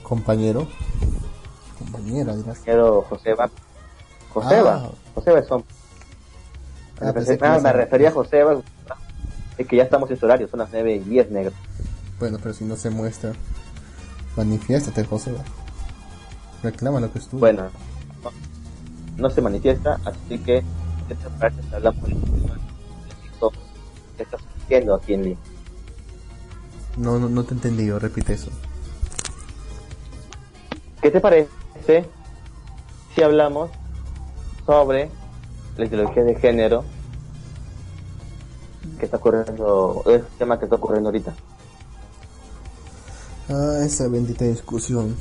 [0.03, 0.67] Compañero.
[1.79, 2.59] Compañera, dirás.
[2.59, 3.51] Compañero Joseba.
[4.33, 4.83] Joseba.
[4.85, 4.91] Ah.
[5.15, 5.69] Joseba es hombre.
[7.01, 8.60] Ah, me, me refería a Joseba.
[9.59, 11.52] Es que ya estamos en su horario, son las 9 y 10 negro.
[12.18, 13.32] Bueno, pero si no se muestra,
[14.36, 15.43] manifiéstate, Joseba.
[16.62, 17.40] Reclama lo que estuvo.
[17.40, 17.70] Bueno,
[18.23, 18.32] no,
[19.16, 20.62] no se manifiesta, así que
[21.09, 22.09] esta parte se habla por
[24.16, 25.40] ¿Qué estás haciendo aquí en Lima?
[26.97, 28.51] No, no, no te entendí, repite eso.
[31.02, 31.51] ¿Qué te parece
[33.14, 33.70] si hablamos
[34.64, 35.10] sobre
[35.77, 36.85] la ideología de género
[38.98, 41.35] que está ocurriendo, el tema que está ocurriendo ahorita?
[43.48, 45.15] Ah, esa bendita discusión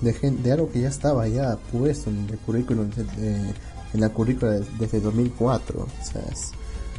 [0.00, 3.54] de, de algo que ya estaba ya puesto en el currículum de,
[3.92, 5.80] en la currícula desde 2004.
[5.80, 6.22] O sea,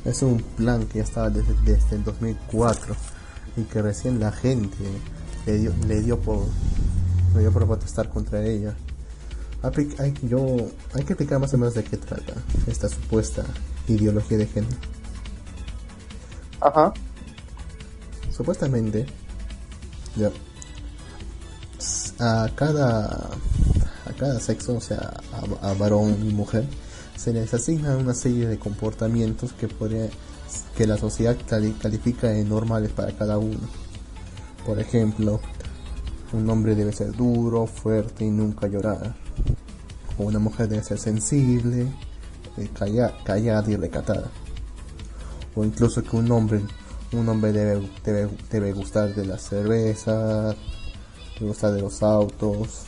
[0.05, 2.95] es, un plan que ya estaba desde, desde, el 2004
[3.57, 4.77] y que recién la gente
[5.45, 6.45] le dio, le dio por
[7.35, 8.75] le dio por protestar contra ella.
[9.63, 10.57] Hay, yo,
[10.93, 12.33] hay que explicar más o menos de qué trata
[12.67, 13.45] esta supuesta
[13.87, 14.75] ideología de género.
[16.59, 16.93] Ajá.
[18.29, 19.05] Supuestamente,
[20.17, 20.31] ya,
[22.19, 23.29] a cada
[24.05, 25.13] a cada sexo, o sea,
[25.61, 26.65] a varón y mujer,
[27.15, 29.69] se les asigna una serie de comportamientos que,
[30.75, 33.61] que la sociedad califica de normales para cada uno.
[34.65, 35.39] Por ejemplo,
[36.33, 39.15] un hombre debe ser duro, fuerte y nunca llorar.
[40.17, 41.87] O una mujer debe ser sensible,
[42.57, 44.29] eh, callada, y recatada.
[45.55, 46.61] O incluso que un hombre,
[47.11, 50.55] un hombre debe, debe, debe gustar de la cerveza,
[51.35, 52.83] debe gustar de los autos,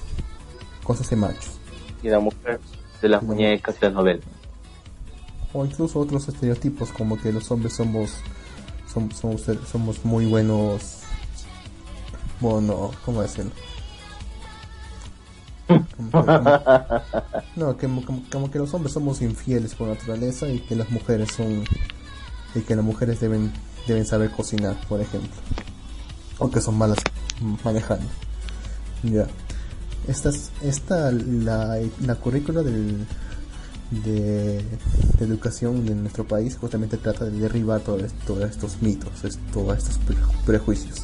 [0.84, 1.60] cosas de machos.
[2.04, 2.60] Y la mujer
[3.02, 4.26] de las muñecas y las novelas.
[5.54, 8.12] O incluso otros estereotipos como que los hombres somos
[8.96, 9.42] somos,
[9.72, 11.02] somos, muy buenos
[12.40, 13.52] bueno, ¿cómo decirlo?
[17.56, 17.90] no, que,
[18.32, 21.64] como, que los hombres somos infieles por naturaleza y que las mujeres son
[22.54, 23.52] y que las mujeres deben
[23.88, 25.30] deben saber cocinar, por ejemplo,
[26.40, 26.98] o que son malas
[27.64, 28.08] manejando.
[29.04, 29.28] Ya.
[30.08, 30.32] Esta,
[30.62, 33.06] esta la, la currícula del,
[33.92, 34.64] de,
[35.20, 39.12] educación en nuestro país justamente trata de derribar todos estos mitos,
[39.54, 40.00] todos estos
[40.46, 41.04] prejuicios,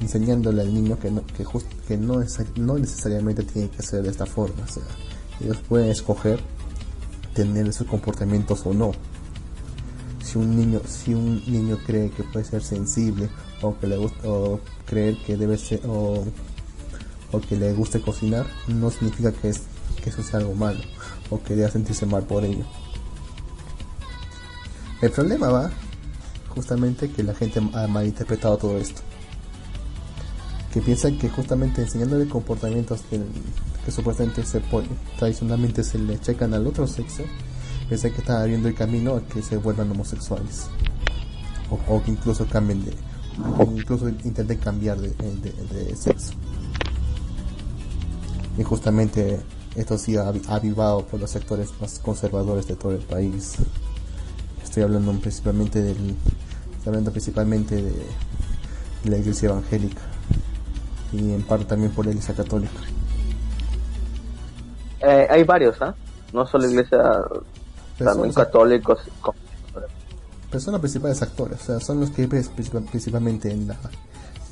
[0.00, 1.46] enseñándole al niño que no, que,
[1.86, 4.64] que no, es, no necesariamente tiene que ser de esta forma,
[5.40, 6.40] ellos pueden escoger
[7.34, 8.92] tener esos comportamientos o no.
[10.22, 13.28] Si un niño, si un niño cree que puede ser sensible
[13.60, 16.24] o que le gusta o creer que debe ser o
[17.32, 19.62] o que le guste cocinar, no significa que, es,
[20.02, 20.80] que eso sea algo malo
[21.30, 22.64] o que deba sentirse mal por ello.
[25.00, 25.70] El problema va
[26.50, 29.00] justamente que la gente ha malinterpretado todo esto.
[30.72, 33.20] Que piensan que justamente enseñándole comportamientos que,
[33.90, 34.62] supuestamente se
[35.18, 37.24] tradicionalmente se le checan al otro sexo,
[37.88, 40.68] piensan que están abriendo el camino a que se vuelvan homosexuales.
[41.88, 42.92] O, que incluso cambien de.
[43.76, 46.32] Incluso intenten cambiar de, de sexo.
[48.58, 49.40] Y justamente
[49.74, 53.54] esto ha avivado por los sectores más conservadores de todo el país.
[54.62, 56.14] Estoy hablando principalmente del,
[56.86, 57.92] hablando principalmente de
[59.04, 60.11] la iglesia evangélica
[61.12, 62.80] y en parte también por la iglesia católica.
[65.00, 65.94] Eh, hay varios, ¿ah?
[66.32, 66.98] No solo iglesia,
[67.98, 69.00] también católicos.
[70.50, 73.76] Pero son los principales actores, o sea, son los que ves principalmente en la,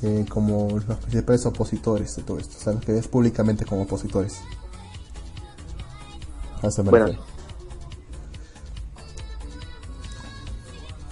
[0.01, 3.83] eh, como los principales opositores de todo esto, o sea, los que ves públicamente como
[3.83, 4.41] opositores.
[6.85, 7.11] bueno.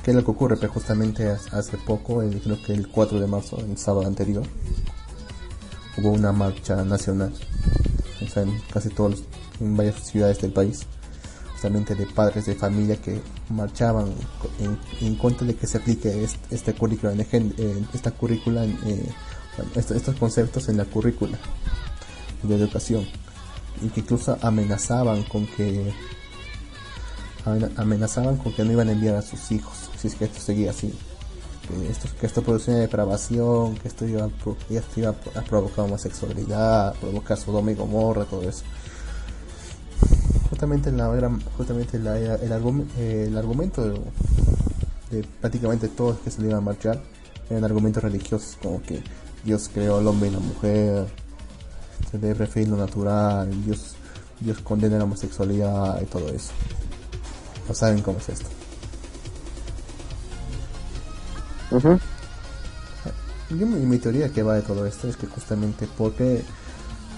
[0.03, 0.57] ¿Qué es lo que ocurre?
[0.57, 4.43] Pues justamente hace poco, el, creo que el 4 de marzo, el sábado anterior,
[5.99, 7.33] hubo una marcha nacional,
[8.23, 9.19] o sea, en casi todas,
[9.59, 10.85] en varias ciudades del país,
[11.51, 14.13] justamente de padres de familia que marchaban
[15.01, 19.09] en, contra de que se aplique este, este currícula, en, esta currícula, eh,
[19.75, 21.37] estos conceptos en la currícula
[22.43, 23.05] de educación,
[23.81, 25.93] y que incluso amenazaban con que
[27.77, 30.71] amenazaban con que no iban a enviar a sus hijos si es que esto seguía
[30.71, 30.93] así.
[31.69, 37.37] Que esto, que esto producía depravación, que esto iba, esto iba a provocar homosexualidad, provocar
[37.37, 38.63] Sodoma y Gomorra, todo eso.
[40.49, 41.07] Justamente, la,
[41.55, 42.07] justamente el,
[43.37, 43.87] argumento
[45.11, 46.99] de, prácticamente todos que se iban a marchar
[47.51, 49.03] eran argumentos religiosos, como que
[49.45, 51.07] Dios creó al hombre y la mujer,
[52.09, 53.95] se debe referir lo natural, Dios,
[54.39, 56.51] Dios condena la homosexualidad y todo eso.
[57.67, 58.58] No saben cómo es esto.
[63.51, 66.43] Mi, teoría que va de todo esto es que justamente porque,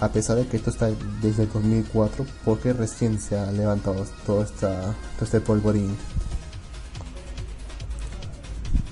[0.00, 4.42] a pesar de que esto está desde el 2004, porque recién se ha levantado todo,
[4.42, 5.96] esta, todo este polvorín.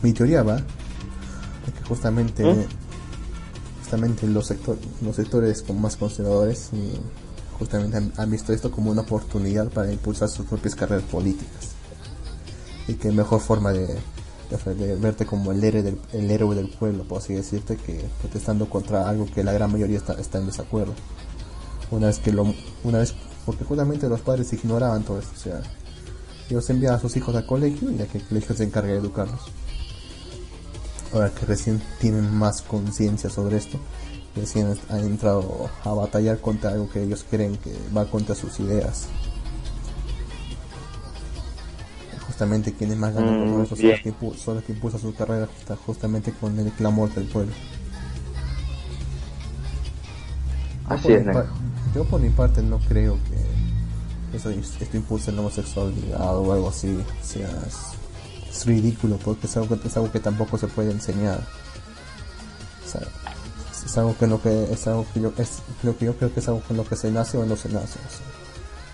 [0.02, 2.66] Mi teoría va de que justamente,
[3.80, 6.70] justamente los, sector, los sectores más conservadores
[7.58, 11.72] justamente han, visto esto como una oportunidad para impulsar sus propias carreras políticas.
[12.88, 13.98] Y que mejor forma de,
[14.50, 18.68] de verte como el héroe, del, el héroe del pueblo, por así decirte, que protestando
[18.68, 20.94] contra algo que la gran mayoría está, está en desacuerdo.
[21.90, 22.52] Una vez que lo,
[22.84, 23.14] una vez,
[23.46, 25.62] porque justamente los padres ignoraban todo esto, o sea,
[26.48, 28.98] ellos envían a sus hijos al colegio y ya que el colegio se encarga de
[28.98, 29.40] educarlos.
[31.12, 33.78] Ahora que recién tienen más conciencia sobre esto,
[34.34, 39.06] recién han entrado a batallar contra algo que ellos creen que va contra sus ideas.
[42.40, 43.68] Justamente quienes más ganan mm, son, los
[44.00, 45.46] que son los que impulsan su carrera
[45.84, 47.52] justamente con el clamor del pueblo.
[50.86, 51.26] Así es,
[51.94, 56.88] yo por mi parte no creo que eso, esto impulse la homosexualidad o algo así.
[56.88, 61.40] O sea, es, ridículo porque es algo, es algo que tampoco se puede enseñar.
[63.84, 66.40] es algo que lo que es algo que yo es lo que yo creo que
[66.40, 67.98] es algo con lo que se nace o no se nace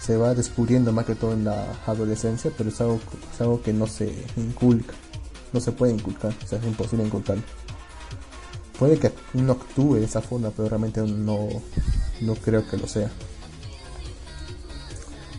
[0.06, 3.00] se va descubriendo más que todo en la adolescencia, pero es algo,
[3.32, 4.94] es algo que no se inculca,
[5.52, 7.42] no se puede inculcar, o sea, es imposible inculcarlo.
[8.78, 11.48] Puede que uno actúe de esa forma, pero realmente no,
[12.20, 13.10] no creo que lo sea.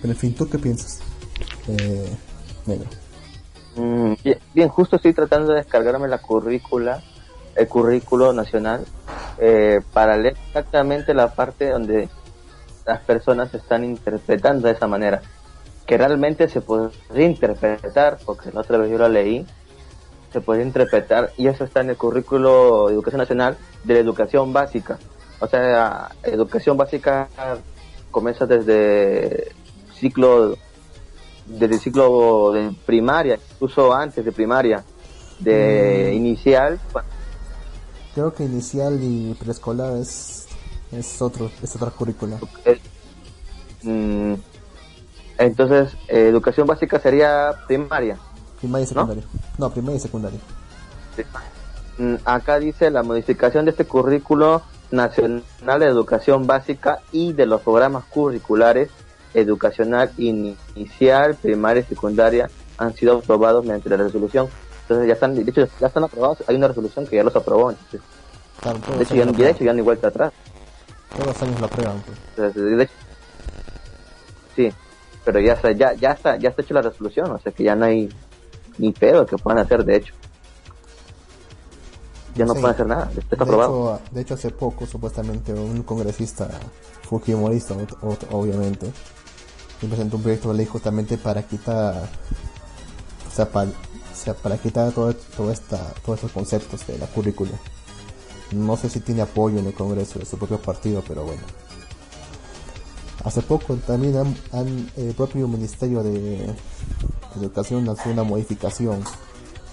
[0.01, 0.99] Pero en fin, ¿tú qué piensas,
[1.69, 2.13] eh,
[2.65, 2.89] Negro?
[3.77, 4.15] Mm,
[4.53, 7.01] bien, justo estoy tratando de descargarme la currícula,
[7.55, 8.83] el currículo nacional,
[9.37, 12.09] eh, para leer exactamente la parte donde
[12.87, 15.21] las personas están interpretando de esa manera.
[15.85, 19.45] Que realmente se podría interpretar, porque la otra vez yo lo leí,
[20.31, 24.51] se puede interpretar, y eso está en el currículo de Educación Nacional de la educación
[24.53, 24.97] básica.
[25.39, 27.27] O sea, educación básica
[28.11, 29.51] comienza desde
[29.93, 30.55] ciclo
[31.45, 34.83] desde el ciclo de primaria, incluso antes de primaria,
[35.39, 36.15] de mm.
[36.15, 36.79] inicial.
[38.13, 40.36] Creo que inicial y preescolar es
[40.91, 42.37] es otro es otra currícula.
[43.83, 44.33] Mm,
[45.37, 48.17] entonces eh, educación básica sería primaria
[48.59, 49.23] primaria y secundaria.
[49.57, 50.39] No, primaria y secundaria.
[51.97, 54.61] Mm, acá dice la modificación de este currículo
[54.91, 58.89] nacional de educación básica y de los programas curriculares
[59.33, 64.47] educacional inicial primaria y secundaria han sido aprobados mediante la resolución
[64.83, 66.43] entonces ya están de hecho ya están aprobados.
[66.47, 67.77] Hay una resolución que ya los aprobó de
[69.03, 70.31] hecho ya, de hecho ya ni vuelta atrás
[71.11, 72.03] todos los años lo aprueban.
[72.35, 72.89] Pues.
[74.55, 74.71] Sí,
[75.23, 77.75] pero ya está, ya, ya está, ya está hecha la resolución, o sea que ya
[77.75, 78.09] no hay,
[78.77, 80.13] ni pedo que puedan hacer, de hecho.
[82.35, 86.47] Ya no pueden hacer nada, está de Hecho, de hecho, hace poco, supuestamente, un congresista
[87.01, 87.75] fujimorista,
[88.31, 88.91] obviamente,
[89.81, 92.07] presentó un proyecto de ley justamente para quitar,
[93.27, 93.71] o sea, para,
[94.41, 97.51] para quitar todo, todo esta, todos estos conceptos de la currícula.
[98.51, 101.41] No sé si tiene apoyo en el Congreso de su propio partido, pero bueno.
[103.23, 106.53] Hace poco también han, el propio Ministerio de
[107.35, 109.03] Educación lanzó una modificación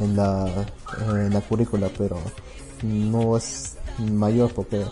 [0.01, 0.67] en la,
[1.09, 2.19] en la currícula, pero
[2.83, 4.85] no es mayor porque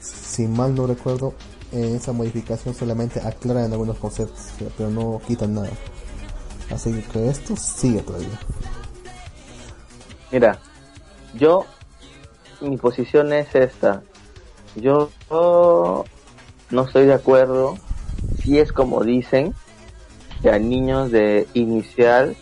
[0.00, 1.34] si mal no recuerdo
[1.72, 5.70] esa modificación solamente aclara en algunos conceptos pero no quitan nada
[6.70, 8.38] así que esto sigue todavía
[10.32, 10.58] mira
[11.34, 11.66] yo
[12.60, 14.02] mi posición es esta
[14.76, 15.10] yo
[16.70, 17.76] no estoy de acuerdo
[18.42, 19.54] si es como dicen
[20.42, 22.36] que a niños de inicial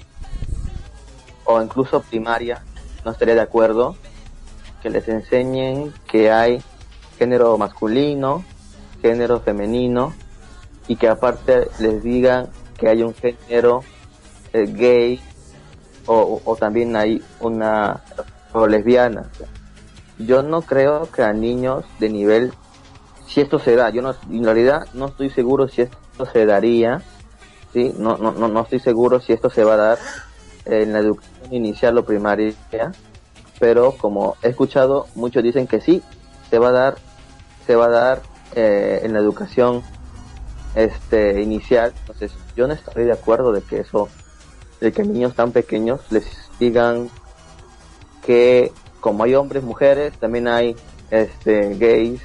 [1.45, 2.63] o incluso primaria
[3.05, 3.97] no estaría de acuerdo
[4.83, 6.63] que les enseñen que hay
[7.19, 8.45] género masculino,
[9.01, 10.13] género femenino
[10.89, 13.83] y que aparte les digan que hay un género
[14.53, 15.21] eh, gay
[16.07, 18.01] o, también hay una
[18.53, 19.29] o lesbiana.
[20.19, 22.53] Yo no creo que a niños de nivel,
[23.27, 27.03] si esto se da, yo no, en realidad no estoy seguro si esto se daría,
[27.73, 27.93] ¿sí?
[27.99, 29.99] no, no, no, no estoy seguro si esto se va a dar
[30.65, 32.55] en la educación inicial o primaria,
[33.59, 36.03] pero como he escuchado, muchos dicen que sí,
[36.51, 36.97] se va a dar,
[37.67, 38.23] se va a dar
[38.55, 39.83] eh, en la educación
[40.75, 41.93] este inicial.
[42.01, 44.09] Entonces, yo no estoy de acuerdo de que eso,
[44.81, 46.27] de que niños tan pequeños les
[46.59, 47.11] digan
[48.25, 48.73] que
[49.07, 50.75] como hay hombres, mujeres, también hay
[51.13, 52.21] este gays,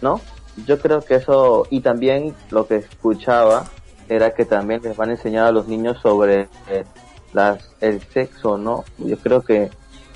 [0.00, 0.18] ¿no?
[0.66, 3.66] Yo creo que eso y también lo que escuchaba
[4.08, 6.84] era que también les van a enseñar a los niños sobre eh,
[7.34, 8.82] las el sexo, ¿no?
[8.96, 9.68] Yo creo que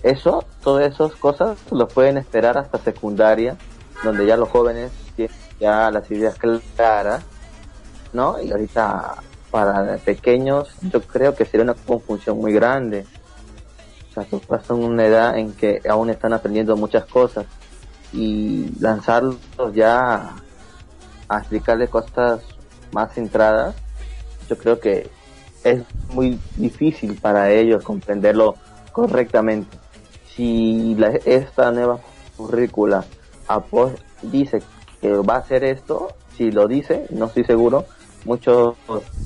[0.02, 3.58] eso, todas esas cosas lo pueden esperar hasta secundaria,
[4.02, 6.38] donde ya los jóvenes tienen ya las ideas
[6.74, 7.24] claras,
[8.14, 8.40] ¿no?
[8.40, 9.16] Y ahorita
[9.50, 13.04] para pequeños yo creo que sería una confusión muy grande.
[14.24, 17.44] Que pasan una edad en que aún están aprendiendo muchas cosas.
[18.12, 19.36] Y lanzarlos
[19.74, 20.36] ya
[21.28, 22.40] a explicarles cosas
[22.92, 23.74] más centradas,
[24.48, 25.10] yo creo que
[25.64, 25.82] es
[26.12, 28.54] muy difícil para ellos comprenderlo
[28.92, 29.76] correctamente.
[30.34, 31.98] Si la, esta nueva
[32.36, 33.04] currícula
[34.22, 34.62] dice
[35.00, 37.84] que va a hacer esto, si lo dice, no estoy seguro,
[38.24, 38.76] mucho,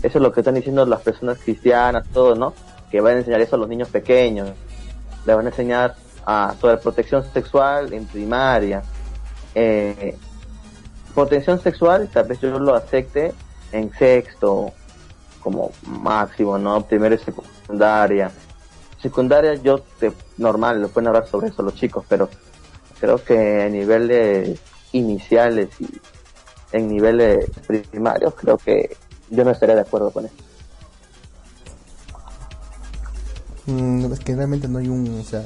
[0.02, 2.54] eso es lo que están diciendo las personas cristianas, todos, ¿no?
[2.90, 4.50] Que van a enseñar eso a los niños pequeños,
[5.26, 5.94] le van a enseñar
[6.26, 8.82] a, sobre protección sexual en primaria.
[9.54, 10.16] Eh,
[11.14, 13.32] protección sexual, tal vez yo lo acepte
[13.72, 14.72] en sexto,
[15.40, 16.82] como máximo, ¿no?
[16.86, 18.30] Primero y secundaria
[19.02, 22.28] secundaria yo te, normal, lo pueden hablar sobre eso los chicos, pero
[22.98, 24.60] creo que a niveles
[24.92, 25.88] iniciales y
[26.72, 27.48] en niveles
[27.90, 28.96] primarios creo que
[29.30, 30.34] yo no estaría de acuerdo con eso.
[33.66, 35.44] Mm, es que realmente no hay un, o sea,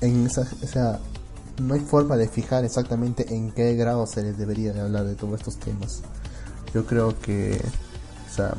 [0.00, 1.00] en esa, o sea,
[1.60, 5.14] no hay forma de fijar exactamente en qué grado se les debería de hablar de
[5.14, 6.02] todos estos temas.
[6.74, 7.60] Yo creo que,
[8.30, 8.54] o sea,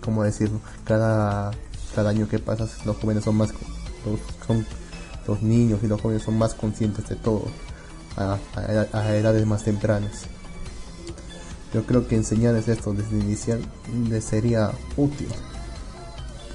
[0.00, 0.50] ¿cómo decir?
[0.84, 1.52] Cada
[1.94, 3.50] cada año que pasa los jóvenes son más
[4.04, 4.64] los, son
[5.26, 7.46] los niños y los jóvenes son más conscientes de todo
[8.16, 8.38] a,
[9.16, 10.26] edades más tempranas
[11.72, 13.60] yo creo que enseñarles esto desde inicial
[14.08, 15.28] les sería útil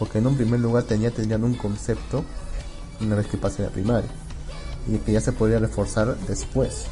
[0.03, 2.25] porque en un primer lugar tenía, tendrían un concepto
[2.99, 4.09] una vez que pase la primaria
[4.85, 6.87] y que ya se podría reforzar después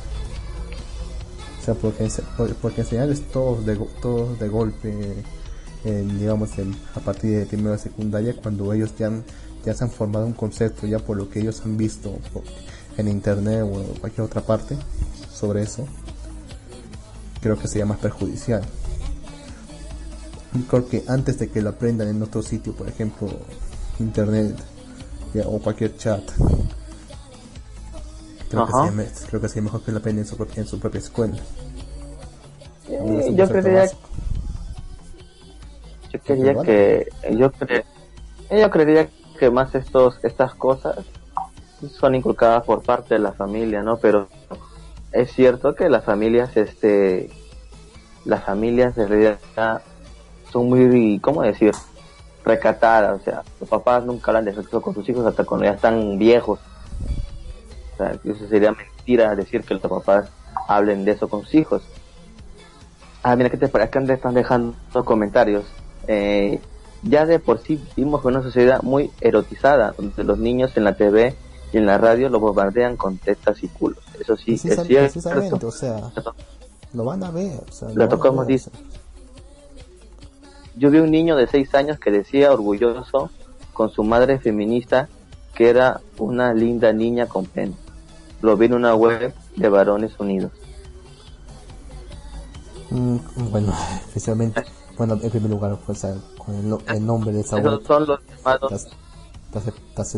[1.60, 2.08] o sea porque,
[2.62, 5.26] porque enseñarles todos de, todos de golpe
[5.84, 6.52] digamos,
[6.96, 9.12] a partir de primera secundaria, cuando ellos ya,
[9.66, 12.18] ya se han formado un concepto, ya por lo que ellos han visto
[12.98, 14.78] en internet o en cualquier otra parte
[15.34, 15.86] sobre eso,
[17.42, 18.62] creo que sería más perjudicial.
[20.70, 23.30] Creo que antes de que lo aprendan en otro sitio, por ejemplo,
[24.00, 24.56] internet
[25.46, 26.24] o cualquier chat,
[28.50, 31.00] creo que, sería, creo que, sería, mejor que lo aprendan en su, en su propia
[31.00, 31.38] escuela.
[32.88, 33.86] yo creería
[36.12, 37.52] yo quería que yo
[38.52, 39.10] yo creería
[39.40, 41.06] que más estos estas cosas
[41.90, 43.98] son inculcadas por parte de la familia, ¿no?
[43.98, 44.28] Pero
[45.12, 47.30] es cierto que las familias este
[48.26, 49.40] las familias de realidad
[50.52, 51.74] son muy ¿cómo decir?
[52.44, 55.74] recatadas, o sea, los papás nunca hablan de sexo con sus hijos hasta cuando ya
[55.74, 56.60] están viejos.
[57.94, 60.30] O sea, eso sería mentira decir que los papás
[60.68, 61.84] hablen de eso con sus hijos.
[63.24, 64.76] Ah, mira que te parece que están dejando
[65.06, 65.66] comentarios.
[66.08, 66.60] Eh,
[67.04, 70.96] ya de por sí vivimos en una sociedad muy erotizada, donde los niños en la
[70.96, 71.36] TV
[71.72, 74.00] y en la radio lo bombardean con tetas y culos.
[74.20, 74.84] Eso sí, es cierto.
[74.88, 76.12] Precisamente, o sea,
[76.94, 77.60] lo van a ver.
[77.70, 78.72] O sea, lo, tocamos, dice.
[80.76, 83.30] Yo vi un niño de 6 años que decía orgulloso
[83.74, 85.10] con su madre feminista
[85.54, 87.76] que era una linda niña con pene.
[88.42, 90.52] Lo vi en una web de varones unidos.
[92.90, 93.18] Mm,
[93.52, 93.74] bueno,
[94.08, 94.64] especialmente,
[94.98, 96.06] bueno, en primer lugar, pues,
[96.38, 96.56] con
[96.88, 97.82] el, nombre de esa web.
[97.86, 98.88] son los llamados.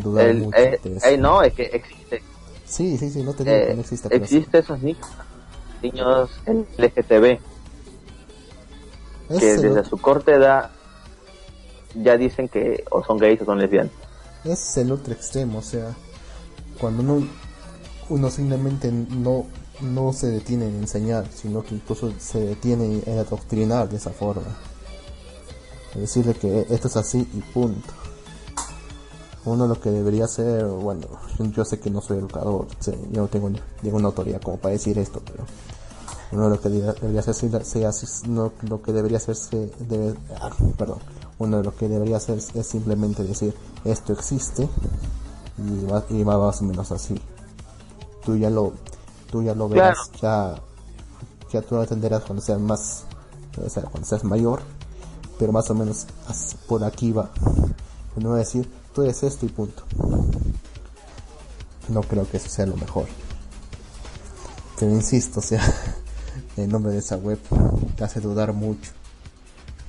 [0.03, 0.57] Dudar mucho.
[0.57, 2.21] Eh, no, es que existe.
[2.65, 4.15] Sí, sí, sí, no te digo que no existe.
[4.15, 5.07] existe esos niños,
[5.81, 6.29] niños
[6.77, 7.39] LGTB,
[9.39, 10.71] que desde su corta edad
[11.95, 13.91] ya dicen que o son gays o son lesbianas.
[14.43, 15.93] Es el otro extremo, o sea,
[16.79, 17.27] cuando uno,
[18.09, 19.45] uno simplemente no,
[19.81, 24.57] no se detiene en enseñar, sino que incluso se detiene en adoctrinar de esa forma.
[25.95, 27.93] Decirle que esto es así y punto.
[29.45, 31.05] Uno lo que debería hacer, bueno,
[31.37, 32.67] yo sé que no soy educador,
[33.11, 33.51] yo no tengo
[33.81, 35.45] ninguna autoridad como para decir esto, pero
[36.33, 37.49] uno lo que debería hacer,
[38.27, 40.99] lo que debería hacerse, debe, ah, perdón,
[41.39, 43.53] uno de lo que debería hacer es simplemente decir
[43.85, 44.67] esto existe
[45.57, 47.19] y va, y va más o menos así.
[48.25, 48.73] Tú ya lo,
[49.29, 50.55] tú ya lo verás, ya,
[51.51, 53.05] ya tú lo entenderás cuando seas más,
[53.63, 54.61] o sea, cuando seas mayor,
[55.37, 56.07] pero más o menos
[56.67, 57.29] por aquí va.
[58.15, 59.83] No va a decir, tú eres esto y punto.
[61.89, 63.05] No creo que eso sea lo mejor.
[64.79, 65.61] Pero insisto, o sea,
[66.57, 67.39] el nombre de esa web
[67.95, 68.91] te hace dudar mucho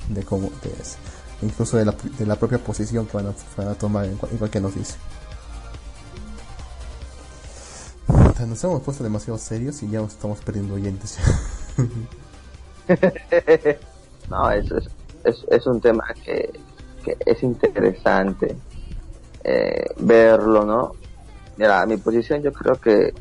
[0.09, 0.97] de cómo te es
[1.45, 3.35] incluso de la, de la propia posición que van
[3.69, 4.97] a, tomar en, igual que nos dice.
[8.47, 11.19] Nos hemos puesto demasiado serios y ya nos estamos perdiendo oyentes.
[14.31, 14.91] no, eso es,
[15.24, 16.53] es, es, un tema que,
[17.03, 18.55] que es interesante
[19.45, 20.93] eh, verlo, ¿no?
[21.57, 23.15] Mira, mi posición yo creo que,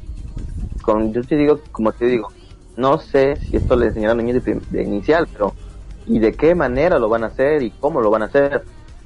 [0.82, 2.28] con, yo te digo, como te digo,
[2.76, 5.54] no sé si esto le enseñaron a niños de, inicial, pero
[6.06, 8.64] y de qué manera lo van a hacer y cómo lo van a hacer.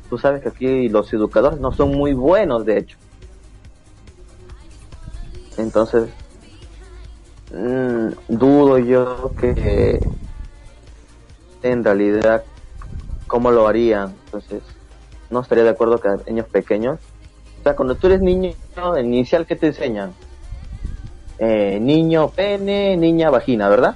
[0.10, 2.98] Tú sabes que aquí los educadores no son muy buenos, de hecho.
[5.58, 6.10] Entonces,
[7.52, 10.00] mm, dudo yo que
[11.62, 12.44] en realidad
[13.28, 14.16] cómo lo harían.
[14.26, 14.64] Entonces,
[15.30, 17.00] no estaría de acuerdo que niños pequeños.
[17.60, 18.54] O sea, cuando tú eres niño,
[19.00, 20.14] inicial, ¿qué te enseñan?
[21.40, 23.96] Eh, niño pene, niña vagina, ¿verdad?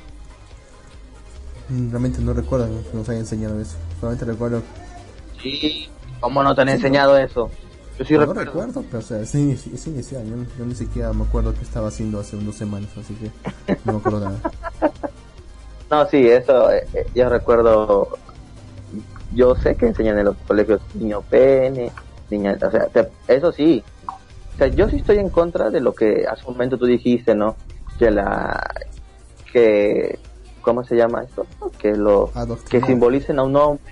[1.70, 3.78] Mm, realmente no recuerdo que nos hayan enseñado eso.
[4.00, 4.62] Solamente recuerdo.
[5.42, 5.90] Sí,
[6.20, 7.50] ¿cómo no te han enseñado eso?
[7.98, 8.44] Yo sí no recuerdo.
[8.44, 10.24] recuerdo, pero o sea, es, inicial.
[10.58, 13.32] Yo, ni siquiera me acuerdo qué estaba haciendo hace unas semanas, así que
[13.86, 14.40] no me acuerdo nada.
[15.92, 18.10] no, sí, eso, eh, eh, yo recuerdo.
[19.34, 21.90] Yo sé que enseñan en los colegios niño pene,
[22.30, 22.88] niña, o sea,
[23.28, 23.82] eso sí.
[24.62, 27.56] Sea, yo sí estoy en contra de lo que hace un momento tú dijiste, ¿no?
[27.98, 28.62] Que la.
[29.52, 30.20] que
[30.62, 31.48] ¿cómo se llama esto?
[31.80, 32.30] Que lo
[32.70, 33.92] que simbolicen a un hombre,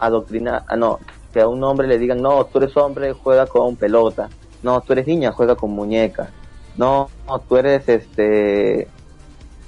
[0.00, 0.98] adoctrinar, ah, no,
[1.32, 4.28] que a un hombre le digan, no, tú eres hombre, juega con pelota,
[4.64, 6.30] no, tú eres niña, juega con muñeca,
[6.76, 7.08] no,
[7.48, 8.88] tú eres este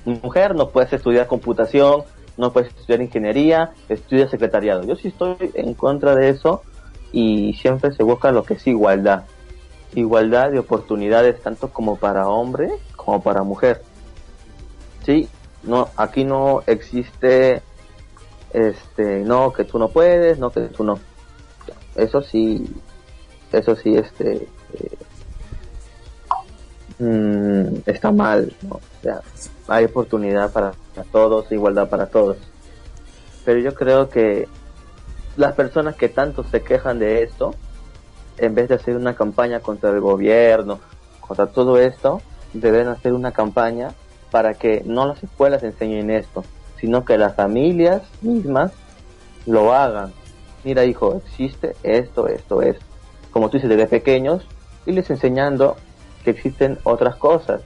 [0.05, 2.03] mujer, no puedes estudiar computación,
[2.37, 4.83] no puedes estudiar ingeniería, estudia secretariado.
[4.83, 6.63] Yo sí estoy en contra de eso
[7.13, 9.23] y siempre se busca lo que es igualdad.
[9.95, 13.83] Igualdad de oportunidades tanto como para hombre como para mujer.
[15.05, 15.29] Sí,
[15.63, 17.63] no aquí no existe
[18.53, 20.99] este no que tú no puedes no que tú no.
[21.97, 22.69] Eso sí
[23.53, 24.99] eso sí este eh,
[26.99, 29.21] mm, está mal o sea
[29.71, 30.73] hay oportunidad para,
[31.13, 32.37] todos igualdad para todos.
[33.45, 34.49] Pero yo creo que
[35.37, 37.55] las personas que tanto se quejan de esto
[38.41, 40.81] en vez de hacer una campaña contra el gobierno
[41.31, 42.21] contra todo esto
[42.53, 43.93] deben hacer una campaña
[44.33, 46.43] para que no las escuelas enseñen esto,
[46.81, 48.73] sino que las familias mismas
[49.47, 50.13] lo hagan.
[50.65, 52.85] Mira, hijo, existe esto, esto, esto.
[53.31, 54.45] Como tú dices, desde pequeños,
[54.87, 55.77] y les enseñando
[56.25, 57.63] que existen otras cosas.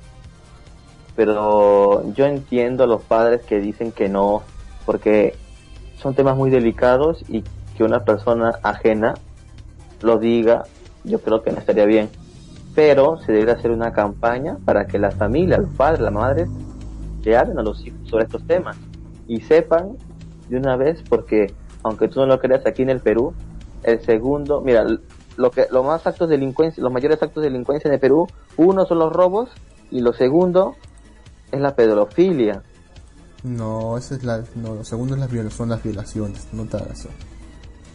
[1.16, 4.42] Pero yo entiendo a los padres que dicen que no,
[4.84, 5.36] porque
[5.96, 7.44] son temas muy delicados y
[7.76, 9.14] que una persona ajena
[10.04, 10.64] lo diga,
[11.04, 12.08] yo creo que no estaría bien
[12.74, 16.48] pero se debe hacer una campaña para que las familias, los padres, las madres,
[17.22, 18.76] le hablen a los hijos sobre estos temas
[19.26, 19.96] y sepan
[20.48, 23.32] de una vez, porque aunque tú no lo creas aquí en el Perú,
[23.84, 24.84] el segundo, mira,
[25.36, 28.26] lo que los más actos de delincuencia, los mayores actos de delincuencia en el Perú,
[28.56, 29.50] uno son los robos
[29.90, 30.74] y lo segundo
[31.52, 32.62] es la pedofilia.
[33.44, 37.08] No, esa es la, no, lo segundo es la son las violaciones, no te eso.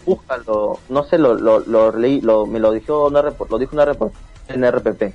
[0.10, 3.86] Búscalo, no sé, lo, lo, lo leí, lo, me lo dijo una, lo dijo una
[3.86, 4.12] report
[4.48, 5.14] en RPP.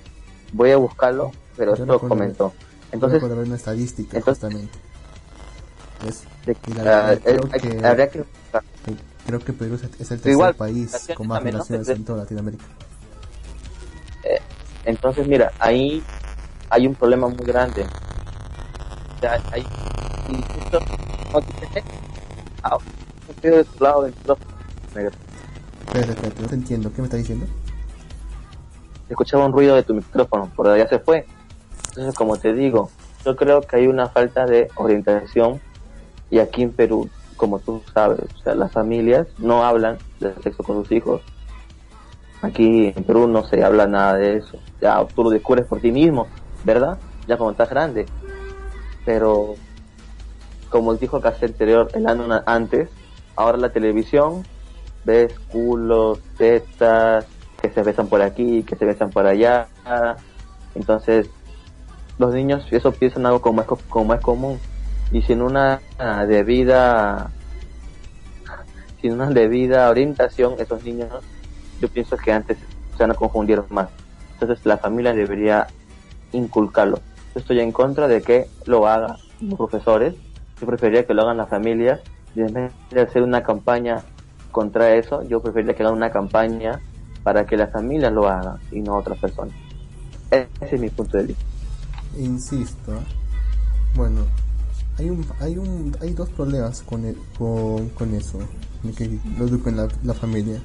[0.53, 2.53] Voy a buscarlo, pero esto comentó.
[2.93, 4.79] Entonces, ver una estadística justamente.
[6.07, 8.25] Es, creo, que, habría que
[9.27, 12.65] creo que Perú es el tercer país con más relaciones en toda Latinoamérica.
[14.23, 14.41] Eh,
[14.85, 16.05] entonces, mira, ahí
[16.71, 17.85] hay un problema muy grande.
[19.17, 19.67] O sea, hay,
[20.29, 20.79] y justo,
[22.63, 22.79] ah,
[23.29, 24.54] estoy de tu lado del micrófono.
[24.95, 26.93] Espérate, espérate, no te entiendo.
[26.93, 27.47] ¿Qué me estás diciendo?
[29.09, 31.27] Escuchaba un ruido de tu micrófono, por allá se fue.
[31.89, 32.91] Entonces, como te digo,
[33.25, 35.61] yo creo que hay una falta de orientación
[36.31, 40.63] y aquí en Perú, como tú sabes, o sea, las familias no hablan de sexo
[40.63, 41.23] con sus hijos.
[42.43, 44.59] Aquí en Perú no se habla nada de eso.
[44.81, 46.27] Ya tú lo descubres por ti mismo,
[46.65, 46.99] ¿verdad?
[47.27, 48.07] Ya cuando estás grande.
[49.05, 49.55] Pero,
[50.71, 52.89] como dijo el anterior, el año antes,
[53.37, 54.45] ahora la televisión,
[55.05, 57.27] ves culos, tetas,
[57.61, 59.69] que se besan por aquí, que se besan por allá.
[60.75, 61.31] Entonces,
[62.19, 64.59] los niños eso piensan algo como es, como es común.
[65.13, 65.81] Y sin una
[66.27, 67.31] debida
[69.01, 71.11] sin una debida orientación, esos niños,
[71.79, 72.57] yo pienso que antes
[72.97, 73.91] se van a más.
[74.33, 75.67] Entonces la familia debería
[76.33, 77.01] inculcarlo.
[77.35, 80.15] Yo estoy en contra de que lo hagan los profesores.
[80.59, 82.01] Yo preferiría que lo hagan las familias.
[82.35, 84.03] Y en vez de hacer una campaña
[84.55, 86.81] contra eso, yo preferiría que hagan una campaña
[87.25, 89.53] para que las familias lo hagan y no otras personas.
[90.31, 91.45] Ese es mi punto de vista.
[92.17, 92.93] Insisto,
[93.97, 94.21] bueno,
[94.97, 97.03] hay un, hay un, hay dos problemas con,
[97.37, 98.39] con, con eso,
[98.97, 100.61] que lo educan la, la familia.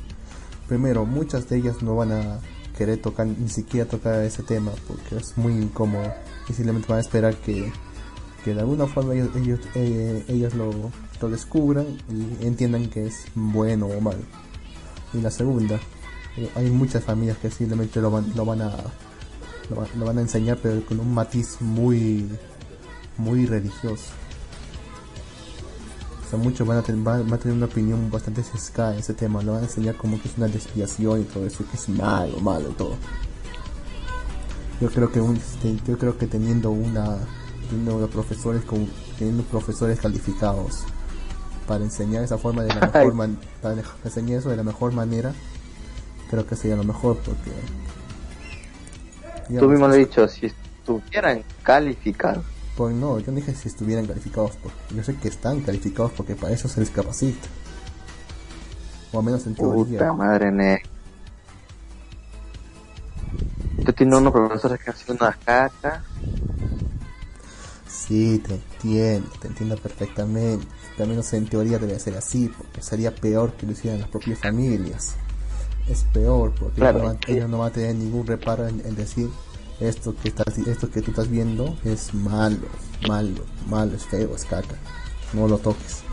[0.67, 2.39] Primero, muchas de ellas no van a
[2.77, 6.13] querer tocar, ni siquiera tocar ese tema, porque es muy incómodo
[6.47, 7.71] y simplemente van a esperar que,
[8.45, 10.69] que de alguna forma ellos, ellos, eh, ellos lo,
[11.27, 14.21] descubran y entiendan que es bueno o malo.
[15.13, 15.79] Y la segunda,
[16.37, 18.71] eh, hay muchas familias que simplemente lo van, lo van a
[19.69, 22.29] lo, van a enseñar pero con un matiz muy
[23.17, 24.05] muy religioso
[26.25, 29.13] o sea muchos van a, tener, van, a tener una opinión bastante sesgada en ese
[29.13, 31.89] tema lo van a enseñar como que es una desviación y todo eso que es
[31.89, 32.95] malo malo todo
[34.81, 37.17] yo creo que un, este, yo creo que teniendo una
[37.69, 38.87] teniendo profesores con
[39.17, 40.83] teniendo profesores calificados
[41.69, 45.33] para enseñar esa forma de la mejor man, para enseñar eso de la mejor manera
[46.27, 47.51] creo que sería lo mejor porque
[49.47, 52.45] Tú mismo lo has dicho, si estuvieran calificados.
[52.77, 56.35] Pues no, yo no dije si estuvieran calificados, porque yo sé que están calificados porque
[56.35, 57.47] para eso se les capacita.
[59.11, 59.99] O al menos en teoría.
[59.99, 60.83] Puta madre, ne.
[63.83, 66.03] Tú tienes unos profesores que hacen una caca.
[67.87, 70.67] Sí, te entiendo, te entiendo perfectamente.
[71.03, 74.39] Al menos en teoría debe ser así, porque sería peor que lo hicieran las propias
[74.39, 75.15] familias.
[75.87, 76.81] Es peor porque
[77.27, 79.29] ellos, no van, a tener ningún reparo en, decir
[79.79, 82.67] esto que estás esto que tú estás viendo es malo
[83.07, 84.75] malo malo es feo es caca.
[85.33, 86.03] No lo toques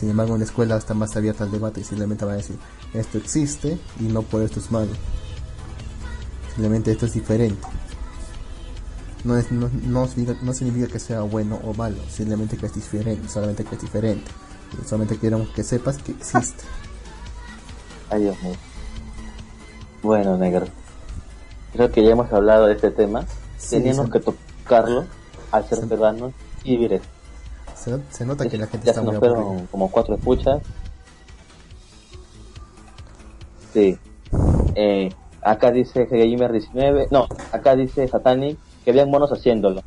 [0.00, 2.56] sin embargo en la escuela está más abierta al debate y simplemente van a decir
[2.94, 4.92] esto existe y no por esto es malo
[6.54, 7.68] simplemente esto es diferente
[9.24, 10.08] no, es, no, no,
[10.42, 14.30] no significa que sea bueno o malo simplemente que es diferente solamente que es diferente
[14.86, 16.64] solamente queremos que sepas que existe
[18.10, 18.54] Ay, Dios mío.
[20.02, 20.66] Bueno, negro.
[21.72, 23.24] Creo que ya hemos hablado de este tema.
[23.70, 25.04] Teníamos que tocarlo
[25.52, 26.32] al ser peruanos
[26.64, 27.08] y vivir esto.
[28.10, 30.60] Se, nota que la gente está muy fueron como cuatro escuchas.
[33.72, 33.96] Sí.
[34.74, 35.10] Eh,
[35.40, 37.08] acá dice Gamer 19.
[37.10, 38.58] No, acá dice Satanic
[38.90, 39.82] que vean monos haciéndolo.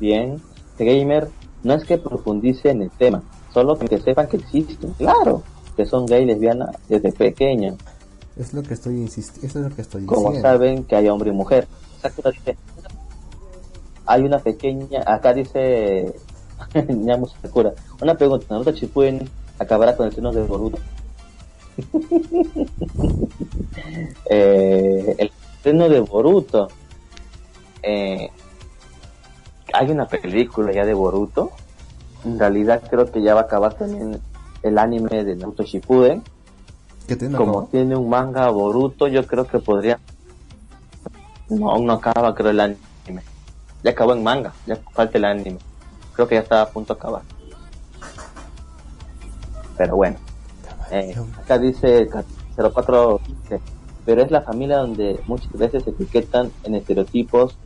[0.00, 0.40] Bien.
[0.78, 1.28] Gamer
[1.62, 3.22] no es que profundice en el tema,
[3.54, 4.90] solo que sepan que existen.
[4.94, 5.44] Claro
[5.76, 7.74] que son gay y lesbiana desde pequeña.
[8.36, 11.32] Es lo que estoy insistiendo, es lo que estoy Como saben que hay hombre y
[11.32, 11.68] mujer.
[14.06, 16.12] Hay una pequeña, acá dice
[17.52, 19.28] cura Una pregunta, ¿Naruto Shippuden
[19.58, 20.78] acabará con el seno de Boruto?
[24.28, 25.30] eh, el
[25.62, 26.68] seno de Boruto.
[27.82, 28.30] Eh,
[29.72, 31.50] hay una película ya de Boruto.
[32.24, 34.20] En realidad creo que ya va a acabar también
[34.62, 36.22] el anime de Naruto Shippuden.
[37.36, 39.98] Como tiene un manga Boruto, yo creo que podría...
[41.48, 43.22] No, aún no acaba creo el anime.
[43.82, 45.58] Ya acabó en manga, ya falta el anime.
[46.14, 47.22] Creo que ya está a punto de acabar.
[49.76, 50.16] Pero bueno.
[50.90, 52.08] Eh, acá dice
[52.56, 53.20] 04
[54.04, 57.56] pero es la familia donde muchas veces se etiquetan en estereotipos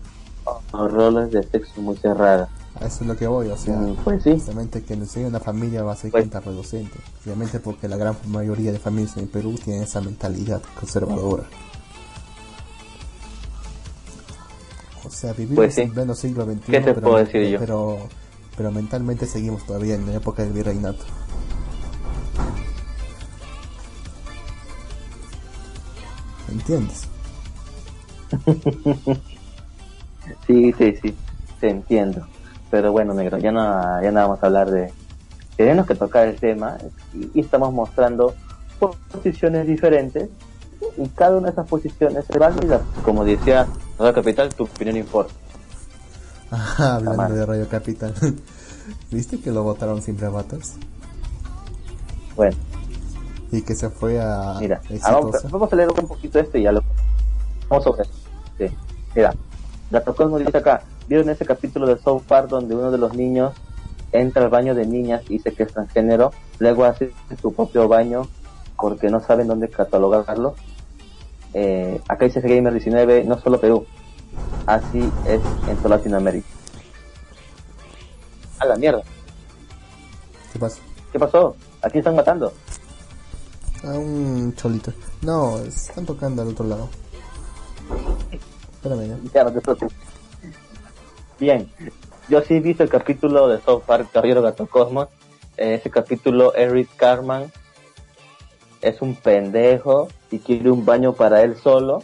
[0.73, 2.49] o roles de sexo muy cerrada.
[2.81, 4.33] A eso es lo que voy, o sea, Mm, Pues sí.
[4.33, 6.99] justamente que no sea una familia va a ser Pues- contraproducente.
[7.25, 11.45] Obviamente porque la gran mayoría de familias en Perú tienen esa mentalidad conservadora.
[15.05, 15.83] O sea, vivimos Pues sí.
[15.83, 17.59] en pleno siglo XXI, ¿Qué te pero, puedo decir yo?
[17.59, 17.97] pero,
[18.57, 21.05] pero mentalmente seguimos todavía en la época del virreinato.
[26.51, 27.09] ¿Entiendes?
[30.47, 31.17] Sí, sí, sí,
[31.61, 32.27] te entiendo.
[32.71, 34.93] Pero bueno, negro, ya no, ya no vamos a hablar de...
[35.57, 36.77] Tenemos que tocar el tema
[37.15, 38.35] y, y estamos mostrando
[38.79, 40.29] posiciones diferentes
[40.97, 42.81] y cada una de esas posiciones es válida.
[43.03, 43.67] Como decía
[43.99, 45.33] Radio Capital, tu opinión importa.
[46.51, 48.15] Ajá, hablando de Radio Capital.
[49.11, 50.75] ¿Viste que lo votaron sin Battles?
[52.37, 52.57] Bueno,
[53.51, 55.21] Y que se fue a mira, ah,
[55.51, 56.83] vamos, a leer un poquito esto y ya lo...
[57.69, 58.13] Vamos sobre eso.
[58.59, 58.67] Sí,
[59.15, 59.35] mira,
[59.91, 63.55] Gato Cosmo dice acá, ¿vieron ese capítulo de South Park donde uno de los niños
[64.13, 68.27] entra al baño de niñas y dice que es transgénero, luego hace su propio baño
[68.77, 70.55] porque no saben dónde catalogarlo?
[71.55, 73.87] Eh, acá dice Gamer 19, no solo Perú,
[74.67, 76.49] así es en toda Latinoamérica.
[78.59, 79.03] A la mierda,
[80.53, 80.81] ¿Qué pasa?
[81.13, 81.55] ¿qué pasó?
[81.83, 82.53] ¿A quién están matando?
[83.85, 84.93] A un cholito.
[85.23, 86.89] No, están tocando al otro lado.
[91.39, 91.69] Bien,
[92.29, 95.09] yo sí he visto el capítulo de South Park Caballero Gato Cosmos.
[95.57, 97.51] En ese capítulo, Eric Carman
[98.83, 102.03] es un pendejo y quiere un baño para él solo,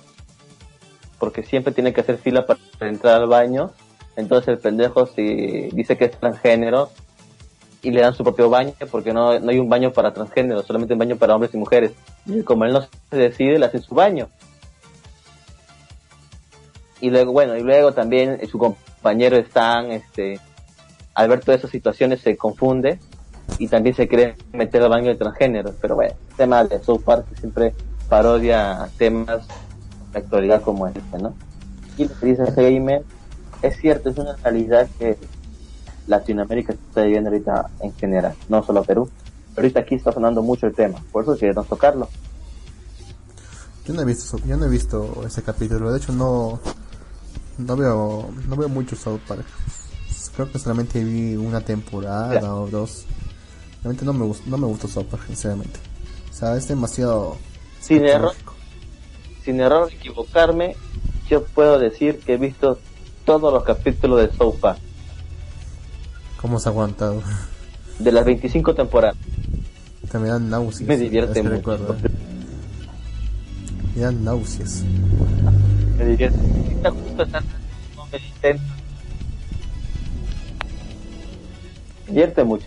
[1.19, 3.71] porque siempre tiene que hacer fila para entrar al baño.
[4.17, 6.91] Entonces el pendejo si dice que es transgénero
[7.83, 10.95] y le dan su propio baño porque no, no hay un baño para transgénero, solamente
[10.95, 11.93] un baño para hombres y mujeres.
[12.27, 14.29] Y como él no se decide, le hace su baño
[17.03, 20.41] y luego bueno y luego también eh, su compañero Stan este
[21.15, 23.01] al ver todas esas situaciones se confunde
[23.59, 27.03] y también se quiere meter al baño de transgénero pero bueno el tema de South
[27.05, 27.75] Park siempre
[28.09, 29.49] parodia temas
[30.13, 31.35] de actualidad como este no
[31.99, 33.03] y lo que dice gamer
[33.63, 35.19] es cierto es una realidad que
[36.07, 39.11] Latinoamérica está viviendo ahorita en general no solo Perú
[39.57, 42.09] pero ahorita aquí está sonando mucho el tema por eso queremos tocarlo
[43.85, 45.91] Yo no he visto, yo no he visto ese capítulo.
[45.91, 46.61] De hecho, no,
[47.63, 49.45] no veo, no veo mucho South Park.
[50.35, 53.05] Creo que solamente vi una temporada o dos.
[53.83, 55.79] Realmente no me gustó, no me gustó South Park, sinceramente.
[56.31, 57.37] O sea, es demasiado.
[57.81, 58.33] Sin error.
[59.45, 60.77] sin error de equivocarme,
[61.29, 62.79] yo puedo decir que he visto
[63.25, 64.79] todos los capítulos de South Park,
[66.41, 67.23] ¿Cómo se ha aguantado?
[67.99, 69.17] de las 25 temporadas.
[70.11, 70.89] Te me dan náuseas.
[70.89, 71.75] Me divierte mucho.
[71.75, 71.79] ¿eh?
[73.95, 74.85] Me dan náuseas.
[76.19, 77.43] Está justo estar
[77.97, 78.63] no me intento.
[82.07, 82.67] Divierte mucho.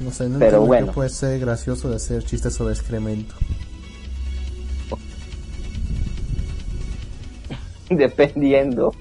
[0.00, 0.88] No sé, no Pero bueno.
[0.88, 3.34] qué puede ser gracioso de hacer chistes sobre excremento.
[7.90, 8.92] Dependiendo.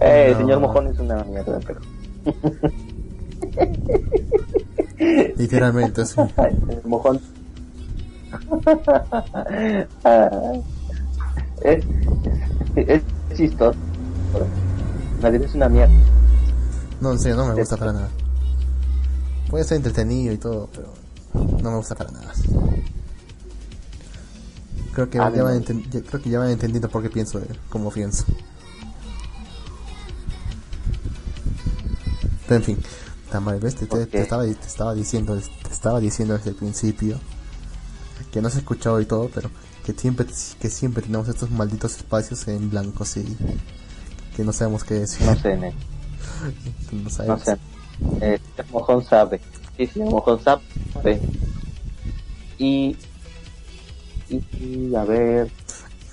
[0.00, 0.38] Eh, el No.
[0.38, 1.80] señor Mojón es una mierda, pero.
[5.36, 6.20] Literalmente, sí.
[6.38, 7.20] El mojón.
[11.64, 11.84] Ah, es,
[12.88, 13.02] es
[13.36, 13.78] chistoso.
[15.20, 15.92] Vida es una mierda.
[17.00, 18.08] No, en serio, no me gusta para nada.
[19.48, 20.92] Puede ser entretenido y todo, pero
[21.62, 22.32] no me gusta para nada.
[24.92, 27.46] Creo que, A mí ya van, creo que ya van entendiendo por qué pienso, eh,
[27.68, 28.24] cómo pienso.
[32.46, 32.78] Pero en fin,
[33.30, 33.74] Tamar, ¿ves?
[33.74, 37.18] Te, te- ¿Por te estaba, te estaba diciendo, te estaba diciendo desde el principio
[38.30, 39.50] que no se ha escuchado y todo, pero
[39.84, 40.26] que siempre,
[40.60, 43.36] que siempre tenemos estos malditos espacios en blanco, sí,
[44.36, 45.26] que no sabemos qué decir.
[45.26, 45.74] No sé, Nen.
[46.92, 47.42] No No sabemos.
[47.42, 47.56] sé.
[48.20, 49.40] Eh, el mojón sabe.
[49.76, 50.62] Sí, sí, mojón sabe.
[52.58, 52.96] Y,
[54.28, 55.50] y, y, a ver,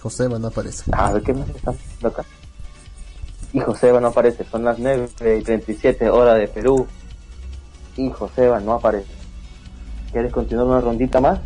[0.01, 0.83] Joseba no aparece.
[0.93, 1.71] a ver qué más está
[2.07, 2.25] acá.
[3.53, 6.87] Y Joseba no aparece, son las 9 y 37 horas de Perú.
[7.97, 9.11] Y Joseba no aparece.
[10.11, 11.39] ¿Quieres continuar una rondita más?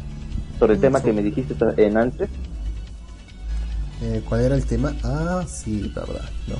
[0.60, 2.30] Sobre el tema que me dijiste en antes.
[4.02, 4.94] Eh, ¿Cuál era el tema?
[5.03, 6.56] Ah, sí, verdad, no.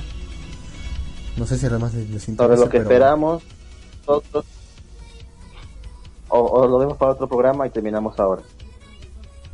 [1.36, 3.42] No sé si era más de, de Sobre lo que pero- esperamos
[4.06, 4.44] nosotros.
[6.28, 8.42] O, o lo vemos para otro programa y terminamos ahora.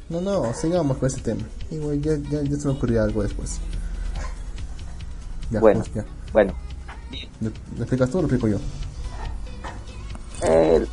[0.08, 1.42] No, no, sigamos con ese tema.
[1.70, 3.58] Igual ya, ya, ya se me ocurrió algo después.
[5.50, 5.80] Ya, Bueno.
[5.80, 6.04] pues, ya.
[6.32, 6.54] Bueno,
[7.40, 8.58] ¿Le, le explicas tú o lo explico yo?
[10.44, 10.86] Eh,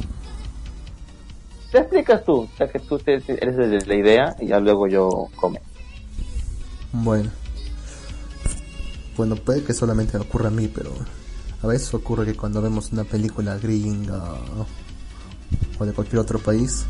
[1.72, 5.62] te explicas tú, ya que tú eres de la idea y ya luego yo come.
[6.92, 7.30] Bueno.
[9.16, 10.92] Bueno, puede que solamente me ocurra a mí, pero
[11.62, 14.36] a veces ocurre que cuando vemos una película gringa
[15.78, 16.86] o de cualquier otro país,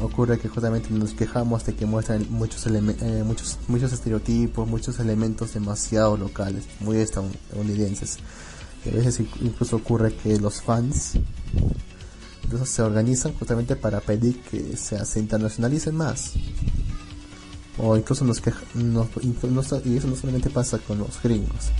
[0.00, 5.54] ocurre que justamente nos quejamos de que muestran muchos eh, muchos muchos estereotipos, muchos elementos
[5.54, 8.18] demasiado locales, muy estadounidenses.
[8.84, 11.18] Y a veces incluso ocurre que los fans
[12.44, 16.34] incluso se organizan justamente para pedir que se, internacionalicen más.
[17.78, 21.70] O incluso nos quejan, y eso no solamente pasa con los gringos.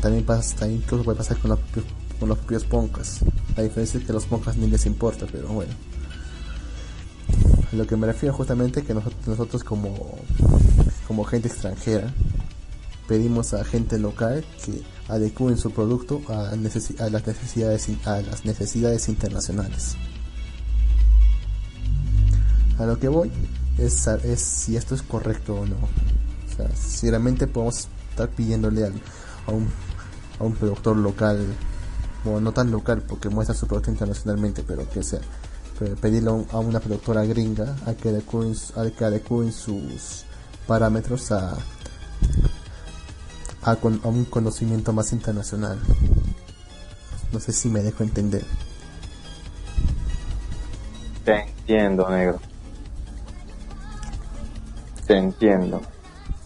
[0.00, 1.58] también pasa, incluso puede pasar con los,
[2.18, 3.20] con los propios poncas.
[3.56, 5.72] La diferencia es que los poncas ni les importa, pero bueno
[7.72, 12.12] lo que me refiero justamente que nosotros, nosotros como gente extranjera
[13.08, 19.96] pedimos a gente local que adecúen su producto a, las necesidades a las necesidades internacionales.
[22.78, 23.32] A lo que voy
[23.78, 25.76] es, si esto es correcto o no.
[25.76, 29.68] O si realmente podemos estar pidiéndole a, un,
[30.38, 31.44] a un productor local
[32.24, 35.20] o no tan local porque muestra su producto internacionalmente pero que sea
[36.00, 40.24] pedirle a una productora gringa a que adecúen, a que adecúen sus
[40.66, 41.56] parámetros a,
[43.62, 45.78] a, un conocimiento más internacional.
[47.32, 48.44] No sé si me dejo entender.
[51.24, 52.40] Te entiendo, negro.
[55.06, 55.82] Te entiendo.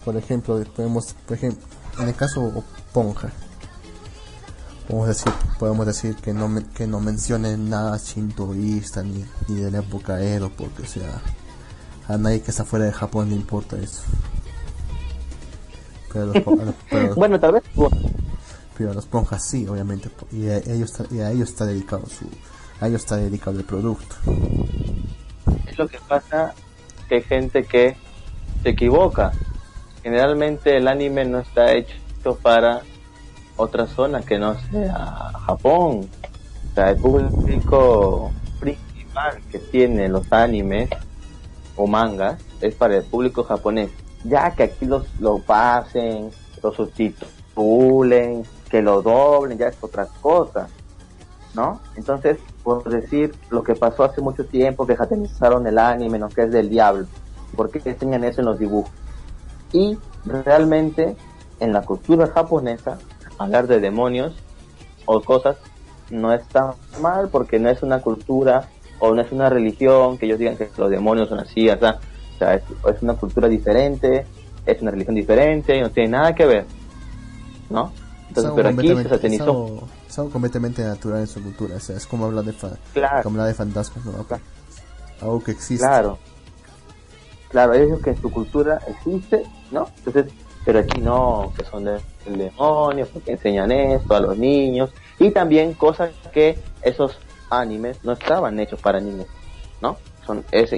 [0.03, 1.63] Por ejemplo, podemos, por ejemplo,
[1.99, 3.31] en el caso Ponja,
[4.87, 9.79] podemos decir, podemos decir que no que no mencionen nada shintoísta ni, ni de la
[9.79, 11.21] época Edo porque sea
[12.07, 14.01] a nadie que está fuera de Japón le importa eso
[16.13, 16.31] pero,
[17.15, 17.63] bueno tal vez
[18.77, 22.25] pero a los ponjas sí obviamente y a ellos y a ellos está dedicado su
[22.79, 24.15] a ellos está dedicado el producto
[25.67, 26.53] es lo que pasa
[27.09, 27.95] que hay gente que
[28.61, 29.31] se equivoca
[30.03, 31.95] generalmente el anime no está hecho
[32.41, 32.81] para
[33.57, 36.09] otra zona que no sea Japón.
[36.71, 40.89] O sea, el público principal que tiene los animes
[41.75, 43.91] o mangas es para el público japonés.
[44.23, 46.31] Ya que aquí los lo pasen,
[46.61, 50.67] lo subtitulen, que lo doblen, ya es otra cosa.
[51.53, 51.81] ¿No?
[51.95, 56.29] Entonces, por decir lo que pasó hace mucho tiempo, que japonizaron el anime, ¿no?
[56.29, 57.05] que es del diablo,
[57.55, 58.91] porque enseñan eso en los dibujos.
[59.71, 61.15] Y realmente
[61.59, 62.97] en la cultura japonesa
[63.37, 64.33] hablar de demonios
[65.05, 65.57] o cosas
[66.09, 68.69] no está mal porque no es una cultura
[68.99, 71.77] o no es una religión que ellos digan que los demonios son así, o
[72.51, 72.63] es,
[73.01, 74.25] una cultura diferente,
[74.65, 76.65] es una religión diferente, y no tiene nada que ver,
[77.69, 77.91] ¿no?
[78.27, 79.87] Entonces, pero aquí se satanizó.
[80.09, 83.47] Es algo, completamente natural en su cultura, o sea, es como hablar de, como hablar
[83.47, 84.25] de fantasmas, ¿no?
[85.21, 85.85] Algo que existe.
[85.85, 86.17] Claro,
[87.49, 89.87] claro, ellos que en su cultura existe, ¿no?
[89.97, 90.33] Entonces,
[90.65, 95.73] pero aquí no, que son de, demonios, porque enseñan esto a los niños, y también
[95.73, 97.17] cosas que esos
[97.49, 99.27] animes no estaban hechos para niños,
[99.81, 99.97] ¿no?
[100.25, 100.71] Son, es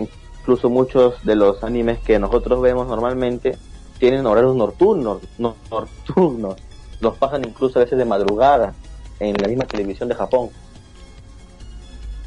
[0.45, 3.57] incluso muchos de los animes que nosotros vemos normalmente
[3.97, 6.57] tienen horarios nocturnos, nocturnos,
[6.99, 8.75] los pasan incluso a veces de madrugada
[9.19, 10.49] en la misma televisión de Japón.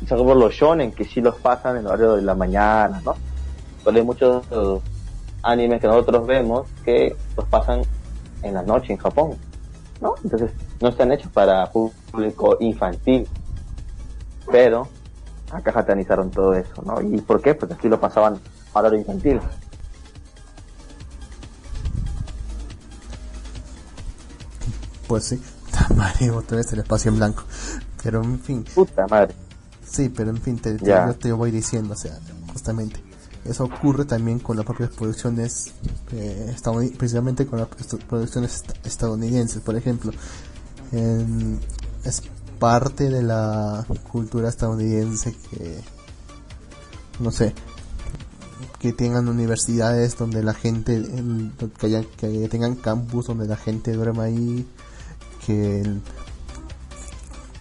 [0.09, 3.15] Son como los shonen que sí los pasan en horario de la mañana, ¿no?
[3.85, 4.45] Pero hay muchos
[5.43, 7.83] animes que nosotros vemos que los pasan
[8.43, 9.37] en la noche en Japón,
[10.01, 10.17] ¿no?
[10.25, 10.51] Entonces
[10.81, 13.29] no están hechos para público infantil,
[14.51, 14.89] pero
[15.51, 17.01] acá satanizaron todo eso, ¿no?
[17.01, 17.55] ¿Y por qué?
[17.55, 18.39] Porque aquí lo pasaban
[18.75, 19.41] a lo infantil.
[25.07, 25.43] Pues sí,
[25.97, 27.43] madre, otra vez el espacio en blanco.
[28.03, 28.65] Pero en fin.
[28.75, 29.35] Puta madre.
[29.85, 32.13] Sí, pero en fin, te, yo te voy diciendo, o sea,
[32.53, 33.03] justamente
[33.49, 35.73] eso ocurre también con las propias producciones,
[36.13, 36.55] eh,
[36.99, 37.69] precisamente con las
[38.07, 40.13] producciones estadounidenses, por ejemplo.
[42.05, 42.23] es
[42.59, 45.81] parte de la cultura estadounidense que,
[47.21, 47.55] no sé,
[48.79, 51.05] que tengan universidades donde la gente,
[51.79, 54.67] que, haya, que tengan campus donde la gente duerma ahí,
[55.45, 55.83] que,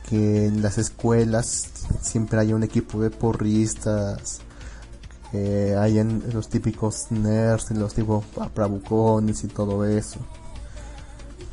[0.10, 1.70] que en las escuelas
[2.02, 4.42] siempre haya un equipo de porristas,
[5.32, 8.24] que hay en los típicos nerds, los tipos
[8.56, 10.20] bravucones y todo eso.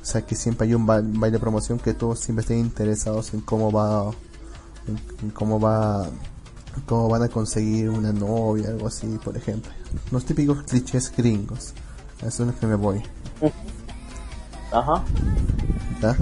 [0.05, 3.41] O sea que siempre hay un baile de promoción que todos siempre estén interesados en
[3.41, 4.11] cómo va,
[4.87, 6.11] en, cómo va,
[6.85, 9.73] cómo van a conseguir una novia, algo así, por ejemplo.
[10.11, 11.73] Los típicos clichés gringos.
[12.19, 13.03] Eso es lo que me voy.
[14.71, 15.03] Ajá.
[16.03, 16.15] ¿Ya?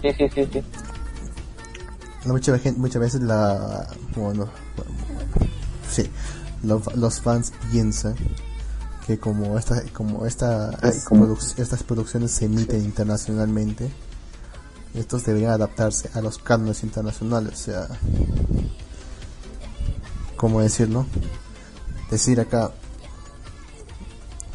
[0.00, 0.62] Sí, sí, sí, sí.
[2.24, 3.86] Muchas, muchas veces la,
[4.16, 4.48] bueno,
[5.90, 6.10] sí,
[6.62, 8.14] los, fans piensan
[9.10, 10.70] que como esta como esta
[11.56, 13.90] estas producciones se emiten internacionalmente
[14.94, 17.88] estos deberían adaptarse a los cánones internacionales, o sea,
[20.36, 21.06] ¿cómo decirlo?
[22.10, 22.72] Decir acá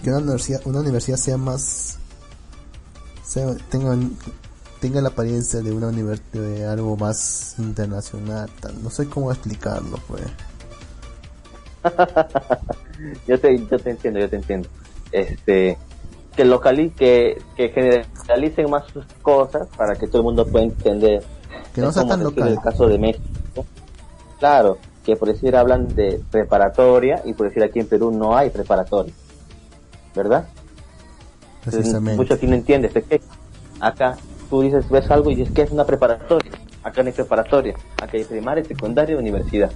[0.03, 1.97] que una universidad, una universidad sea más,
[3.25, 3.97] sea, tenga,
[4.79, 8.83] tenga la apariencia de una universidad de algo más internacional, tal.
[8.83, 10.23] no sé cómo explicarlo, pues.
[13.27, 14.69] yo te, yo te entiendo, yo te entiendo.
[15.11, 15.77] Este,
[16.35, 21.23] que locali que, que generalicen más sus cosas para que todo el mundo pueda entender.
[21.73, 22.47] Que no sea tan local.
[22.47, 23.65] el caso de México.
[24.39, 28.49] Claro, que por decir hablan de preparatoria y por decir aquí en Perú no hay
[28.49, 29.13] preparatoria.
[30.13, 30.47] ¿Verdad?
[31.63, 32.17] Precisamente.
[32.17, 32.89] Mucho aquí no entiende.
[32.89, 33.21] que
[33.79, 34.17] acá
[34.49, 36.51] tú dices, ves algo y dices que es una preparatoria.
[36.83, 37.75] Acá no hay preparatoria.
[38.01, 39.71] Acá hay primaria, secundaria y universidad.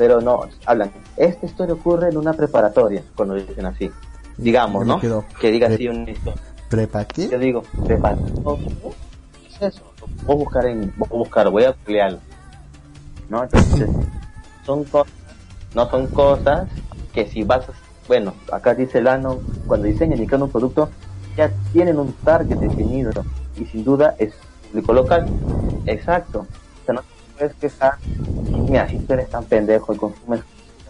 [0.00, 3.90] Pero no, hablan, esta historia ocurre en una preparatoria, cuando dicen así
[4.38, 4.98] digamos, ¿no?
[5.38, 6.32] Que diga así un listo.
[6.70, 7.28] ¿Prepa qué?
[7.28, 8.16] Yo digo, prepa.
[8.16, 9.82] ¿Qué es eso?
[10.24, 12.18] Voy a buscar en, voy a buscar, voy a pelear.
[13.28, 13.42] ¿No?
[13.42, 13.90] Entonces,
[14.64, 15.12] son cosas,
[15.74, 16.66] no son cosas
[17.12, 17.66] que si vas,
[18.08, 20.88] bueno, acá dice el ano, cuando diseñan y crean un producto,
[21.36, 23.12] ya tienen un target definido
[23.54, 24.32] y sin duda es
[24.70, 25.26] público local.
[25.84, 26.46] Exacto.
[27.40, 27.94] Puedes quejar,
[28.68, 30.42] mira, si tú eres tan pendejo y consumes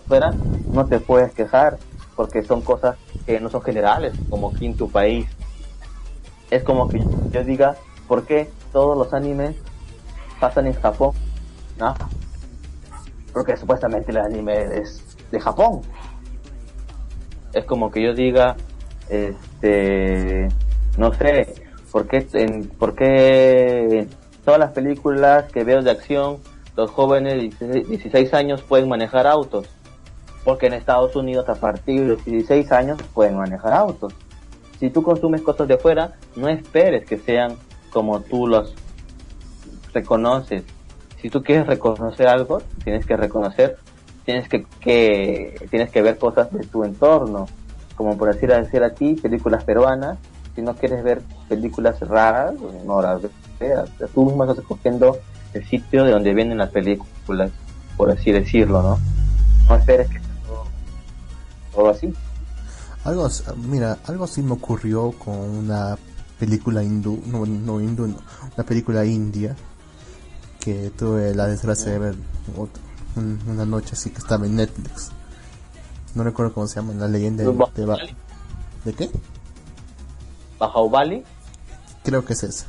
[0.09, 0.35] fuera,
[0.73, 1.79] no te puedes quejar
[2.17, 5.29] porque son cosas que no son generales, como aquí en tu país.
[6.51, 7.77] Es como que yo diga,
[8.09, 9.55] ¿por qué todos los animes
[10.41, 11.13] pasan en Japón?
[11.79, 11.95] ¿No?
[13.33, 15.83] Porque supuestamente el anime es de Japón.
[17.53, 18.57] Es como que yo diga,
[19.09, 20.49] este,
[20.99, 21.55] no sé,
[21.93, 24.09] ¿por qué, en, ¿por qué
[24.51, 26.39] todas las películas que veo de acción,
[26.77, 29.69] los jóvenes de 16 años pueden manejar autos?
[30.45, 34.13] porque en Estados Unidos a partir de los 16 años pueden manejar autos.
[34.81, 37.55] Si tú consumes cosas de fuera, no esperes que sean
[37.91, 38.75] como tú los
[39.93, 40.65] reconoces.
[41.21, 43.77] Si tú quieres reconocer algo, tienes que reconocer,
[44.25, 47.47] tienes que, que tienes que ver cosas de tu entorno,
[47.95, 50.19] como por decir, decir a ti, películas peruanas.
[50.61, 52.53] Si no quieres ver películas raras,
[52.85, 53.23] no las
[53.59, 53.89] veas.
[54.15, 55.17] Tú mismo estás escogiendo
[55.55, 57.51] el sitio de donde vienen las películas,
[57.97, 58.99] por así decirlo, ¿no?
[59.67, 60.21] No esperes que
[61.73, 62.13] o así.
[63.05, 63.27] Algo,
[63.57, 65.97] mira, algo así me ocurrió con una
[66.39, 68.17] película hindú, no, no hindú, no,
[68.55, 69.57] una película india
[70.59, 72.15] que tuve la desgracia de ver
[73.47, 75.11] una noche así que estaba en Netflix.
[76.15, 78.15] No recuerdo cómo se llama, la leyenda de, de,
[78.85, 79.11] ¿De qué?
[80.61, 81.25] Bali
[82.05, 82.67] Creo que es esa.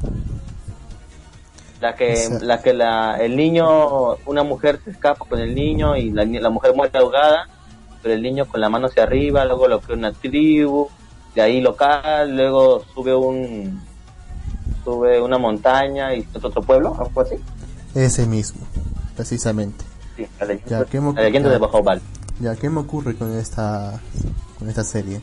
[1.79, 6.11] La que, la que la, el niño, una mujer se escapa con el niño y
[6.11, 7.47] la, la mujer muere ahogada
[8.01, 10.89] pero el niño con la mano hacia arriba, luego lo crea una tribu,
[11.35, 13.81] de ahí local, luego sube un
[14.83, 17.35] sube una montaña y otro pueblo, algo así.
[17.93, 18.61] Ese mismo,
[19.15, 19.85] precisamente.
[20.15, 22.01] Sí, la leyenda, de Bajo Val.
[22.39, 23.99] Ya, ¿qué me ocurre con esta
[24.57, 25.21] con esta serie?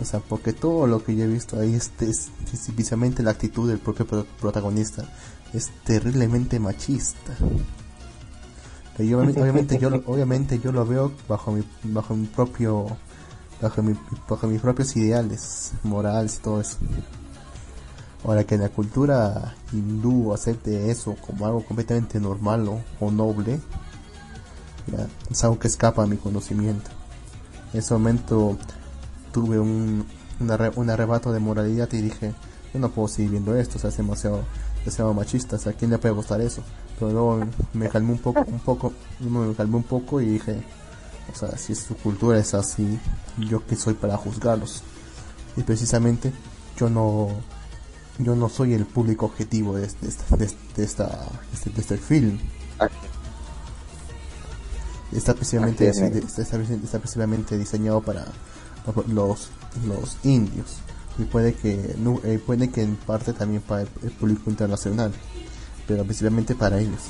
[0.00, 2.30] O sea, porque todo lo que yo he visto ahí es, es
[2.74, 4.06] precisamente la actitud del propio
[4.40, 5.04] protagonista
[5.52, 7.34] es terriblemente machista
[8.98, 12.86] obviamente, yo, obviamente yo lo veo bajo mi, bajo mi propio,
[13.60, 13.94] bajo, mi,
[14.28, 16.78] bajo mis propios ideales morales y todo eso.
[18.24, 22.68] Ahora que la cultura hindú acepte eso como algo completamente normal
[22.98, 23.60] o, noble,
[25.30, 26.90] es algo que escapa a mi conocimiento.
[27.72, 28.58] En ese momento
[29.40, 30.04] tuve un,
[30.40, 32.32] un, arrebato de moralidad y dije,
[32.72, 34.42] yo no puedo seguir viendo esto, es demasiado,
[34.80, 36.62] demasiado machista, o sea, ¿a quién le puede gustar eso?
[36.98, 37.40] pero luego
[37.74, 40.60] me calmé un poco, un poco, me calmé un poco y dije,
[41.32, 42.98] o sea, si su cultura es así,
[43.38, 44.82] yo que soy para juzgarlos.
[45.56, 46.32] Y precisamente
[46.76, 47.28] yo no,
[48.18, 52.38] yo no soy el público objetivo de, este, de, esta, este, de este film.
[55.12, 58.26] Está precisamente, está, precisamente diseñado para
[59.08, 59.50] los,
[59.86, 60.78] los indios
[61.18, 65.12] y puede que eh, puede que en parte también para el público internacional
[65.88, 67.00] pero principalmente para ellos.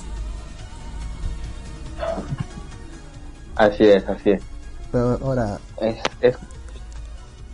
[3.57, 4.43] Así es, así es.
[4.93, 6.37] Pero ahora, es,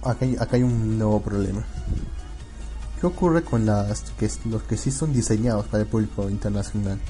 [0.02, 1.64] Acá, hay, acá hay un nuevo problema.
[3.00, 7.00] ¿Qué ocurre con las que los que sí son diseñados para el público internacional?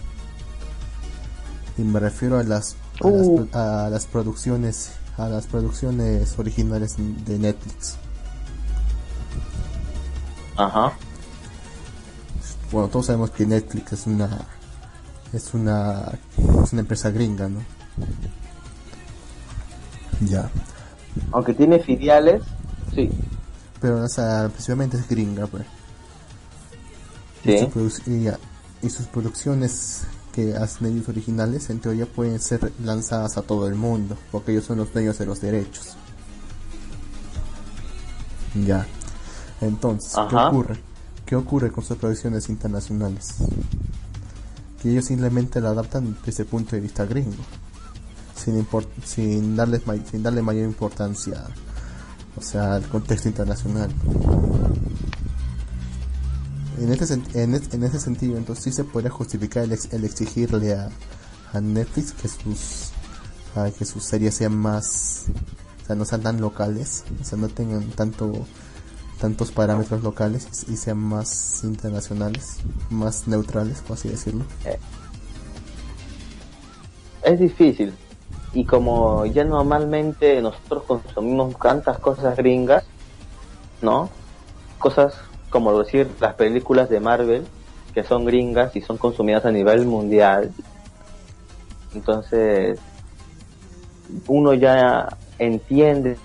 [1.76, 3.48] Y me refiero a las a, las, uh.
[3.52, 7.96] a las producciones a las producciones originales de Netflix.
[10.56, 10.92] Ajá
[12.74, 14.28] bueno, todos sabemos que Netflix es una
[15.32, 16.12] es una
[16.64, 17.60] es una empresa gringa, ¿no?
[20.20, 20.50] Ya.
[21.30, 22.42] Aunque tiene filiales,
[22.92, 23.10] sí.
[23.80, 25.64] Pero o sea, principalmente es gringa, pues.
[27.44, 27.68] Sí.
[28.06, 30.04] Y, y sus producciones
[30.34, 34.64] que hacen ellos originales en teoría pueden ser lanzadas a todo el mundo porque ellos
[34.64, 35.96] son los dueños de los derechos.
[38.66, 38.86] Ya.
[39.60, 40.94] Entonces qué ocurre
[41.24, 43.34] qué ocurre con sus producciones internacionales
[44.82, 47.42] que ellos simplemente la adaptan desde el punto de vista gringo
[48.34, 48.66] sin
[49.04, 51.44] sin darles sin darle mayor importancia
[52.36, 53.90] o sea al contexto internacional
[56.78, 60.90] en, este, en, ese sentido, entonces sí se puede justificar el, el exigirle a,
[61.52, 62.90] a, Netflix que sus
[63.78, 65.26] que sus series sean más,
[65.82, 68.46] o sea, no sean tan locales, o sea, no tengan tanto
[69.20, 72.58] tantos parámetros locales y, sean más internacionales,
[72.90, 74.44] más neutrales, por así decirlo.
[74.64, 74.78] Eh,
[77.22, 77.94] es difícil.
[78.52, 82.84] Y como ya normalmente nosotros consumimos tantas cosas gringas,
[83.82, 84.10] ¿no?
[84.78, 85.14] Cosas
[85.54, 87.46] como decir las películas de Marvel,
[87.94, 90.50] que son gringas y son consumidas a nivel mundial.
[91.94, 92.80] Entonces,
[94.26, 96.18] uno ya entiende,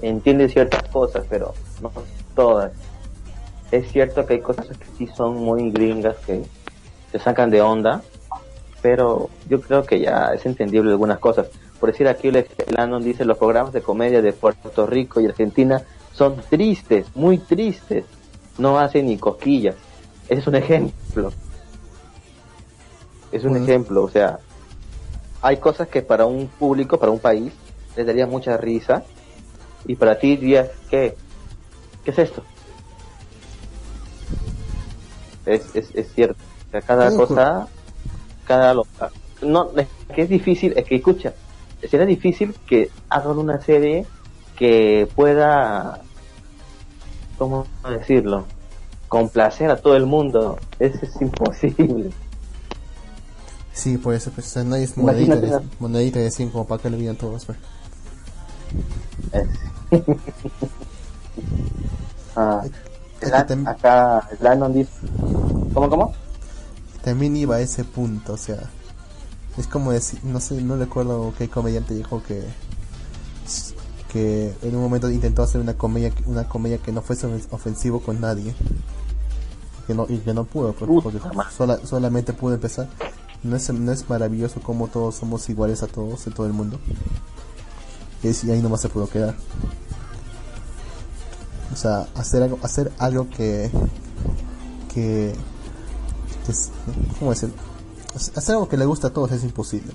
[0.00, 1.52] entiende ciertas cosas, pero
[1.82, 1.90] no
[2.36, 2.70] todas.
[3.72, 6.44] Es cierto que hay cosas que sí son muy gringas que
[7.10, 8.02] te sacan de onda,
[8.80, 11.48] pero yo creo que ya es entendible algunas cosas.
[11.80, 15.82] Por decir aquí, Lennon dice los programas de comedia de Puerto Rico y Argentina
[16.12, 18.04] son tristes, muy tristes
[18.58, 19.76] no hace ni cosquillas.
[20.28, 21.32] Ese es un ejemplo.
[23.32, 24.38] Es un ejemplo, o sea,
[25.42, 27.52] hay cosas que para un público, para un país,
[27.96, 29.04] les daría mucha risa
[29.86, 31.14] y para ti dirías, ¿qué?
[32.04, 32.42] ¿Qué es esto?
[35.44, 36.40] Es, es, es cierto.
[36.86, 37.68] cada cosa,
[38.46, 39.10] cada loca.
[39.42, 41.34] No, es que es difícil, es que escucha,
[41.88, 44.04] será difícil que hagan una serie
[44.56, 46.02] que pueda
[47.38, 48.44] ¿cómo decirlo?
[49.08, 50.58] Complacer a todo el mundo.
[50.78, 52.10] Eso es imposible.
[53.72, 56.96] Sí, por eso, pues, no hay monedita, de, monedita de 100 como para que le
[56.96, 57.58] digan todos, pues.
[62.36, 62.64] ah,
[63.66, 64.90] acá Landon dice...
[65.72, 66.12] ¿Cómo, cómo?
[67.04, 68.68] También iba a ese punto, o sea...
[69.56, 72.44] Es como decir, no sé, no recuerdo qué comediante dijo que
[74.12, 78.20] que en un momento intentó hacer una comedia una comedia que no fuese ofensivo con
[78.20, 78.54] nadie.
[79.86, 82.88] Que no, y que no pudo pues, porque, solamente pudo empezar.
[83.42, 86.78] No es, no es maravilloso como todos somos iguales a todos en todo el mundo.
[88.22, 89.34] Y ahí nomás se pudo quedar.
[91.72, 93.70] O sea hacer algo hacer algo que
[94.92, 95.34] que,
[96.46, 96.52] que
[97.18, 97.52] ¿cómo decir?
[98.14, 99.92] hacer algo que le gusta a todos es imposible.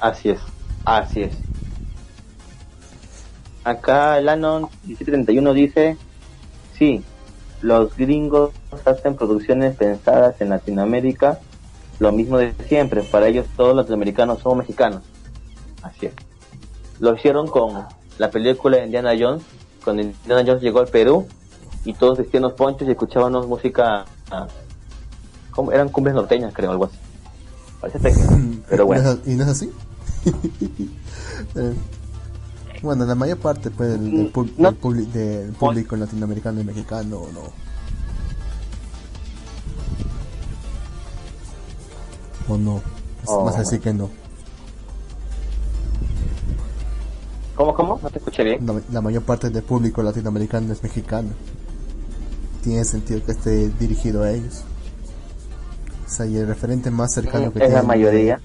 [0.00, 0.40] Así es
[0.84, 1.34] así es
[3.64, 5.96] Acá el Anon 1731 dice,
[6.78, 7.04] sí,
[7.60, 8.52] los gringos
[8.84, 11.40] hacen producciones pensadas en Latinoamérica,
[11.98, 15.02] lo mismo de siempre, para ellos todos los latinoamericanos son mexicanos.
[15.82, 16.12] Así es.
[16.98, 17.84] Lo hicieron con
[18.18, 19.42] la película de Indiana Jones,
[19.84, 21.26] cuando Indiana Jones llegó al Perú
[21.84, 24.06] y todos vestían los ponchos y escuchábamos música,
[25.72, 26.96] eran cumbres norteñas creo, algo así.
[27.80, 28.14] Parece
[28.68, 29.18] pero bueno.
[29.26, 29.70] ¿Y no es así?
[32.82, 34.32] Bueno, la mayor parte pues, del,
[35.12, 37.40] del, público latinoamericano y mexicano no.
[42.52, 42.80] O no.
[43.26, 43.44] Oh.
[43.44, 44.08] Vas a decir que no.
[47.54, 48.00] ¿Cómo, cómo?
[48.02, 48.66] No te escuché bien.
[48.90, 51.28] la mayor parte del público latinoamericano es mexicano.
[52.62, 54.62] Tiene sentido que esté dirigido a ellos.
[56.06, 58.40] O sea, y el referente más cercano que ¿Es la mayoría?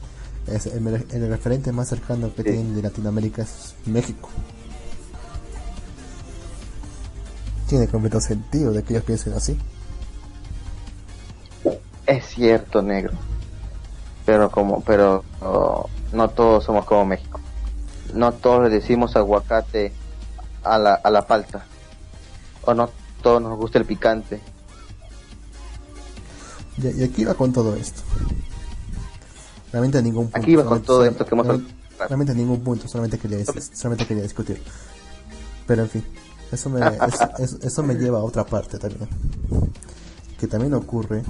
[0.47, 4.29] Es el, referente más cercano que tienen de Latinoamérica es México.
[7.67, 9.57] Tiene completo sentido de que ellos piensen así.
[12.05, 13.13] Es cierto, negro.
[14.25, 15.23] Pero como, pero
[16.13, 17.39] no todos somos como México.
[18.13, 19.91] No todos le decimos aguacate
[20.63, 21.65] a la, a la palta.
[22.63, 22.89] O no
[23.23, 24.39] todos nos gusta el picante.
[26.77, 28.01] y aquí va con todo esto.
[29.75, 30.37] Realmente ningún punto.
[30.37, 31.47] Aquí iba con todo esto que hemos
[31.99, 33.43] Realmente a ningún punto, solamente quería,
[33.73, 34.61] solamente quería discutir.
[35.67, 36.05] Pero en fin,
[36.49, 36.79] eso me,
[37.61, 39.09] eso, me lleva a otra parte también.
[40.39, 41.23] Que también ocurre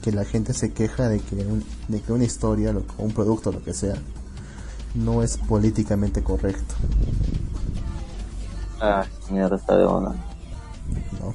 [0.00, 1.44] que la gente se queja de que,
[1.88, 3.96] de que una historia o un producto, lo que sea,
[4.94, 6.76] no es políticamente correcto.
[8.80, 10.14] Ah, mierda, está de onda.
[11.20, 11.34] No.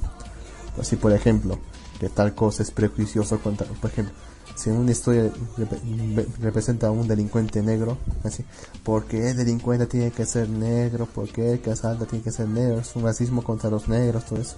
[0.80, 1.60] Así, por ejemplo,
[2.00, 4.25] que tal cosa es prejuicioso contra, por ejemplo,
[4.56, 5.30] si una historia
[6.40, 8.44] representa a un delincuente negro, así,
[8.84, 12.80] porque el delincuente tiene que ser negro, porque el que asalta tiene que ser negro,
[12.80, 14.56] es un racismo contra los negros, todo eso.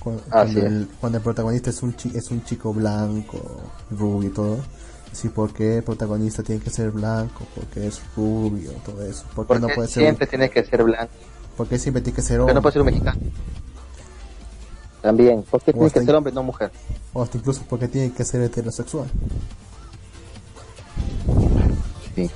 [0.00, 0.22] Cuando,
[0.66, 4.58] el, cuando el protagonista es un, chi- es un chico blanco, rubio y todo.
[5.12, 7.46] Sí, ¿por qué el protagonista tiene que ser blanco?
[7.54, 9.24] Porque es rubio, todo eso.
[9.34, 11.12] ¿Por qué Porque no puede ser siempre tiene que ser blanco.
[11.56, 12.62] ¿Por qué siempre tiene que ser Porque no hombre?
[12.62, 13.18] puede ser un mexicano.
[15.04, 15.44] También.
[15.50, 16.72] Porque tiene hasta que ser hombre, no mujer.
[17.12, 19.06] O hasta incluso porque tiene que ser heterosexual.
[22.14, 22.30] Sí.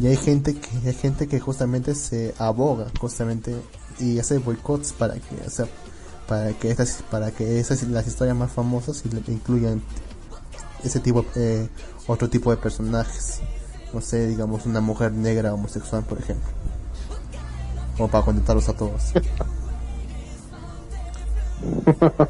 [0.00, 3.54] Y hay gente que hay gente que justamente se aboga justamente
[3.98, 5.66] y hace boicots para que o sea,
[6.26, 9.82] para que estas para que esas las historias más famosas incluyan
[10.82, 11.68] ese tipo eh,
[12.06, 13.40] otro tipo de personajes
[13.92, 16.48] no sé digamos una mujer negra homosexual por ejemplo
[17.98, 19.12] o para contentarlos a todos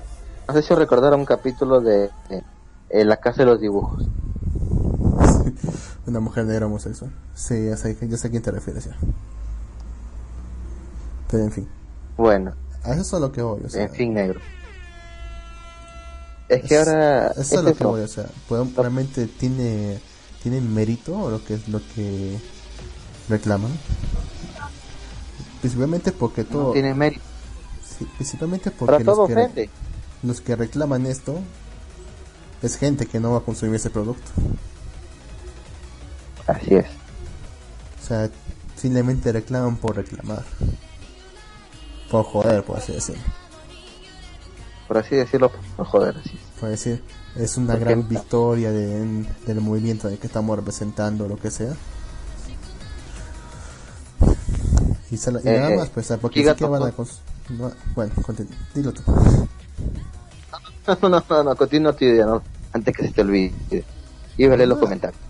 [0.48, 2.43] No sé si recordaron un capítulo de, de,
[2.90, 4.05] eh, La Casa de los Dibujos.
[6.07, 8.97] una mujer negra homosexual sí ya sé, ya sé a quién te refieres ya
[11.31, 11.69] pero en fin
[12.16, 12.52] Bueno,
[12.82, 14.40] a eso es lo que voy o sea, en fin, negro.
[16.48, 17.28] Es que ahora...
[17.28, 20.01] Eso es es lo que voy, o sea, ¿pueden- realmente tiene,
[20.43, 22.36] tiene mérito lo que es lo que
[23.28, 23.70] reclaman.
[25.61, 27.23] Principalmente porque todo, No tiene mérito.
[28.16, 29.70] Principalmente porque los que,
[30.22, 31.39] los que reclaman esto
[32.62, 34.31] es gente que no va a consumir ese producto.
[36.47, 36.86] Así es.
[38.02, 38.31] O sea,
[38.77, 40.44] simplemente reclaman por reclamar.
[42.10, 43.22] Por joder, por así decirlo.
[44.89, 46.16] Por así decirlo, por joder.
[46.18, 46.60] Así es.
[46.60, 47.05] Por decir,
[47.36, 51.74] es una Porque- gran victoria de- del movimiento de que estamos representando, lo que sea.
[55.10, 56.93] Y, se la- y Eh, nada más, pues, porque sí que van a
[57.59, 59.02] no, bueno, continúa, dilo tú.
[60.86, 63.52] No, no, no, no, continúa tu idea, no, antes que se te olvide.
[64.36, 65.20] Y leer los comentarios.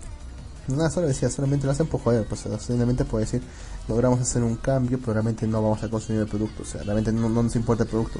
[0.67, 3.41] Nada, solo decía, solamente lo hacen por joder, pues, simplemente por decir,
[3.87, 7.11] logramos hacer un cambio, pero realmente no vamos a consumir el producto, o sea, realmente
[7.11, 8.19] no, no nos importa el producto.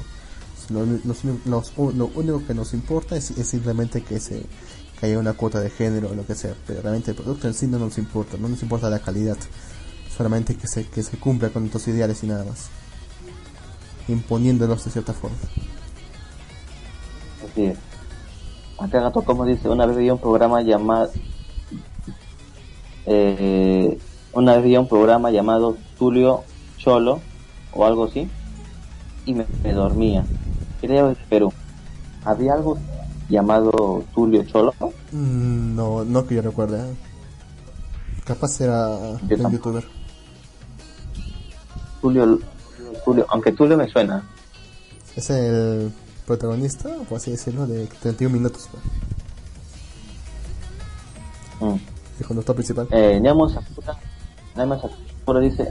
[0.68, 4.44] Lo, los- los- lo único que nos importa es, es simplemente que se
[5.00, 7.54] que haya una cuota de género o lo que sea, pero realmente el producto en
[7.54, 9.36] sí no nos importa, no nos importa la calidad,
[10.16, 12.66] solamente que se, que se cumpla con nuestros ideales y nada más,
[14.08, 15.36] imponiéndolos de cierta forma.
[17.50, 17.78] Así es.
[18.78, 21.10] Acá Gato como dice, una vez veía un programa llamado
[23.06, 23.98] eh,
[24.32, 26.42] una vez veía un programa llamado Tulio
[26.78, 27.20] Cholo
[27.72, 28.28] o algo así
[29.26, 30.24] y me, me dormía.
[30.80, 31.52] Creo que en Perú.
[32.24, 32.78] Había algo
[33.28, 34.72] llamado Tulio Cholo.
[35.12, 36.94] Mm, No, no que yo recuerde, ¿eh?
[38.24, 39.50] capaz era un tampoco.
[39.50, 39.84] youtuber.
[42.00, 42.38] Tulio,
[43.04, 44.22] Tulio, aunque Tulio me suena.
[45.16, 45.92] Es el
[46.26, 48.68] protagonista, por así decirlo, de 31 minutos,
[51.60, 51.76] Mm.
[52.20, 52.88] el conductor principal.
[52.90, 53.96] Eh, Nemo Sakura,
[54.56, 55.68] Nemo Sakura dice,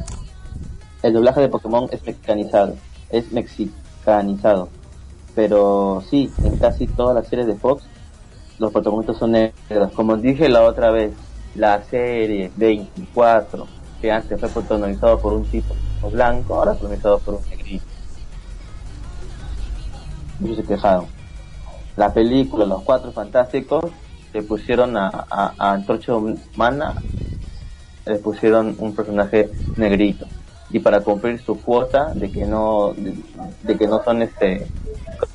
[1.03, 2.75] el doblaje de Pokémon es mexicanizado,
[3.09, 4.69] es mexicanizado,
[5.35, 7.83] pero sí, en casi todas las series de Fox
[8.59, 9.91] los protagonistas son negros.
[9.95, 11.13] Como dije la otra vez,
[11.55, 13.67] la serie 24,
[13.99, 15.73] que antes fue protagonizado por un tipo
[16.09, 17.85] blanco, ahora es protagonizado por un negrito.
[20.39, 21.05] Muchos se quejaron.
[21.97, 23.91] La película Los Cuatro Fantásticos
[24.33, 26.95] le pusieron a, a, a Antorcha Humana,
[28.05, 30.25] le pusieron un personaje negrito.
[30.71, 33.13] Y para cumplir su cuota de que no, de,
[33.63, 34.67] de que no son este,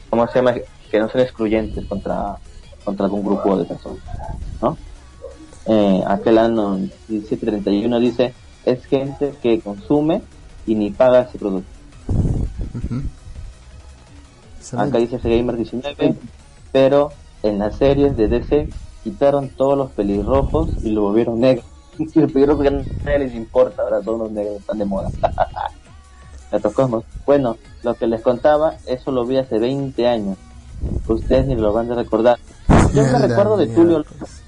[0.08, 0.54] ¿cómo se llama?
[0.90, 2.38] Que no son excluyentes contra,
[2.84, 4.02] contra algún grupo de personas,
[4.62, 4.78] ¿no?
[5.66, 6.78] Eh, aquel año
[7.08, 8.34] 1731 dice,
[8.64, 10.22] es gente que consume
[10.66, 11.70] y ni paga ese producto.
[12.74, 13.02] Ujú.
[14.60, 16.14] Se Acá dice Gamer 19,
[16.72, 17.12] pero
[17.42, 18.68] en las series de DC
[19.04, 21.64] quitaron todos los pelirrojos y lo volvieron negros.
[21.98, 22.84] Y los pelirrojos ya no
[23.18, 25.10] les importa, ahora son los negros, están de moda.
[26.74, 27.04] Cosmos.
[27.24, 30.36] Bueno, lo que les contaba, eso lo vi hace 20 años.
[31.06, 32.38] Ustedes ni lo van a recordar.
[32.94, 34.42] Yo me recuerdo de Tulio pues.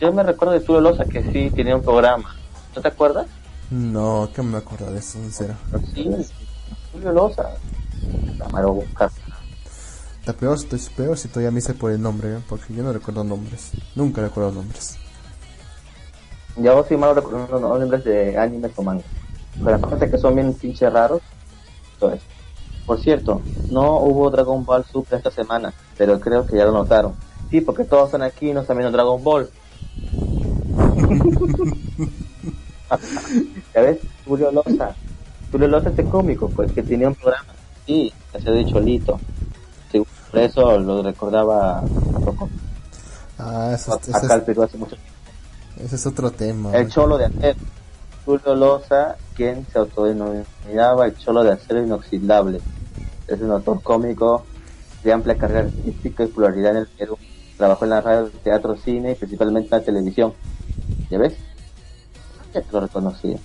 [0.00, 2.34] Yo me recuerdo de Tulio Loza que sí tenía un programa.
[2.74, 3.26] ¿No te acuerdas?
[3.70, 5.54] No, que me acuerdo de eso, sincero.
[5.94, 6.08] Sí,
[6.92, 7.50] Tulio Loza.
[8.38, 9.10] La maro buscar.
[10.20, 12.38] Está peor, estoy peor si todavía me hice por el nombre, ¿eh?
[12.48, 13.72] porque yo no recuerdo nombres.
[13.94, 14.96] Nunca recuerdo nombres.
[16.56, 19.06] Yo sí malo recordando nombres de animes o mangas.
[19.62, 21.22] Pero aparte que son bien pinche raros.
[21.98, 22.24] Todo eso.
[22.86, 27.14] Por cierto, no hubo Dragon Ball Super esta semana, pero creo que ya lo notaron.
[27.50, 29.50] Sí, porque todos están aquí y no están viendo Dragon Ball.
[33.74, 33.98] ¿Ya ves?
[34.26, 34.94] Julio Loza.
[35.52, 37.52] Julio Loza este cómico, pues que tenía un programa.
[37.86, 39.18] Sí, que se de Cholito.
[39.90, 41.82] Sí, por eso lo recordaba a
[42.24, 42.48] poco.
[43.38, 44.96] Ah, es- ese Acá el es, Perú hace mucho
[45.80, 46.76] ese es otro tema.
[46.76, 47.58] el cholo de acero.
[48.26, 52.60] Julio Loza, quien se autodenominaba el cholo de acero inoxidable.
[53.28, 54.44] es un autor cómico
[55.04, 57.16] de amplia carrera artística y popularidad en el Perú.
[57.56, 60.32] Trabajó en la radio, teatro, cine y principalmente en la televisión.
[61.10, 61.34] ¿Ya ves?
[62.52, 63.38] Te lo reconocía.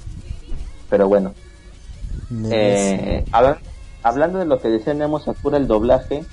[0.89, 1.33] Pero bueno,
[2.51, 3.57] eh, hablan-
[4.03, 6.23] hablando de lo que decía Nemo Sakura, el doblaje,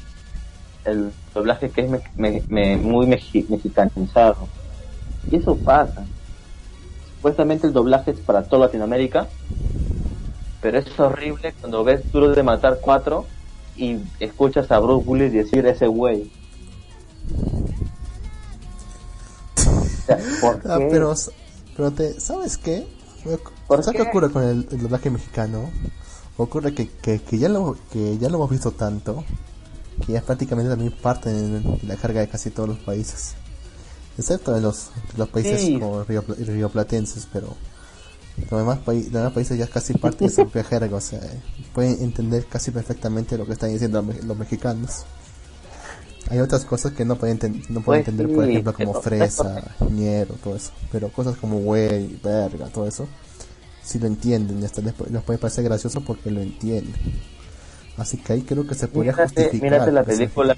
[0.84, 4.48] el doblaje que es me- me- me- muy mexi- mexicanizado.
[5.30, 6.04] Y eso pasa.
[7.16, 9.28] Supuestamente el doblaje es para toda Latinoamérica,
[10.62, 13.26] pero es horrible cuando ves Duro de Matar 4
[13.76, 16.30] y escuchas a Bruce Willis decir ese güey.
[19.56, 20.68] O sea, ¿por qué?
[20.90, 21.14] pero, pero
[22.18, 22.86] ¿sabes qué?
[23.66, 24.02] ¿Por ¿Sabes qué qué?
[24.02, 25.70] ocurre con el, el doblaje mexicano?
[26.36, 29.24] Ocurre que, que, que ya lo, que ya lo hemos visto tanto
[30.06, 33.34] que ya es prácticamente también parte de la carga de casi todos los países.
[34.16, 35.78] Excepto de los, de los países Sí.
[35.78, 37.56] como río, rioplatenses, pero
[38.50, 41.20] los demás, los demás países ya es casi parte de su propia jerga, o sea,
[41.74, 45.04] pueden entender casi perfectamente lo que están diciendo los mexicanos.
[46.28, 47.38] Hay otras cosas que no pueden,
[47.70, 50.70] no pueden Pues entender, por ejemplo, como pero- fresa, ñero, todo eso.
[50.92, 53.08] Pero cosas como güey, verga, todo eso,
[53.82, 54.62] si lo entienden.
[54.64, 56.94] hasta les, les puede parecer gracioso porque lo entienden.
[57.96, 59.62] Así que ahí creo que se podría Mírate, justificar.
[59.70, 60.56] mírate la película.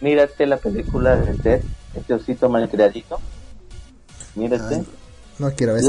[0.00, 1.62] Mírate la película de Ted,
[1.94, 3.18] este osito malcriadito.
[4.34, 4.74] Mírate.
[4.76, 4.86] Ay,
[5.38, 5.84] no quiero ver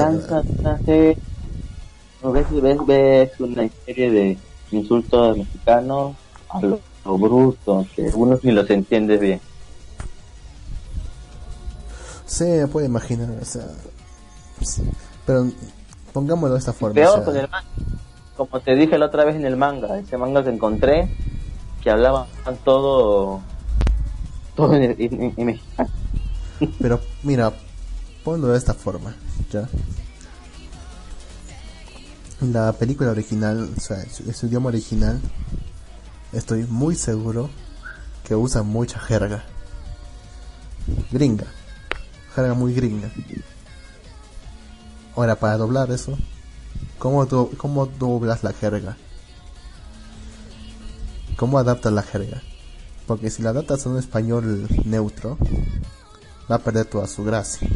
[2.23, 4.37] ¿no ves, ves, ves una serie de
[4.71, 6.15] insultos mexicanos
[6.49, 6.59] a
[7.05, 9.39] lo bruto, que uno ni los entiende bien.
[12.25, 13.67] Sí, me puedo imaginar, o sea.
[14.61, 14.81] sí.
[15.25, 15.47] Pero
[16.13, 16.95] pongámoslo de esta forma.
[16.95, 17.67] Peor o sea, con el manga.
[18.35, 21.07] Como te dije la otra vez en el manga, ese manga que encontré,
[21.81, 22.27] que hablaban
[22.63, 23.41] todo,
[24.55, 25.89] todo en, en- en mexicano.
[26.79, 27.53] Pero mira,
[28.23, 29.15] ponlo de esta forma,
[29.51, 29.69] ¿ya?
[32.41, 35.19] La película original, o sea, su, su idioma original,
[36.35, 37.49] estoy muy seguro
[38.27, 39.43] que usa mucha jerga.
[41.11, 41.45] Gringa.
[42.35, 43.09] Jerga muy gringa.
[45.15, 46.17] Ahora, para doblar eso,
[46.99, 48.97] ¿cómo, cómo doblas la jerga?
[51.37, 52.41] ¿Cómo adaptas la jerga?
[53.07, 55.37] Porque si la adaptas a un español neutro,
[56.51, 57.67] va a perder toda su gracia.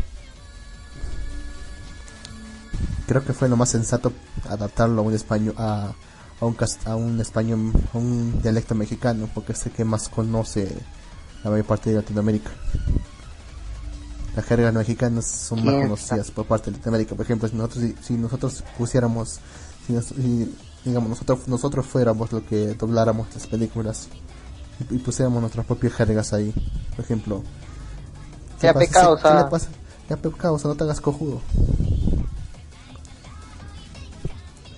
[3.08, 4.12] Creo que fue lo más sensato
[4.48, 5.94] adaptarlo a un español a,
[6.42, 6.56] a un
[6.86, 10.70] a un español a un dialecto mexicano porque es el que más conoce
[11.44, 12.52] la mayor parte de Latinoamérica.
[14.36, 17.16] Las jergas mexicanas son más ¿Quién conocidas por parte de Latinoamérica.
[17.16, 19.40] Por ejemplo, si nosotros si, nosotros pusiéramos
[19.86, 20.56] si, nos- si,
[20.86, 24.08] digamos nosotros nosotros fuéramos lo que dobláramos las películas
[24.90, 26.54] y, y pusiéramos nuestras propias jergas ahí.
[26.96, 27.44] Por ejemplo,
[28.62, 28.80] ¿Qué Ya pasa?
[28.86, 29.34] pecado, ¿Qué o sea.
[29.34, 29.70] le pasa?
[30.10, 31.42] Ya pecado, o sea, no te hagas cojudo.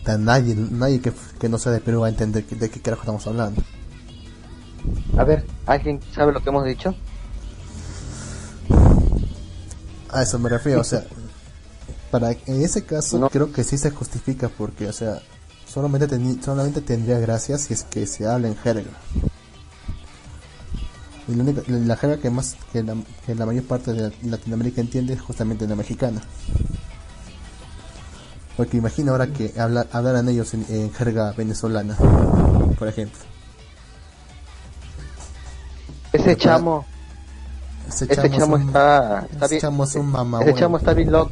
[0.06, 3.26] Nadie, nadie que, que no sea de Perú va a entender de qué carajo estamos
[3.28, 3.62] hablando.
[5.18, 6.96] A ver, ¿alguien sabe lo que hemos dicho?
[10.10, 11.04] A eso me refiero, o sea,
[12.10, 13.30] para en ese caso No.
[13.30, 15.22] creo que sí se justifica porque, o sea,
[15.68, 16.08] solamente
[16.44, 18.90] solamente tendría gracia si es que se habla en jerga.
[21.28, 22.96] Y la, única- la jerga que más que la,
[23.26, 26.22] que la mayor parte de Latinoamérica entiende es justamente la mexicana.
[28.62, 31.96] Porque imagina ahora que habla, hablaran ellos en, en jerga venezolana,
[32.78, 33.18] por ejemplo.
[36.14, 36.86] Ese chamo,
[37.90, 39.62] Ese ese chamo es chamo un- está, está ese bien.
[39.62, 40.58] chamo es un Ese mamahuevo.
[40.60, 41.32] chamo está bien loco.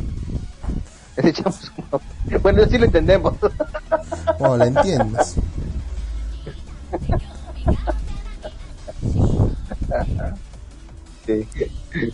[1.17, 3.35] Ese chamo es un mam- Bueno, sí lo entendemos.
[4.39, 5.35] Oh, ¿la entiendes?
[11.25, 11.47] Sí.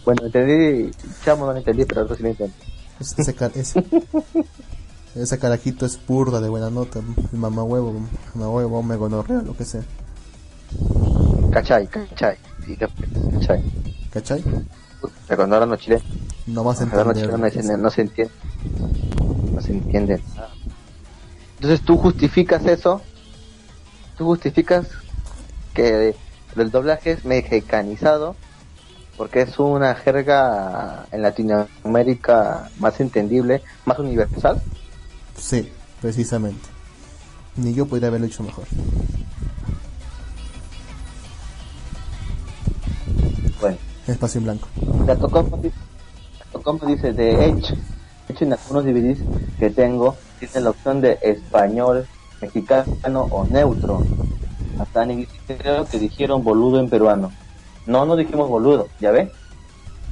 [0.04, 0.92] Bueno, entendí,
[1.24, 2.54] chamo no lo entendí, pero otro sí lo entendí.
[3.00, 3.84] Ese, ese,
[5.16, 7.00] ese carajito es burda de buena nota.
[7.32, 7.94] Mamá huevo,
[8.34, 9.82] mamá huevo, me gonorrea, lo que sea.
[11.52, 12.38] Cachai, cachai.
[12.66, 13.64] Sí, cachai.
[14.12, 14.44] ¿Cachai?
[15.28, 16.04] Pero cuando hablan los chilenos,
[16.48, 17.52] No vas a cuando hablan los entender.
[17.52, 18.34] chilenos no se entiende.
[19.54, 20.50] No se entiende nada.
[21.56, 23.02] Entonces tú justificas eso.
[24.18, 24.88] Tú justificas
[25.74, 26.16] que
[26.56, 28.36] el doblaje es mexicanizado
[29.18, 34.62] porque es una jerga en Latinoamérica más entendible, más universal.
[35.38, 35.72] Sí,
[36.02, 36.68] precisamente.
[37.58, 38.66] Ni yo podría haberlo hecho mejor.
[43.62, 44.68] Bueno, Espacio en blanco.
[45.08, 45.76] la Tocomo dice,
[46.88, 47.74] dice, de hecho,
[48.28, 49.20] de hecho en algunos DVDs
[49.60, 52.08] que tengo, tiene la opción de español,
[52.42, 52.88] mexicano
[53.32, 54.04] o neutro.
[54.78, 57.32] Hasta inglés creo que dijeron boludo en peruano.
[57.86, 59.32] No, no dijimos boludo, ¿ya ves?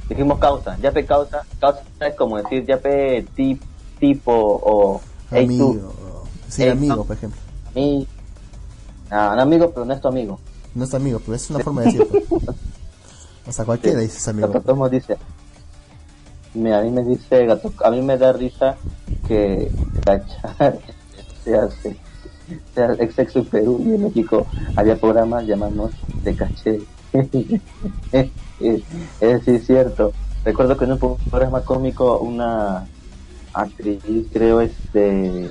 [0.08, 3.60] Dijimos causa, ya pe causa, causa es como decir ya pe ti-
[3.98, 5.00] tipo o
[5.34, 5.92] hey, Amigo.
[6.48, 7.04] Sí, Ey, amigo, no.
[7.04, 7.40] por ejemplo.
[7.70, 8.06] a mí,
[9.10, 10.38] Ah, un amigo, pero no es tu amigo.
[10.74, 12.20] No es tu amigo, pero es una forma de decirlo.
[13.46, 14.06] o sea, cualquiera Sí.
[14.06, 14.48] dice amigo.
[14.48, 18.76] Gato dice, a mí me dice, Gato, a mí me da risa
[19.28, 19.70] que
[20.04, 20.78] cachar
[21.44, 21.96] se hace,
[22.74, 24.46] se hace ex sexo en Perú y en México
[24.76, 25.92] había programas llamados
[26.22, 26.80] de caché.
[28.12, 28.30] es,
[29.20, 30.12] es sí, cierto.
[30.44, 30.98] Recuerdo que en un
[31.30, 32.86] programa cómico una
[33.54, 34.02] actriz,
[34.32, 35.50] creo, este,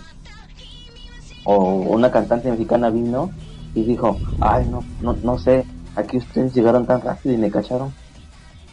[1.45, 3.31] o una cantante mexicana vino
[3.73, 5.65] y dijo, ay, no, no, no sé,
[5.95, 7.93] aquí ustedes llegaron tan rápido y me cacharon.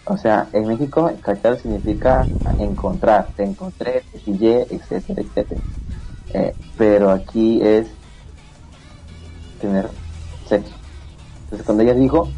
[0.04, 2.26] O sea, en México, cachar significa
[2.58, 5.60] encontrar, te encontré, te pillé, etcétera, etcétera.
[6.34, 7.86] Eh, pero aquí es
[9.60, 9.88] tener
[10.48, 10.74] sexo.
[11.44, 12.28] Entonces, cuando ella dijo,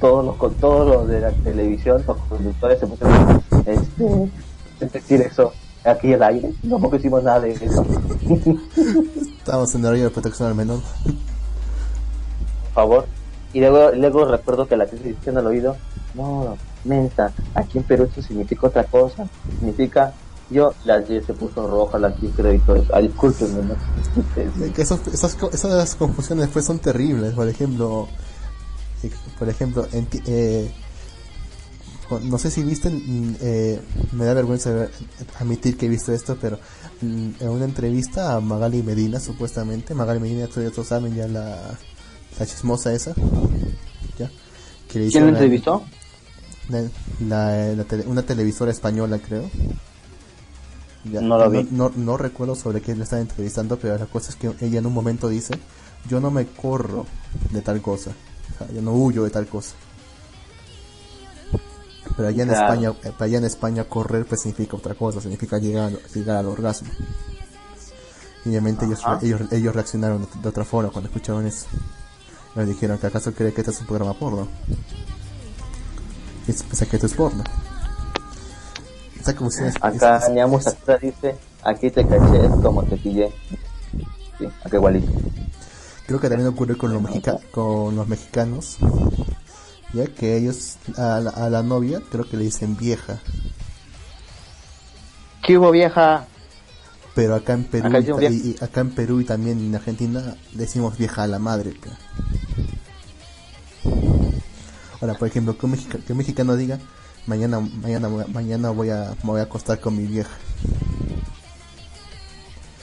[0.00, 4.30] todos los, con todos los de la televisión, los conductores se pusieron, este,
[4.80, 5.52] es decir eso
[5.84, 6.52] aquí al aire.
[6.62, 7.84] No hicimos nada de eso.
[9.38, 10.80] Estamos en horario de protección al menor.
[12.64, 13.06] por favor.
[13.52, 15.76] Y luego, luego recuerdo que la se diciendo al oído,
[16.14, 19.26] no, mensa, aquí en Perú eso significa otra cosa,
[19.58, 20.14] significa,
[20.48, 22.14] yo, la se puso roja, la
[22.76, 23.74] eso, ah, discúlpenme, ¿no?
[24.78, 27.34] Esos, esas, co- esas confusiones después son terribles.
[27.34, 28.08] Por ejemplo,
[29.02, 30.72] eh, por ejemplo, en ti- eh,
[32.20, 33.80] no sé si viste, mm, eh,
[34.12, 34.90] me da vergüenza ver-
[35.38, 36.58] admitir que he visto esto, pero
[37.00, 41.78] mm, en una entrevista a Magali Medina, supuestamente, Magali Medina, todos saben ya la,
[42.38, 43.14] la chismosa esa,
[44.18, 44.30] ya,
[44.88, 45.84] que le ¿Quién hicieron lo a- entrevistó?
[46.68, 46.82] la,
[47.28, 49.50] la- la tele- una televisora española, creo.
[51.04, 51.66] Ya, No lo vi.
[51.72, 54.86] No, no recuerdo sobre qué le están entrevistando, pero la cosa es que ella en
[54.86, 55.54] un momento dice,
[56.08, 57.06] yo no me corro
[57.50, 58.12] de tal cosa,
[58.54, 59.74] o sea, yo no huyo de tal cosa.
[62.16, 62.72] Pero allá en Claro.
[62.72, 66.90] España, eh, allá en España correr pues significa otra cosa, significa llegar, llegar al orgasmo.
[68.44, 71.66] Y obviamente ellos, ellos, ellos reaccionaron de otra forma cuando escucharon eso.
[72.56, 74.48] Le dijeron que acaso cree que este es un programa porno.
[76.48, 77.44] Y piensa que esto es porno.
[79.20, 80.24] Esa es- Acá es-
[80.60, 83.32] Sakura dice, aquí te caché, es como te pillé.
[84.38, 85.12] Sí, acá igualito.
[86.06, 88.76] creo que también ocurre con los, mexica- con los mexicanos.
[89.92, 93.20] Ya que ellos a la, a la novia creo que le dicen vieja.
[95.42, 96.26] ¿Qué hubo, vieja?
[97.14, 98.64] Pero acá en Perú Acá y, vieja.
[98.64, 101.74] acá en Perú y también en Argentina decimos vieja a la madre.
[105.00, 106.78] Ahora, por ejemplo, que un, mexica- que un mexicano diga
[107.26, 110.30] mañana mañana mañana voy a me voy a acostar con mi vieja.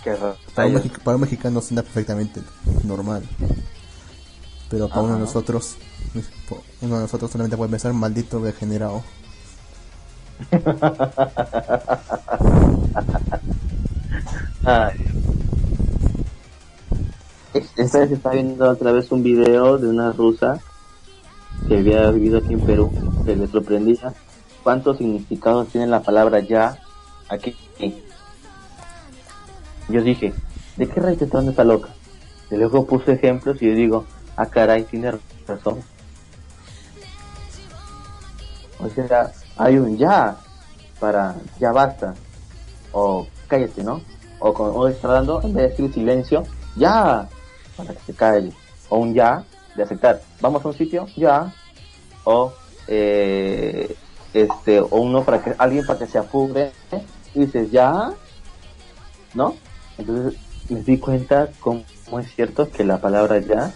[0.03, 0.15] Qué.
[0.55, 2.41] Para un, para un mexicano suena perfectamente
[2.83, 3.23] normal.
[4.69, 5.75] Pero para uno de nosotros,
[6.81, 9.03] uno de nosotros solamente puede pensar maldito degenerado.
[14.65, 14.93] Ay.
[17.53, 20.59] Es- Esta vez está viendo otra vez un video de una rusa
[21.67, 22.91] que había vivido aquí en Perú,
[23.25, 24.13] que le sorprendía
[24.63, 26.77] cuántos significados tiene la palabra ya
[27.27, 27.55] aquí.
[29.89, 30.33] Yo dije,
[30.77, 31.89] ¿de qué raíz está esta loca?
[32.51, 34.05] Y luego puse ejemplos y yo digo,
[34.39, 35.11] ah caray, tiene
[35.45, 35.83] razón.
[38.79, 40.37] O sea, hay un ya
[40.99, 42.15] para ya basta
[42.93, 44.01] o cállate, ¿no?
[44.39, 46.43] O o está dando, en vez de decir silencio,
[46.77, 47.27] ya,
[47.75, 48.53] para que se calle.
[48.87, 49.43] O un ya
[49.75, 50.21] de aceptar.
[50.39, 51.53] Vamos a un sitio, ya.
[52.23, 52.53] O
[52.87, 53.93] eh,
[54.33, 56.71] este, o uno para que alguien para que se apure
[57.35, 58.13] y dices ya,
[59.33, 59.55] ¿no?
[59.97, 61.83] Entonces me di cuenta cómo
[62.19, 63.73] es cierto que la palabra ya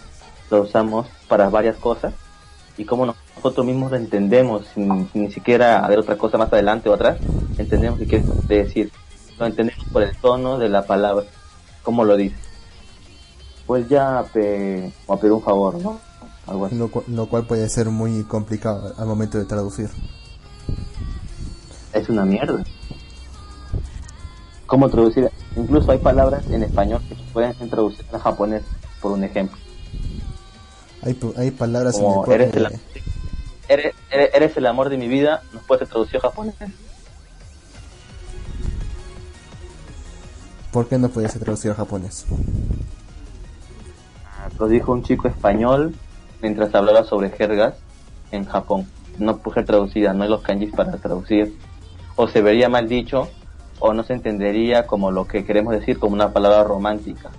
[0.56, 2.14] lo usamos para varias cosas
[2.76, 6.88] y cómo nosotros mismos lo entendemos sin, sin ni siquiera haber otra cosa más adelante
[6.88, 7.18] o atrás,
[7.58, 8.90] entendemos qué quiere decir.
[9.38, 11.24] Lo entendemos por el tono de la palabra,
[11.82, 12.36] cómo lo dice.
[13.66, 15.98] Pues ya, pe, o a pedir un favor, ¿no?
[16.46, 16.76] Algo así.
[16.76, 19.88] Lo, cu- lo cual puede ser muy complicado al momento de traducir.
[21.92, 22.62] Es una mierda.
[24.66, 25.30] ¿Cómo traducir?
[25.56, 28.62] Incluso hay palabras en español que pueden ser traducidas a japonés,
[29.00, 29.56] por un ejemplo.
[31.04, 32.66] Hay, hay palabras en el Como eres el,
[33.68, 36.54] eres, eres, eres el amor de mi vida, ¿nos puede ser traducido a japonés?
[40.72, 42.24] ¿Por qué no puede ser traducido a japonés?
[44.58, 45.94] Lo dijo un chico español
[46.40, 47.74] mientras hablaba sobre jergas
[48.32, 48.88] en Japón.
[49.18, 51.56] No puede ser traducida, no hay los kanjis para traducir.
[52.16, 53.28] O se vería mal dicho,
[53.78, 57.30] o no se entendería como lo que queremos decir como una palabra romántica.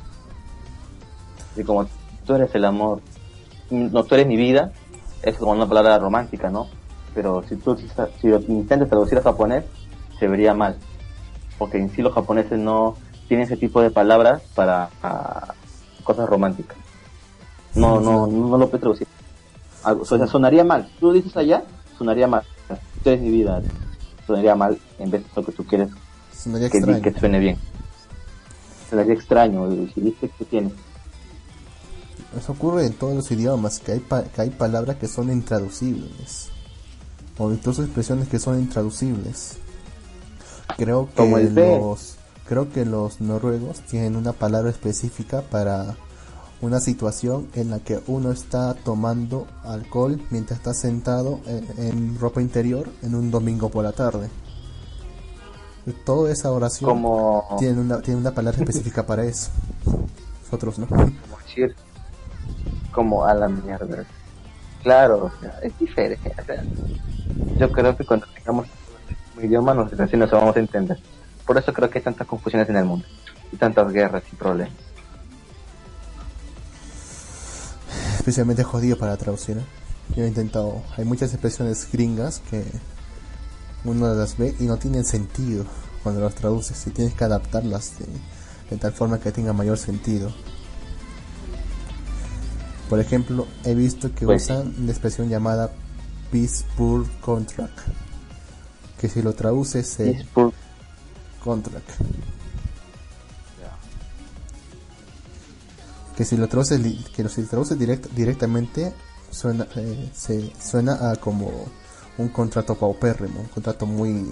[1.56, 1.88] Y como
[2.26, 3.02] tú eres el amor,
[3.70, 4.72] no tú eres mi vida,
[5.22, 6.68] es como una palabra romántica, ¿no?
[7.14, 9.64] Pero si tú si lo intentas traducir a japonés,
[10.20, 10.76] se vería mal.
[11.58, 15.54] Porque en sí los japoneses no tienen ese tipo de palabras para ah,
[16.04, 16.78] cosas románticas.
[17.74, 19.08] No, no, no lo puedes traducir.
[19.84, 20.90] O sea, sonaría mal.
[21.00, 21.64] Tú lo dices allá,
[21.98, 22.44] sonaría mal.
[22.98, 23.62] Esto es mi vida.
[24.26, 25.90] Sonaría mal en vez de lo que tú quieres
[26.34, 27.02] Sonaría que, extraño.
[27.02, 27.58] que suene bien.
[28.90, 29.72] Sonaría extraño.
[29.72, 30.72] y Si dices que tiene.
[32.38, 36.50] Eso ocurre en todos los idiomas, que hay, pa- que hay palabras que son intraducibles.
[37.38, 39.58] O incluso expresiones que son intraducibles.
[40.78, 41.78] Creo que Como el B.
[41.80, 42.16] los
[42.48, 45.96] creo que los noruegos tienen una palabra específica para
[46.62, 52.42] una situación en la que uno está tomando alcohol mientras está sentado en, en ropa
[52.42, 54.30] interior en un domingo por la tarde.
[55.88, 59.50] Y toda esa oración Como, tiene una tiene una palabra específica para eso.
[60.46, 60.88] Nosotros no.
[60.88, 61.06] como
[61.46, 61.76] decir,
[62.92, 64.06] como a la mierda.
[64.84, 66.32] Claro, o sea, es diferente.
[67.58, 68.68] yo creo que cuando tengamos
[69.38, 70.98] un idioma, nosotros nos vamos a entender.
[71.46, 73.06] Por eso creo que hay tantas confusiones en el mundo.
[73.52, 74.86] Y tantas guerras y problemas.
[78.26, 79.60] especialmente jodido para traducir.
[79.60, 79.66] ¿eh?
[80.16, 82.64] Yo he intentado, hay muchas expresiones gringas que
[83.84, 85.64] uno las ve y no tienen sentido
[86.02, 88.08] cuando las traduces y tienes que adaptarlas de,
[88.72, 90.34] de tal forma que tenga mayor sentido.
[92.90, 94.54] Por ejemplo, he visto que Pues sí.
[94.54, 95.72] usan la expresión llamada
[96.32, 97.80] peaceful contract,
[99.00, 100.52] que si lo traduces es Peaceful.
[101.44, 101.90] contract.
[106.16, 106.80] que si lo traduces
[107.14, 108.94] que si lo traduces direct- directamente
[109.32, 111.52] suena eh, se suena a como
[112.18, 114.26] un contrato paupérrimo un contrato muy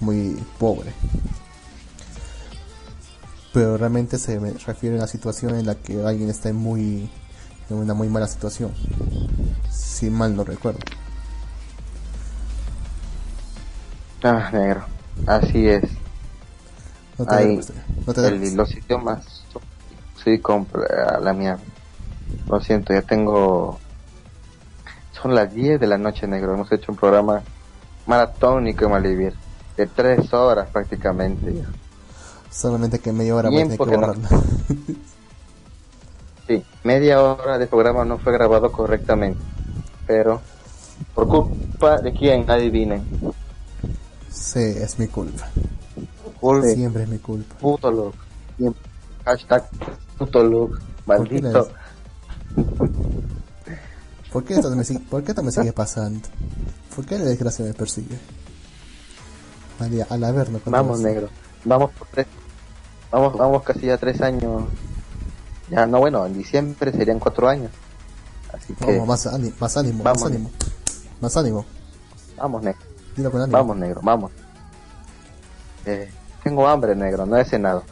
[0.00, 0.90] muy pobre
[3.52, 7.10] pero realmente se refiere a una situación en la que alguien está muy
[7.70, 8.72] en una muy mala situación
[9.70, 10.80] si mal no recuerdo
[14.24, 14.84] Ah, negro.
[15.26, 15.82] Así es.
[17.18, 17.60] no te Ahí,
[18.06, 18.26] no te.
[18.28, 19.42] El- los idiomas.
[20.22, 21.60] Sí, compra la mierda.
[22.48, 23.80] Lo siento, ya tengo.
[25.20, 26.54] Son las 10 de la noche, negro.
[26.54, 27.42] Hemos hecho un programa
[28.06, 29.34] maratónico en Malivir.
[29.76, 31.64] De 3 horas prácticamente.
[32.50, 34.28] solamente que media hora Tiempo que que no- borrarla
[36.46, 39.40] Sí, media hora de programa no fue grabado correctamente.
[40.06, 40.40] Pero,
[41.14, 43.04] por culpa de quién, adivinen.
[44.30, 45.48] sí es mi culpa
[46.40, 46.66] Culpa.
[46.66, 48.14] siempre es mi culpa Puto look.
[48.56, 48.82] Siempre.
[49.24, 49.64] Hashtag
[50.18, 50.80] puto look.
[51.06, 51.68] Maldito.
[54.32, 56.26] ¿Por qué esto me sigue, ¿por qué esto me sigue pasando?
[56.96, 58.18] ¿Por qué la desgracia me persigue?
[59.78, 61.28] Al, al haberlo Vamos, negro.
[61.64, 62.26] Vamos por tres.
[63.10, 64.64] Vamos, vamos casi ya tres años.
[65.72, 67.70] Ya, no, bueno, en diciembre serían cuatro años.
[68.52, 70.20] Así que, Vamos, más ánimo, más ánimo, Vamos.
[70.22, 70.50] más ánimo.
[71.18, 71.64] Más ánimo.
[72.36, 72.80] vamos, negro.
[73.16, 73.56] Dilo con ánimo.
[73.56, 74.30] Vamos, negro, vamos.
[75.86, 76.12] Eh,
[76.44, 77.84] tengo hambre, negro, no he cenado.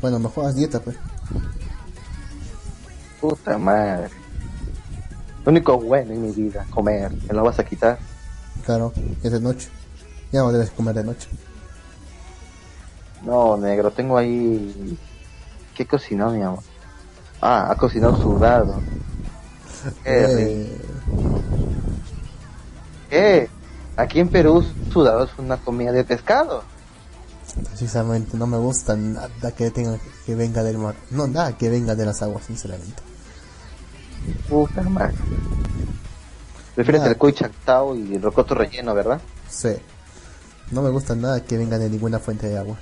[0.00, 0.96] Bueno, mejor haz dieta, pues.
[3.20, 4.10] Puta madre.
[5.44, 7.12] Lo único bueno en mi vida, comer.
[7.28, 7.96] ¿Me lo vas a quitar?
[8.64, 9.68] Claro, es de noche.
[10.32, 11.28] Ya no debes comer de noche.
[13.22, 14.98] No, negro, tengo ahí...
[15.76, 16.60] ¿Qué cocinó, mi amor?
[17.40, 18.80] Ah, ha cocinado sudado.
[20.04, 20.40] Qué rico.
[20.40, 20.80] Eh,
[23.10, 23.48] ¿Qué?
[23.96, 26.62] Aquí en Perú, sudado es una comida de pescado.
[27.68, 30.94] precisamente, no me gusta nada que tenga que venga del mar.
[31.10, 33.02] No, nada que venga de las aguas, sinceramente.
[34.48, 35.14] Puta madre.
[36.74, 37.12] Prefieres Nada.
[37.12, 39.20] el cuy chactao y el rocoto relleno, ¿verdad?
[39.48, 39.76] Sí.
[40.70, 42.76] No me gusta nada que venga de ninguna fuente de agua.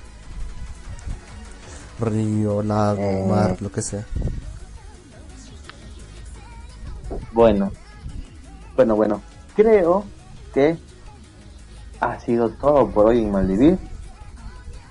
[1.99, 3.25] Río, lago, Eh.
[3.29, 4.05] mar, lo que sea.
[7.31, 7.71] Bueno.
[8.75, 9.21] Bueno, bueno.
[9.55, 10.03] Creo
[10.53, 10.77] que
[12.01, 13.77] ha sido todo por hoy en Maldivir.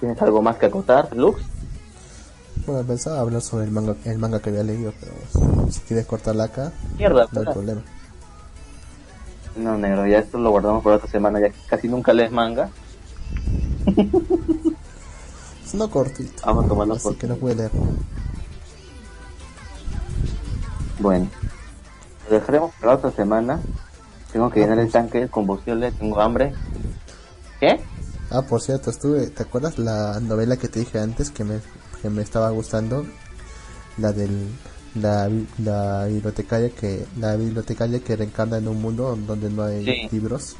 [0.00, 1.42] ¿Tienes algo más que acotar, Lux?
[2.66, 5.12] Bueno, pensaba hablar sobre el manga, el manga que había leído, pero
[5.70, 7.82] si quieres cortarla acá, Mierda, no hay problema.
[9.56, 12.70] No, negro, ya esto lo guardamos por otra semana, ya casi nunca lees manga.
[15.74, 17.16] No cortito, Vamos a tomarlo así por...
[17.16, 17.70] que no puede leer.
[21.00, 21.28] Bueno,
[22.28, 23.60] lo dejaremos para otra semana.
[24.32, 26.52] Tengo que llenar el tanque de combustible, tengo hambre.
[27.60, 27.80] ¿Qué?
[28.30, 31.60] Ah, por cierto, estuve, ¿te acuerdas la novela que te dije antes que me,
[32.02, 33.04] que me estaba gustando?
[33.98, 34.48] La del
[34.94, 35.28] la,
[35.58, 40.08] la bibliotecaria que la bibliotecaria que reencarna en un mundo donde no hay Sí.
[40.12, 40.56] libros.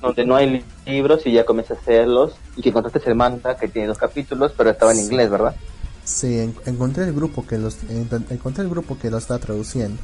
[0.00, 2.32] Donde no hay libros y ya comienzas a hacerlos.
[2.56, 5.04] Y que encontraste el manga que tiene dos capítulos, pero estaba en Sí.
[5.04, 5.54] inglés, ¿verdad?
[6.04, 10.00] Sí, en- encontré el grupo que los en- encontré el grupo que lo está traduciendo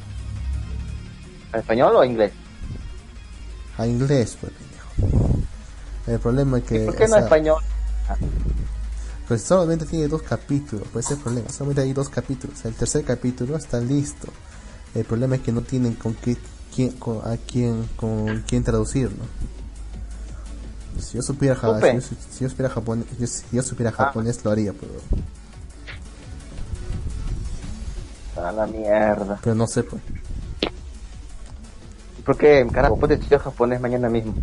[1.52, 2.32] ¿En español o en inglés?
[3.78, 4.52] a inglés, pues.
[6.06, 7.62] El problema es que ¿Por qué no esa- español?
[9.26, 11.48] Pues solamente tiene dos capítulos, pues ese es el problema.
[11.50, 12.64] Solamente hay dos capítulos.
[12.64, 14.28] El tercer capítulo está listo.
[14.94, 16.36] El problema es que no tienen con qué,
[16.74, 19.24] quién, con, a quién, con quién traducir, ¿no?
[21.00, 23.90] Si yo supiera, ja- si yo, su- si yo supiera japonés, yo- si yo supiera
[23.96, 24.04] Ah.
[24.06, 24.92] japonés lo haría, pero,
[28.46, 29.38] A la mierda.
[29.42, 30.02] pero no sé, pues.
[32.24, 32.98] ¿Por qué, carajo?
[32.98, 34.34] Ponte estudiar japonés mañana mismo.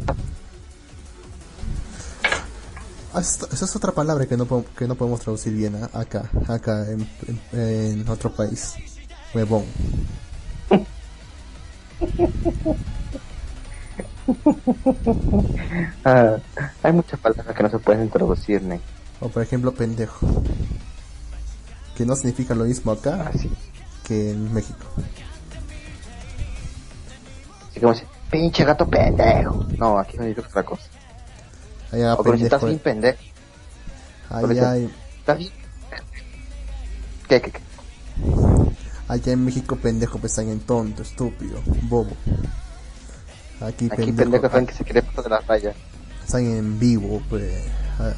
[3.14, 5.90] Ah, esa es otra palabra que no, que no podemos traducir bien ¿ah?
[5.94, 7.42] acá, acá en, en-
[8.02, 8.74] en otro país.
[9.36, 9.66] Huevón.
[16.06, 16.38] Ah,
[16.82, 18.80] hay muchas palabras que no se pueden introducir, ne.
[19.22, 20.28] O por ejemplo, pendejo.
[21.96, 23.50] Que no significa lo mismo acá Así.
[24.04, 24.86] que en México.
[27.70, 29.66] Así como si, pinche gato pendejo.
[29.78, 30.84] No, aquí no digo otra cosa.
[31.92, 33.20] Allá, o como si estás pendejo, bien pendejo.
[34.30, 35.52] allá, hay- ¿Estás bien?
[37.30, 37.62] ¿Qué, qué, qué?
[39.08, 42.12] allá en México pendejo pues en tonto, estúpido, bobo.
[43.64, 45.76] Aquí, Aquí pendejo, pendejo que se quiere pasar de las rayas.
[46.26, 47.52] están en vivo, pues.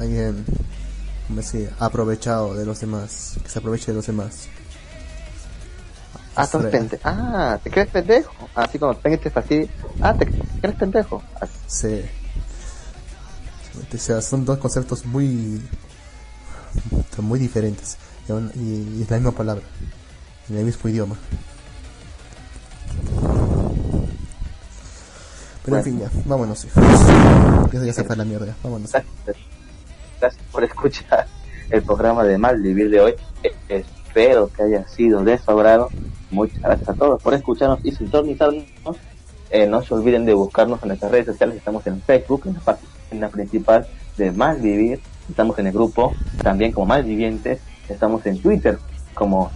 [0.00, 0.44] Hay en,
[1.28, 1.70] ¿cómo decir?
[1.78, 3.36] aprovechado de los demás.
[3.42, 4.48] Que se aproveche de los demás.
[6.34, 7.00] Ah, pendejo.
[7.04, 8.32] Ah, ¿te crees pendejo?
[8.54, 9.70] Así como te este así.
[10.02, 11.22] Ah, ¿te crees pendejo?
[11.40, 11.52] Así.
[11.66, 12.02] Sí.
[13.94, 15.62] O sea, son dos conceptos muy
[17.14, 17.96] son muy diferentes
[18.28, 19.62] y, aún- y- y es la misma palabra
[20.50, 21.16] en el mismo idioma
[25.66, 26.66] pero en fin ya vámonos
[27.72, 29.44] ya, ya se fue a la mierda vámonos Gracias,
[30.18, 31.26] gracias por escuchar
[31.68, 33.14] el programa de Maldivir de hoy.
[33.68, 33.84] Eh,
[34.16, 35.90] Espero que haya sido de su agrado.
[36.30, 38.64] Muchas gracias a todos por escucharnos y sintonizarnos.
[39.50, 41.56] Eh, no se olviden de buscarnos en nuestras redes sociales.
[41.58, 43.86] Estamos en Facebook, en la página principal
[44.16, 45.02] de Malvivir.
[45.28, 47.60] Estamos en el grupo también como Malvivientes.
[47.90, 48.78] Estamos en Twitter
[49.12, 49.50] como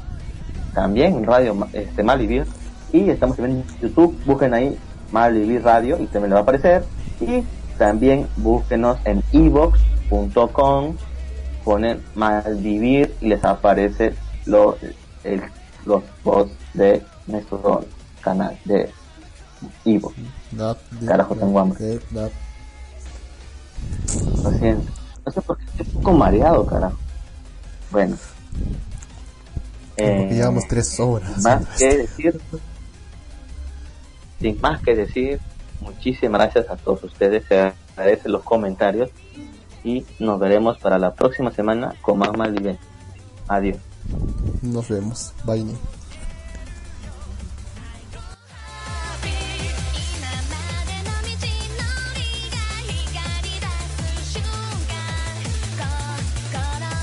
[0.75, 2.45] también Radio este, Malvivir.
[2.93, 4.15] Y estamos también en YouTube.
[4.27, 4.79] Busquen ahí
[5.13, 6.85] Malvivir Radio y también les va a aparecer.
[7.21, 7.43] Y
[7.79, 10.97] también búsquenos en evox.com.
[11.65, 14.15] Ponen Malvivir y les aparece
[14.47, 14.77] lo,
[15.25, 15.43] el-
[15.87, 17.85] los posts de nuestro
[18.23, 18.91] canal de
[19.85, 20.15] Evox.
[21.07, 21.99] Carajo, tengo hambre.
[24.43, 24.91] Lo siento.
[25.25, 26.97] No sé por qué estoy un poco mareado, carajo.
[27.91, 28.17] Bueno.
[29.97, 32.41] Eh, llevamos tres horas más que decir,
[34.41, 35.41] sin más que decir,
[35.81, 39.11] muchísimas gracias a todos ustedes, se agradecen los comentarios
[39.85, 42.87] y nos veremos para la próxima semana con más Malvivientes.
[43.49, 43.79] Adiós.
[44.63, 45.65] nos vemos bye